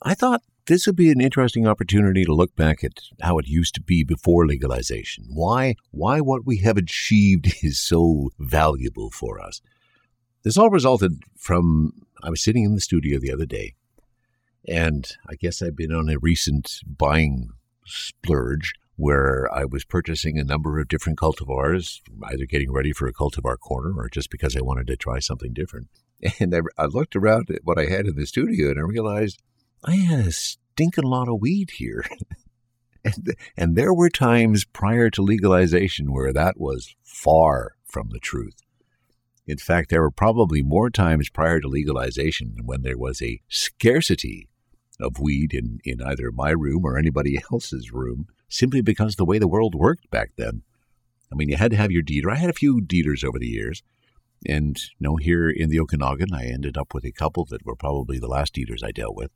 I 0.01 0.13
thought 0.13 0.41
this 0.67 0.87
would 0.87 0.95
be 0.95 1.11
an 1.11 1.19
interesting 1.19 1.67
opportunity 1.67 2.23
to 2.23 2.33
look 2.33 2.55
back 2.55 2.81
at 2.81 2.93
how 3.19 3.39
it 3.39 3.49
used 3.49 3.75
to 3.75 3.81
be 3.81 4.05
before 4.05 4.47
legalization. 4.47 5.25
Why, 5.27 5.75
why 5.91 6.21
what 6.21 6.45
we 6.45 6.59
have 6.59 6.77
achieved 6.77 7.55
is 7.61 7.77
so 7.77 8.29
valuable 8.39 9.11
for 9.11 9.41
us. 9.41 9.59
This 10.43 10.57
all 10.57 10.69
resulted 10.69 11.23
from 11.37 11.91
I 12.23 12.29
was 12.29 12.41
sitting 12.41 12.63
in 12.63 12.73
the 12.73 12.79
studio 12.79 13.19
the 13.19 13.33
other 13.33 13.45
day, 13.45 13.73
and 14.65 15.11
I 15.29 15.35
guess 15.35 15.61
I've 15.61 15.75
been 15.75 15.91
on 15.91 16.07
a 16.07 16.17
recent 16.17 16.79
buying 16.85 17.49
splurge 17.91 18.73
where 18.95 19.51
I 19.51 19.65
was 19.65 19.84
purchasing 19.84 20.38
a 20.38 20.43
number 20.43 20.80
of 20.80 20.88
different 20.88 21.17
cultivars, 21.17 22.01
either 22.25 22.45
getting 22.45 22.71
ready 22.71 22.91
for 22.91 23.08
a 23.08 23.13
cultivar 23.13 23.58
corner 23.58 23.93
or 23.97 24.10
just 24.10 24.30
because 24.30 24.56
I 24.56 24.62
wanted 24.62 24.88
to 24.88 24.95
try 24.95 25.19
something 25.19 25.54
different. 25.54 25.88
And 26.39 26.54
I, 26.54 26.60
I 26.77 26.86
looked 26.86 27.15
around 27.15 27.49
at 27.49 27.62
what 27.63 27.80
I 27.80 27.86
had 27.86 28.06
in 28.06 28.15
the 28.15 28.27
studio 28.27 28.69
and 28.69 28.77
I 28.77 28.84
realized 28.84 29.41
I 29.84 29.95
had 29.95 30.27
a 30.27 30.32
stinking 30.32 31.04
lot 31.04 31.27
of 31.27 31.41
weed 31.41 31.71
here. 31.71 32.06
and, 33.04 33.36
and 33.58 33.75
there 33.75 33.91
were 33.91 34.12
times 34.12 34.63
prior 34.63 35.10
to 35.10 35.23
legalization 35.23 36.13
where 36.13 36.32
that 36.32 36.60
was 36.60 36.95
far 37.04 37.71
from 37.88 38.10
the 38.12 38.19
truth. 38.19 38.62
In 39.47 39.58
fact, 39.58 39.89
there 39.89 40.04
were 40.04 40.12
probably 40.12 40.62
more 40.62 40.91
times 40.91 41.27
prior 41.27 41.60
to 41.60 41.67
legalization 41.67 42.58
when 42.65 42.84
there 42.84 42.99
was 42.99 43.19
a 43.23 43.41
scarcity 43.49 44.47
of 45.01 45.19
weed 45.19 45.53
in, 45.53 45.79
in 45.83 46.01
either 46.01 46.31
my 46.31 46.51
room 46.51 46.85
or 46.85 46.97
anybody 46.97 47.41
else's 47.51 47.91
room 47.91 48.27
simply 48.47 48.81
because 48.81 49.15
the 49.15 49.25
way 49.25 49.39
the 49.39 49.47
world 49.47 49.75
worked 49.75 50.09
back 50.09 50.31
then. 50.37 50.63
I 51.31 51.35
mean, 51.35 51.49
you 51.49 51.55
had 51.55 51.71
to 51.71 51.77
have 51.77 51.91
your 51.91 52.01
dealer. 52.01 52.31
I 52.31 52.35
had 52.35 52.49
a 52.49 52.53
few 52.53 52.81
dealers 52.81 53.23
over 53.23 53.39
the 53.39 53.47
years. 53.47 53.81
And, 54.47 54.77
you 54.77 55.07
know, 55.07 55.15
here 55.17 55.49
in 55.49 55.69
the 55.69 55.79
Okanagan, 55.79 56.33
I 56.33 56.45
ended 56.45 56.77
up 56.77 56.93
with 56.93 57.05
a 57.05 57.11
couple 57.11 57.45
that 57.45 57.65
were 57.65 57.75
probably 57.75 58.19
the 58.19 58.27
last 58.27 58.53
dealers 58.53 58.83
I 58.83 58.91
dealt 58.91 59.15
with. 59.15 59.31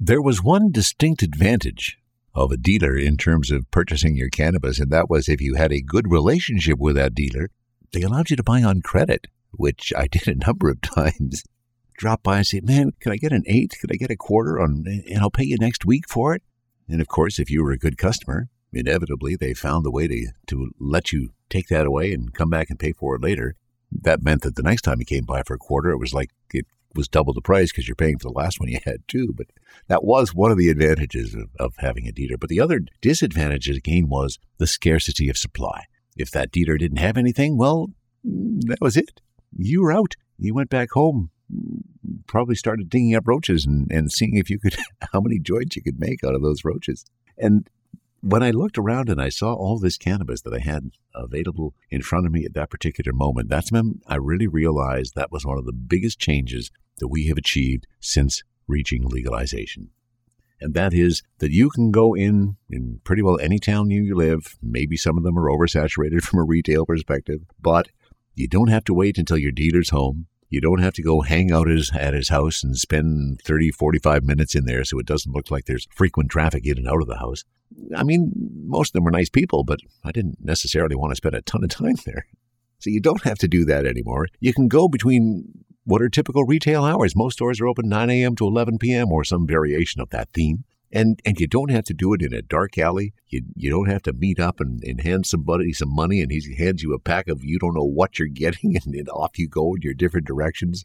There 0.00 0.22
was 0.22 0.42
one 0.42 0.72
distinct 0.72 1.22
advantage 1.22 1.98
of 2.34 2.50
a 2.50 2.56
dealer 2.56 2.96
in 2.96 3.16
terms 3.16 3.50
of 3.50 3.70
purchasing 3.70 4.16
your 4.16 4.28
cannabis, 4.28 4.80
and 4.80 4.90
that 4.90 5.08
was 5.08 5.28
if 5.28 5.40
you 5.40 5.54
had 5.54 5.72
a 5.72 5.80
good 5.80 6.10
relationship 6.10 6.78
with 6.78 6.96
that 6.96 7.14
dealer, 7.14 7.50
they 7.92 8.02
allowed 8.02 8.30
you 8.30 8.36
to 8.36 8.42
buy 8.42 8.62
on 8.62 8.82
credit, 8.82 9.26
which 9.52 9.92
I 9.96 10.06
did 10.10 10.26
a 10.26 10.34
number 10.34 10.68
of 10.68 10.80
times. 10.80 11.44
Drop 11.96 12.22
by 12.22 12.38
and 12.38 12.46
say, 12.46 12.60
man, 12.60 12.92
can 13.00 13.12
I 13.12 13.16
get 13.16 13.32
an 13.32 13.44
eighth? 13.46 13.78
Can 13.78 13.90
I 13.92 13.96
get 13.96 14.10
a 14.10 14.16
quarter 14.16 14.60
on, 14.60 14.84
and 14.86 15.18
I'll 15.18 15.30
pay 15.30 15.44
you 15.44 15.56
next 15.58 15.84
week 15.84 16.08
for 16.08 16.34
it? 16.34 16.42
And 16.88 17.00
of 17.00 17.08
course, 17.08 17.38
if 17.38 17.50
you 17.50 17.62
were 17.62 17.72
a 17.72 17.78
good 17.78 17.96
customer, 17.96 18.48
inevitably 18.72 19.36
they 19.36 19.54
found 19.54 19.86
a 19.86 19.90
way 19.90 20.08
to, 20.08 20.26
to 20.48 20.70
let 20.78 21.12
you 21.12 21.30
take 21.48 21.68
that 21.68 21.86
away 21.86 22.12
and 22.12 22.34
come 22.34 22.50
back 22.50 22.68
and 22.70 22.78
pay 22.78 22.92
for 22.92 23.14
it 23.14 23.22
later. 23.22 23.54
That 23.92 24.22
meant 24.22 24.42
that 24.42 24.56
the 24.56 24.62
next 24.62 24.82
time 24.82 24.98
you 24.98 25.06
came 25.06 25.24
by 25.24 25.42
for 25.44 25.54
a 25.54 25.58
quarter, 25.58 25.90
it 25.90 25.98
was 25.98 26.12
like 26.12 26.30
it 26.52 26.66
was 26.94 27.08
double 27.08 27.32
the 27.32 27.40
price 27.40 27.70
because 27.70 27.86
you're 27.86 27.94
paying 27.94 28.18
for 28.18 28.28
the 28.28 28.38
last 28.38 28.58
one 28.58 28.68
you 28.68 28.80
had 28.84 29.06
too. 29.06 29.32
But 29.36 29.46
that 29.88 30.04
was 30.04 30.34
one 30.34 30.50
of 30.50 30.58
the 30.58 30.68
advantages 30.68 31.34
of, 31.34 31.50
of 31.60 31.74
having 31.78 32.06
a 32.06 32.12
dealer. 32.12 32.36
But 32.36 32.48
the 32.48 32.60
other 32.60 32.80
disadvantage 33.00 33.68
again 33.68 34.08
was 34.08 34.38
the 34.58 34.66
scarcity 34.66 35.28
of 35.28 35.36
supply. 35.36 35.84
If 36.16 36.30
that 36.32 36.52
dealer 36.52 36.76
didn't 36.76 36.98
have 36.98 37.16
anything, 37.16 37.56
well, 37.56 37.90
that 38.24 38.80
was 38.80 38.96
it. 38.96 39.20
You 39.56 39.82
were 39.82 39.92
out. 39.92 40.14
You 40.38 40.54
went 40.54 40.70
back 40.70 40.90
home, 40.92 41.30
probably 42.26 42.54
started 42.54 42.88
digging 42.88 43.14
up 43.14 43.26
roaches 43.26 43.66
and, 43.66 43.90
and 43.90 44.10
seeing 44.10 44.36
if 44.36 44.50
you 44.50 44.58
could, 44.58 44.76
how 45.12 45.20
many 45.20 45.38
joints 45.38 45.76
you 45.76 45.82
could 45.82 45.98
make 45.98 46.24
out 46.24 46.34
of 46.34 46.42
those 46.42 46.64
roaches. 46.64 47.04
And 47.38 47.68
when 48.20 48.42
I 48.42 48.50
looked 48.52 48.78
around 48.78 49.10
and 49.10 49.20
I 49.20 49.28
saw 49.28 49.52
all 49.52 49.78
this 49.78 49.98
cannabis 49.98 50.40
that 50.42 50.54
I 50.54 50.58
had 50.58 50.92
available 51.14 51.74
in 51.90 52.00
front 52.00 52.26
of 52.26 52.32
me 52.32 52.46
at 52.46 52.54
that 52.54 52.70
particular 52.70 53.12
moment, 53.12 53.50
that's 53.50 53.70
when 53.70 54.00
I 54.06 54.16
really 54.16 54.46
realized 54.46 55.14
that 55.14 55.30
was 55.30 55.44
one 55.44 55.58
of 55.58 55.66
the 55.66 55.72
biggest 55.72 56.18
changes 56.18 56.70
that 56.98 57.08
we 57.08 57.26
have 57.26 57.36
achieved 57.36 57.86
since 58.00 58.42
reaching 58.66 59.02
legalization. 59.06 59.90
And 60.60 60.72
that 60.72 60.94
is 60.94 61.22
that 61.38 61.50
you 61.50 61.68
can 61.68 61.90
go 61.90 62.14
in 62.14 62.56
in 62.70 63.00
pretty 63.04 63.20
well 63.20 63.38
any 63.40 63.58
town 63.58 63.90
you 63.90 64.16
live. 64.16 64.56
Maybe 64.62 64.96
some 64.96 65.18
of 65.18 65.24
them 65.24 65.38
are 65.38 65.50
oversaturated 65.50 66.22
from 66.24 66.38
a 66.38 66.44
retail 66.44 66.86
perspective, 66.86 67.42
but 67.60 67.88
you 68.34 68.48
don't 68.48 68.68
have 68.68 68.84
to 68.84 68.94
wait 68.94 69.18
until 69.18 69.36
your 69.36 69.52
dealer's 69.52 69.90
home. 69.90 70.26
You 70.54 70.60
don't 70.60 70.82
have 70.82 70.94
to 70.94 71.02
go 71.02 71.22
hang 71.22 71.50
out 71.50 71.66
his, 71.66 71.90
at 71.92 72.14
his 72.14 72.28
house 72.28 72.62
and 72.62 72.76
spend 72.78 73.40
30, 73.42 73.72
45 73.72 74.22
minutes 74.22 74.54
in 74.54 74.66
there 74.66 74.84
so 74.84 75.00
it 75.00 75.06
doesn't 75.06 75.32
look 75.32 75.50
like 75.50 75.64
there's 75.64 75.88
frequent 75.90 76.30
traffic 76.30 76.64
in 76.64 76.78
and 76.78 76.88
out 76.88 77.02
of 77.02 77.08
the 77.08 77.18
house. 77.18 77.44
I 77.96 78.04
mean, 78.04 78.30
most 78.64 78.90
of 78.90 78.92
them 78.92 79.08
are 79.08 79.10
nice 79.10 79.28
people, 79.28 79.64
but 79.64 79.80
I 80.04 80.12
didn't 80.12 80.38
necessarily 80.40 80.94
want 80.94 81.10
to 81.10 81.16
spend 81.16 81.34
a 81.34 81.42
ton 81.42 81.64
of 81.64 81.70
time 81.70 81.96
there. 82.06 82.26
So 82.78 82.88
you 82.88 83.00
don't 83.00 83.24
have 83.24 83.38
to 83.38 83.48
do 83.48 83.64
that 83.64 83.84
anymore. 83.84 84.28
You 84.38 84.54
can 84.54 84.68
go 84.68 84.86
between 84.86 85.64
what 85.82 86.00
are 86.00 86.08
typical 86.08 86.44
retail 86.44 86.84
hours. 86.84 87.16
Most 87.16 87.34
stores 87.34 87.60
are 87.60 87.66
open 87.66 87.88
9 87.88 88.08
a.m. 88.10 88.36
to 88.36 88.46
11 88.46 88.78
p.m. 88.78 89.10
or 89.10 89.24
some 89.24 89.48
variation 89.48 90.00
of 90.00 90.10
that 90.10 90.28
theme. 90.32 90.62
And, 90.92 91.20
and 91.24 91.40
you 91.40 91.46
don't 91.46 91.70
have 91.70 91.84
to 91.84 91.94
do 91.94 92.14
it 92.14 92.22
in 92.22 92.32
a 92.32 92.42
dark 92.42 92.78
alley. 92.78 93.14
You, 93.28 93.42
you 93.56 93.70
don't 93.70 93.90
have 93.90 94.02
to 94.02 94.12
meet 94.12 94.38
up 94.38 94.60
and, 94.60 94.82
and 94.84 95.00
hand 95.00 95.26
somebody 95.26 95.72
some 95.72 95.92
money 95.92 96.20
and 96.20 96.30
he 96.30 96.54
hands 96.54 96.82
you 96.82 96.92
a 96.94 97.00
pack 97.00 97.26
of 97.26 97.44
you 97.44 97.58
don't 97.58 97.74
know 97.74 97.84
what 97.84 98.18
you're 98.18 98.28
getting 98.32 98.76
and 98.76 98.94
then 98.94 99.08
off 99.08 99.38
you 99.38 99.48
go 99.48 99.74
in 99.74 99.82
your 99.82 99.94
different 99.94 100.26
directions. 100.26 100.84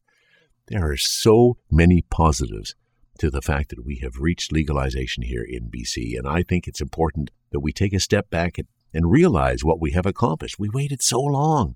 There 0.68 0.90
are 0.90 0.98
so 0.98 1.58
many 1.70 2.02
positives 2.02 2.76
to 3.20 3.30
the 3.30 3.42
fact 3.42 3.70
that 3.70 3.86
we 3.86 3.98
have 3.98 4.18
reached 4.18 4.52
legalization 4.52 5.24
here 5.24 5.44
in 5.44 5.70
BC. 5.70 6.18
And 6.18 6.28
I 6.28 6.42
think 6.44 6.68
it's 6.68 6.82
important 6.82 7.32
that 7.52 7.60
we 7.60 7.72
take 7.72 7.94
a 7.94 8.00
step 8.00 8.30
back 8.30 8.58
and, 8.58 8.68
and 8.94 9.12
realize 9.12 9.64
what 9.64 9.80
we 9.80 9.92
have 9.92 10.06
accomplished. 10.06 10.58
We 10.58 10.70
waited 10.70 11.02
so 11.02 11.20
long. 11.20 11.76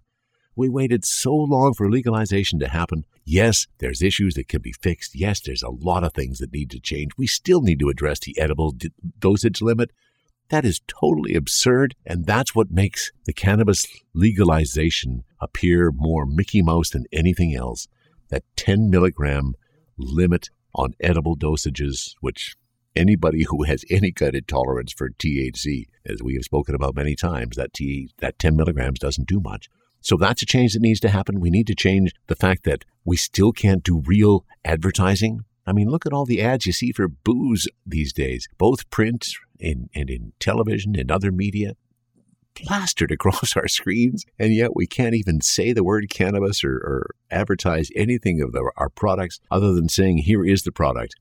We 0.56 0.70
waited 0.70 1.04
so 1.04 1.34
long 1.34 1.74
for 1.74 1.90
legalization 1.90 2.60
to 2.60 2.68
happen. 2.68 3.06
Yes, 3.26 3.68
there's 3.80 4.02
issues 4.02 4.36
that 4.36 4.48
can 4.48 4.62
be 4.62 4.74
fixed. 4.74 5.16
Yes, 5.16 5.40
there's 5.40 5.64
a 5.64 5.70
lot 5.70 6.04
of 6.04 6.14
things 6.14 6.40
that 6.40 6.54
need 6.54 6.70
to 6.72 6.80
change. 6.80 7.12
We 7.18 7.28
still 7.28 7.62
need 7.62 7.80
to 7.80 7.90
address 7.90 8.20
the 8.20 8.38
edible 8.40 8.72
d- 8.72 8.92
dosage 9.20 9.62
limit. 9.62 9.92
That 10.50 10.66
is 10.66 10.82
totally 10.88 11.36
absurd, 11.36 11.96
and 12.06 12.26
that's 12.26 12.54
what 12.54 12.70
makes 12.70 13.12
the 13.26 13.34
cannabis 13.34 13.88
legalization 14.14 15.24
appear 15.40 15.92
more 15.92 16.26
Mickey 16.26 16.62
Mouse 16.62 16.92
than 16.92 17.06
anything 17.12 17.56
else. 17.56 17.88
That 18.30 18.44
10 18.56 18.90
milligram 18.90 19.54
limit 19.98 20.50
on 20.76 20.94
edible 21.00 21.38
dosages, 21.38 22.14
which 22.20 22.56
anybody 22.96 23.44
who 23.44 23.64
has 23.64 23.86
any 23.90 24.12
kind 24.12 24.36
of 24.36 24.46
tolerance 24.48 24.92
for 24.92 25.10
THC, 25.10 25.86
as 26.06 26.22
we 26.22 26.36
have 26.36 26.44
spoken 26.44 26.76
about 26.76 26.96
many 26.96 27.16
times, 27.16 27.56
that 27.56 27.74
T 27.74 28.10
that 28.20 28.38
10 28.40 28.56
milligrams 28.56 29.00
doesn't 29.00 29.28
do 29.28 29.40
much. 29.40 29.70
So 30.04 30.18
that's 30.18 30.42
a 30.42 30.46
change 30.46 30.74
that 30.74 30.82
needs 30.82 31.00
to 31.00 31.10
happen. 31.10 31.40
We 31.40 31.50
need 31.50 31.66
to 31.68 31.76
change 31.76 32.14
the 32.28 32.36
fact 32.36 32.66
that 32.66 32.84
we 33.06 33.16
still 33.16 33.54
can't 33.54 33.84
do 33.84 34.04
real 34.06 34.46
advertising. 34.66 35.46
I 35.66 35.72
mean, 35.72 35.90
look 35.90 36.06
at 36.06 36.12
all 36.12 36.26
the 36.26 36.42
ads 36.42 36.66
you 36.66 36.74
see 36.74 36.92
for 36.92 37.08
booze 37.08 37.70
these 37.86 38.12
days, 38.12 38.50
both 38.58 38.90
print 38.90 39.30
and, 39.62 39.90
and 39.96 40.10
in 40.10 40.34
television 40.40 41.00
and 41.00 41.10
other 41.10 41.32
media, 41.32 41.76
plastered 42.54 43.12
across 43.12 43.56
our 43.58 43.70
screens. 43.70 44.26
And 44.38 44.54
yet 44.54 44.76
we 44.76 44.86
can't 44.86 45.16
even 45.16 45.40
say 45.40 45.72
the 45.72 45.86
word 45.86 46.10
cannabis 46.10 46.66
or, 46.66 46.76
or 46.76 47.16
advertise 47.32 47.90
anything 47.96 48.42
of 48.42 48.52
the, 48.52 48.70
our 48.76 48.90
products 48.90 49.40
other 49.50 49.74
than 49.74 49.88
saying, 49.88 50.20
here 50.20 50.46
is 50.46 50.64
the 50.64 50.74
product. 50.74 51.16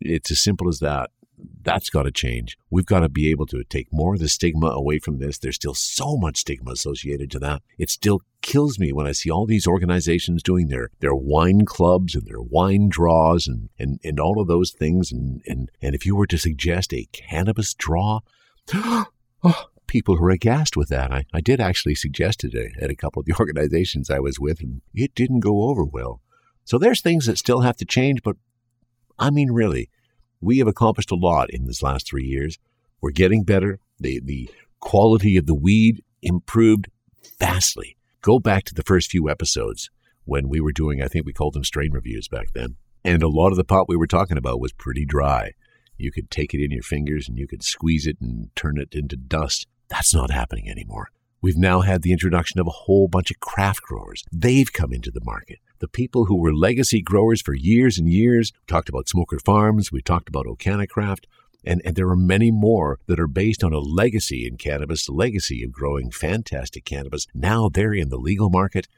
It's 0.00 0.32
as 0.32 0.40
simple 0.40 0.68
as 0.68 0.80
that 0.80 1.10
that's 1.64 1.90
got 1.90 2.04
to 2.04 2.10
change. 2.10 2.56
We've 2.70 2.86
got 2.86 3.00
to 3.00 3.08
be 3.08 3.30
able 3.30 3.46
to 3.46 3.64
take 3.64 3.88
more 3.92 4.14
of 4.14 4.20
the 4.20 4.28
stigma 4.28 4.68
away 4.68 4.98
from 4.98 5.18
this. 5.18 5.38
There's 5.38 5.56
still 5.56 5.74
so 5.74 6.16
much 6.16 6.38
stigma 6.38 6.72
associated 6.72 7.30
to 7.32 7.38
that. 7.40 7.62
It 7.78 7.90
still 7.90 8.20
kills 8.42 8.78
me 8.78 8.92
when 8.92 9.06
I 9.06 9.12
see 9.12 9.30
all 9.30 9.46
these 9.46 9.66
organizations 9.66 10.42
doing 10.42 10.68
their, 10.68 10.90
their 11.00 11.14
wine 11.14 11.64
clubs 11.64 12.14
and 12.14 12.26
their 12.26 12.40
wine 12.40 12.88
draws 12.88 13.46
and, 13.46 13.70
and, 13.78 13.98
and 14.04 14.20
all 14.20 14.40
of 14.40 14.48
those 14.48 14.70
things. 14.70 15.10
And, 15.10 15.42
and, 15.46 15.70
and 15.80 15.94
if 15.94 16.06
you 16.06 16.14
were 16.14 16.26
to 16.26 16.38
suggest 16.38 16.92
a 16.92 17.08
cannabis 17.12 17.74
draw, 17.74 18.20
oh, 18.74 19.64
people 19.86 20.16
who 20.16 20.24
are 20.24 20.30
aghast 20.30 20.76
with 20.76 20.88
that. 20.88 21.12
I, 21.12 21.24
I 21.32 21.40
did 21.40 21.60
actually 21.60 21.94
suggest 21.94 22.44
it 22.44 22.54
at 22.80 22.90
a 22.90 22.96
couple 22.96 23.20
of 23.20 23.26
the 23.26 23.34
organizations 23.40 24.10
I 24.10 24.18
was 24.18 24.40
with, 24.40 24.60
and 24.60 24.82
it 24.92 25.14
didn't 25.14 25.40
go 25.40 25.62
over 25.68 25.84
well. 25.84 26.20
So 26.64 26.78
there's 26.78 27.00
things 27.00 27.26
that 27.26 27.38
still 27.38 27.60
have 27.60 27.76
to 27.76 27.84
change, 27.84 28.22
but 28.22 28.36
I 29.18 29.30
mean, 29.30 29.50
really, 29.50 29.90
we 30.44 30.58
have 30.58 30.68
accomplished 30.68 31.10
a 31.10 31.16
lot 31.16 31.50
in 31.50 31.66
this 31.66 31.82
last 31.82 32.06
three 32.06 32.24
years. 32.24 32.58
We're 33.00 33.10
getting 33.10 33.44
better. 33.44 33.78
The, 33.98 34.20
the 34.24 34.50
quality 34.80 35.36
of 35.36 35.46
the 35.46 35.54
weed 35.54 36.02
improved 36.22 36.88
vastly. 37.38 37.96
Go 38.22 38.38
back 38.38 38.64
to 38.64 38.74
the 38.74 38.82
first 38.82 39.10
few 39.10 39.28
episodes 39.28 39.90
when 40.24 40.48
we 40.48 40.60
were 40.60 40.72
doing, 40.72 41.02
I 41.02 41.08
think 41.08 41.26
we 41.26 41.32
called 41.32 41.54
them 41.54 41.64
strain 41.64 41.92
reviews 41.92 42.28
back 42.28 42.52
then. 42.54 42.76
And 43.04 43.22
a 43.22 43.28
lot 43.28 43.50
of 43.50 43.56
the 43.56 43.64
pot 43.64 43.88
we 43.88 43.96
were 43.96 44.06
talking 44.06 44.38
about 44.38 44.60
was 44.60 44.72
pretty 44.72 45.04
dry. 45.04 45.52
You 45.98 46.10
could 46.10 46.30
take 46.30 46.54
it 46.54 46.64
in 46.64 46.70
your 46.70 46.82
fingers 46.82 47.28
and 47.28 47.38
you 47.38 47.46
could 47.46 47.62
squeeze 47.62 48.06
it 48.06 48.16
and 48.20 48.48
turn 48.56 48.78
it 48.78 48.94
into 48.94 49.16
dust. 49.16 49.66
That's 49.88 50.14
not 50.14 50.30
happening 50.30 50.68
anymore. 50.68 51.10
We've 51.42 51.58
now 51.58 51.82
had 51.82 52.02
the 52.02 52.12
introduction 52.12 52.58
of 52.58 52.66
a 52.66 52.70
whole 52.70 53.06
bunch 53.06 53.30
of 53.30 53.38
craft 53.38 53.82
growers. 53.82 54.24
They've 54.32 54.72
come 54.72 54.92
into 54.94 55.10
the 55.10 55.20
market. 55.22 55.58
The 55.84 55.88
people 55.88 56.24
who 56.24 56.40
were 56.40 56.54
legacy 56.54 57.02
growers 57.02 57.42
for 57.42 57.52
years 57.52 57.98
and 57.98 58.08
years, 58.08 58.54
we 58.54 58.64
talked 58.66 58.88
about 58.88 59.06
Smoker 59.06 59.38
Farms, 59.38 59.92
we 59.92 60.00
talked 60.00 60.30
about 60.30 60.46
Craft, 60.88 61.26
and, 61.62 61.82
and 61.84 61.94
there 61.94 62.08
are 62.08 62.16
many 62.16 62.50
more 62.50 62.98
that 63.06 63.20
are 63.20 63.28
based 63.28 63.62
on 63.62 63.74
a 63.74 63.80
legacy 63.80 64.46
in 64.46 64.56
cannabis, 64.56 65.04
the 65.04 65.12
legacy 65.12 65.62
of 65.62 65.72
growing 65.72 66.10
fantastic 66.10 66.86
cannabis. 66.86 67.26
Now 67.34 67.68
they're 67.68 67.92
in 67.92 68.08
the 68.08 68.16
legal 68.16 68.48
market. 68.48 68.88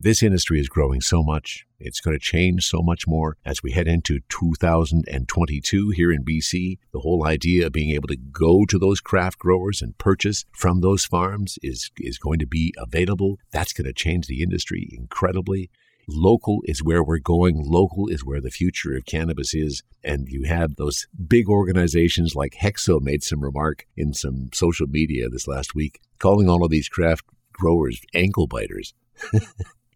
This 0.00 0.20
industry 0.20 0.58
is 0.58 0.68
growing 0.68 1.00
so 1.00 1.22
much. 1.22 1.64
It's 1.78 2.00
going 2.00 2.18
to 2.18 2.20
change 2.20 2.66
so 2.66 2.82
much 2.82 3.06
more 3.06 3.36
as 3.44 3.62
we 3.62 3.70
head 3.70 3.86
into 3.86 4.18
2022 4.28 5.90
here 5.90 6.10
in 6.10 6.24
BC. 6.24 6.78
The 6.90 6.98
whole 6.98 7.24
idea 7.24 7.66
of 7.66 7.72
being 7.72 7.90
able 7.90 8.08
to 8.08 8.16
go 8.16 8.64
to 8.64 8.80
those 8.80 9.00
craft 9.00 9.38
growers 9.38 9.80
and 9.80 9.96
purchase 9.96 10.44
from 10.50 10.80
those 10.80 11.04
farms 11.04 11.56
is, 11.62 11.92
is 12.00 12.18
going 12.18 12.40
to 12.40 12.48
be 12.48 12.74
available. 12.76 13.38
That's 13.52 13.72
going 13.72 13.86
to 13.86 13.92
change 13.92 14.26
the 14.26 14.42
industry 14.42 14.90
incredibly. 14.92 15.70
Local 16.08 16.60
is 16.64 16.82
where 16.82 17.02
we're 17.02 17.18
going. 17.18 17.62
Local 17.64 18.08
is 18.08 18.24
where 18.24 18.40
the 18.40 18.50
future 18.50 18.94
of 18.96 19.06
cannabis 19.06 19.54
is. 19.54 19.82
And 20.04 20.28
you 20.28 20.44
have 20.44 20.76
those 20.76 21.06
big 21.26 21.48
organizations 21.48 22.34
like 22.34 22.54
Hexo 22.60 23.00
made 23.00 23.24
some 23.24 23.42
remark 23.42 23.86
in 23.96 24.14
some 24.14 24.50
social 24.52 24.86
media 24.86 25.28
this 25.28 25.48
last 25.48 25.74
week, 25.74 26.00
calling 26.18 26.48
all 26.48 26.64
of 26.64 26.70
these 26.70 26.88
craft 26.88 27.24
growers 27.52 28.00
ankle 28.14 28.46
biters. 28.46 28.94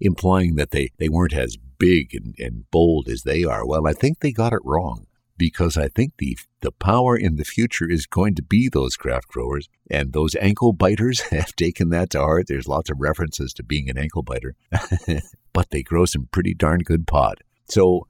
implying 0.00 0.54
that 0.56 0.70
they, 0.70 0.90
they 0.98 1.08
weren't 1.08 1.34
as 1.34 1.56
big 1.78 2.14
and, 2.14 2.34
and 2.38 2.70
bold 2.70 3.08
as 3.08 3.22
they 3.22 3.44
are. 3.44 3.66
Well, 3.66 3.86
I 3.86 3.92
think 3.92 4.20
they 4.20 4.32
got 4.32 4.52
it 4.52 4.60
wrong 4.64 5.06
because 5.36 5.78
I 5.78 5.88
think 5.88 6.12
the 6.18 6.36
the 6.60 6.70
power 6.70 7.16
in 7.16 7.36
the 7.36 7.44
future 7.44 7.88
is 7.88 8.06
going 8.06 8.34
to 8.34 8.42
be 8.42 8.68
those 8.68 8.96
craft 8.96 9.28
growers, 9.28 9.70
and 9.90 10.12
those 10.12 10.34
ankle 10.36 10.74
biters 10.74 11.20
have 11.30 11.56
taken 11.56 11.88
that 11.88 12.10
to 12.10 12.18
heart. 12.18 12.46
There's 12.46 12.68
lots 12.68 12.90
of 12.90 13.00
references 13.00 13.54
to 13.54 13.62
being 13.62 13.88
an 13.88 13.96
ankle 13.96 14.22
biter, 14.22 14.54
but 15.52 15.70
they 15.70 15.82
grow 15.82 16.04
some 16.04 16.28
pretty 16.30 16.54
darn 16.54 16.80
good 16.80 17.06
pot. 17.06 17.38
So 17.68 18.06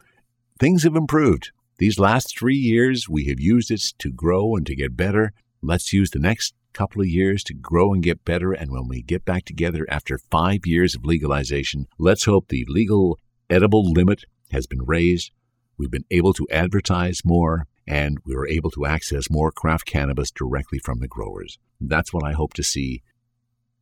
things 0.59 0.83
have 0.85 0.97
improved. 0.97 1.51
These 1.79 1.99
last 1.99 2.39
three 2.39 2.57
years, 2.57 3.09
we 3.09 3.25
have 3.27 3.41
used 3.41 3.71
it 3.71 3.83
to 3.99 4.11
grow 4.11 4.55
and 4.55 4.67
to 4.67 4.77
get 4.77 4.97
better. 4.97 5.33
Let's 5.63 5.93
use 5.93 6.11
the 6.11 6.19
next 6.19 6.55
couple 6.73 7.01
of 7.01 7.09
years 7.09 7.43
to 7.45 7.55
grow 7.55 7.93
and 7.93 8.03
get 8.03 8.25
better. 8.25 8.53
And 8.53 8.71
when 8.71 8.87
we 8.87 9.03
get 9.03 9.25
back 9.25 9.45
together 9.45 9.87
after 9.89 10.19
five 10.19 10.67
years 10.67 10.95
of 10.95 11.05
legalization, 11.05 11.87
let's 11.99 12.25
hope 12.25 12.49
the 12.49 12.67
legal 12.69 13.19
edible 13.49 13.91
limit 13.91 14.25
has 14.51 14.67
been 14.67 14.83
raised. 14.83 15.31
We've 15.77 15.91
been 15.91 16.05
able 16.11 16.35
to 16.35 16.47
advertise 16.51 17.25
more 17.25 17.67
and 17.87 18.19
we 18.25 18.35
were 18.35 18.47
able 18.47 18.71
to 18.73 18.87
access 18.87 19.31
more 19.31 19.51
craft 19.51 19.87
cannabis 19.87 20.31
directly 20.31 20.79
from 20.79 21.01
the 21.01 21.09
growers. 21.09 21.59
That's 21.81 22.13
what 22.13 22.25
I 22.25 22.33
hope 22.33 22.55
to 22.55 22.63
see. 22.63 23.03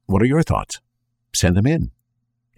What 0.06 0.22
are 0.22 0.26
your 0.26 0.42
thoughts? 0.42 0.80
Send 1.34 1.56
them 1.56 1.66
in. 1.66 1.90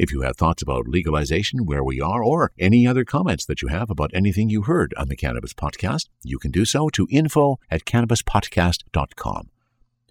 If 0.01 0.13
you 0.13 0.23
have 0.23 0.39
thoughts 0.39 0.63
about 0.63 0.89
legalization, 0.89 1.67
where 1.67 1.85
we 1.85 2.01
are, 2.01 2.25
or 2.25 2.53
any 2.59 2.87
other 2.87 3.05
comments 3.05 3.45
that 3.45 3.61
you 3.61 3.69
have 3.69 3.91
about 3.91 4.11
anything 4.15 4.49
you 4.49 4.63
heard 4.63 4.95
on 4.97 5.09
the 5.09 5.15
Cannabis 5.15 5.53
Podcast, 5.53 6.09
you 6.23 6.39
can 6.39 6.51
do 6.51 6.65
so 6.65 6.89
to 6.89 7.07
info 7.11 7.59
at 7.71 7.85
cannabispodcast.com. 7.85 9.51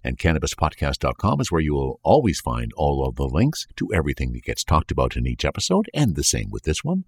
And 0.04 0.16
cannabispodcast.com 0.16 1.40
is 1.40 1.50
where 1.50 1.60
you 1.60 1.74
will 1.74 1.98
always 2.04 2.40
find 2.40 2.72
all 2.76 3.04
of 3.04 3.16
the 3.16 3.26
links 3.26 3.66
to 3.74 3.92
everything 3.92 4.32
that 4.32 4.44
gets 4.44 4.62
talked 4.62 4.92
about 4.92 5.16
in 5.16 5.26
each 5.26 5.44
episode, 5.44 5.90
and 5.92 6.14
the 6.14 6.22
same 6.22 6.50
with 6.52 6.62
this 6.62 6.84
one. 6.84 7.02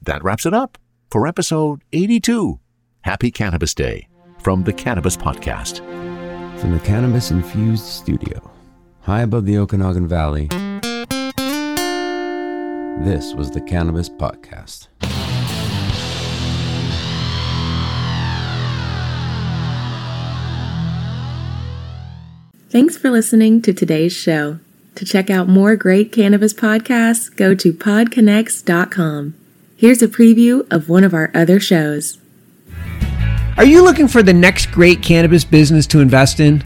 That 0.00 0.24
wraps 0.24 0.46
it 0.46 0.54
up 0.54 0.78
for 1.10 1.26
episode 1.26 1.82
82. 1.92 2.58
Happy 3.02 3.30
Cannabis 3.30 3.74
Day 3.74 4.08
from 4.38 4.64
the 4.64 4.72
Cannabis 4.72 5.18
Podcast. 5.18 5.80
From 6.58 6.72
the 6.72 6.80
cannabis 6.86 7.30
infused 7.30 7.84
studio, 7.84 8.50
high 9.02 9.20
above 9.20 9.44
the 9.44 9.58
Okanagan 9.58 10.08
Valley, 10.08 10.48
this 12.98 13.34
was 13.34 13.50
the 13.50 13.60
Cannabis 13.60 14.08
Podcast. 14.08 14.88
Thanks 22.70 22.96
for 22.96 23.10
listening 23.10 23.62
to 23.62 23.72
today's 23.72 24.12
show. 24.12 24.58
To 24.96 25.04
check 25.04 25.30
out 25.30 25.48
more 25.48 25.76
great 25.76 26.12
cannabis 26.12 26.52
podcasts, 26.52 27.34
go 27.34 27.54
to 27.54 27.72
podconnects.com. 27.72 29.34
Here's 29.76 30.02
a 30.02 30.08
preview 30.08 30.66
of 30.72 30.88
one 30.88 31.04
of 31.04 31.14
our 31.14 31.30
other 31.34 31.60
shows. 31.60 32.18
Are 33.56 33.64
you 33.64 33.82
looking 33.84 34.08
for 34.08 34.22
the 34.22 34.32
next 34.32 34.72
great 34.72 35.02
cannabis 35.02 35.44
business 35.44 35.86
to 35.88 36.00
invest 36.00 36.40
in? 36.40 36.64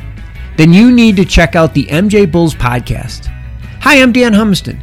Then 0.57 0.73
you 0.73 0.91
need 0.91 1.17
to 1.17 1.25
check 1.25 1.57
out 1.57 1.75
the 1.75 1.85
MJ 1.87 2.31
Bulls 2.31 2.55
podcast. 2.55 3.27
Hi, 3.81 4.01
I'm 4.01 4.13
Dan 4.13 4.33
Humiston. 4.33 4.83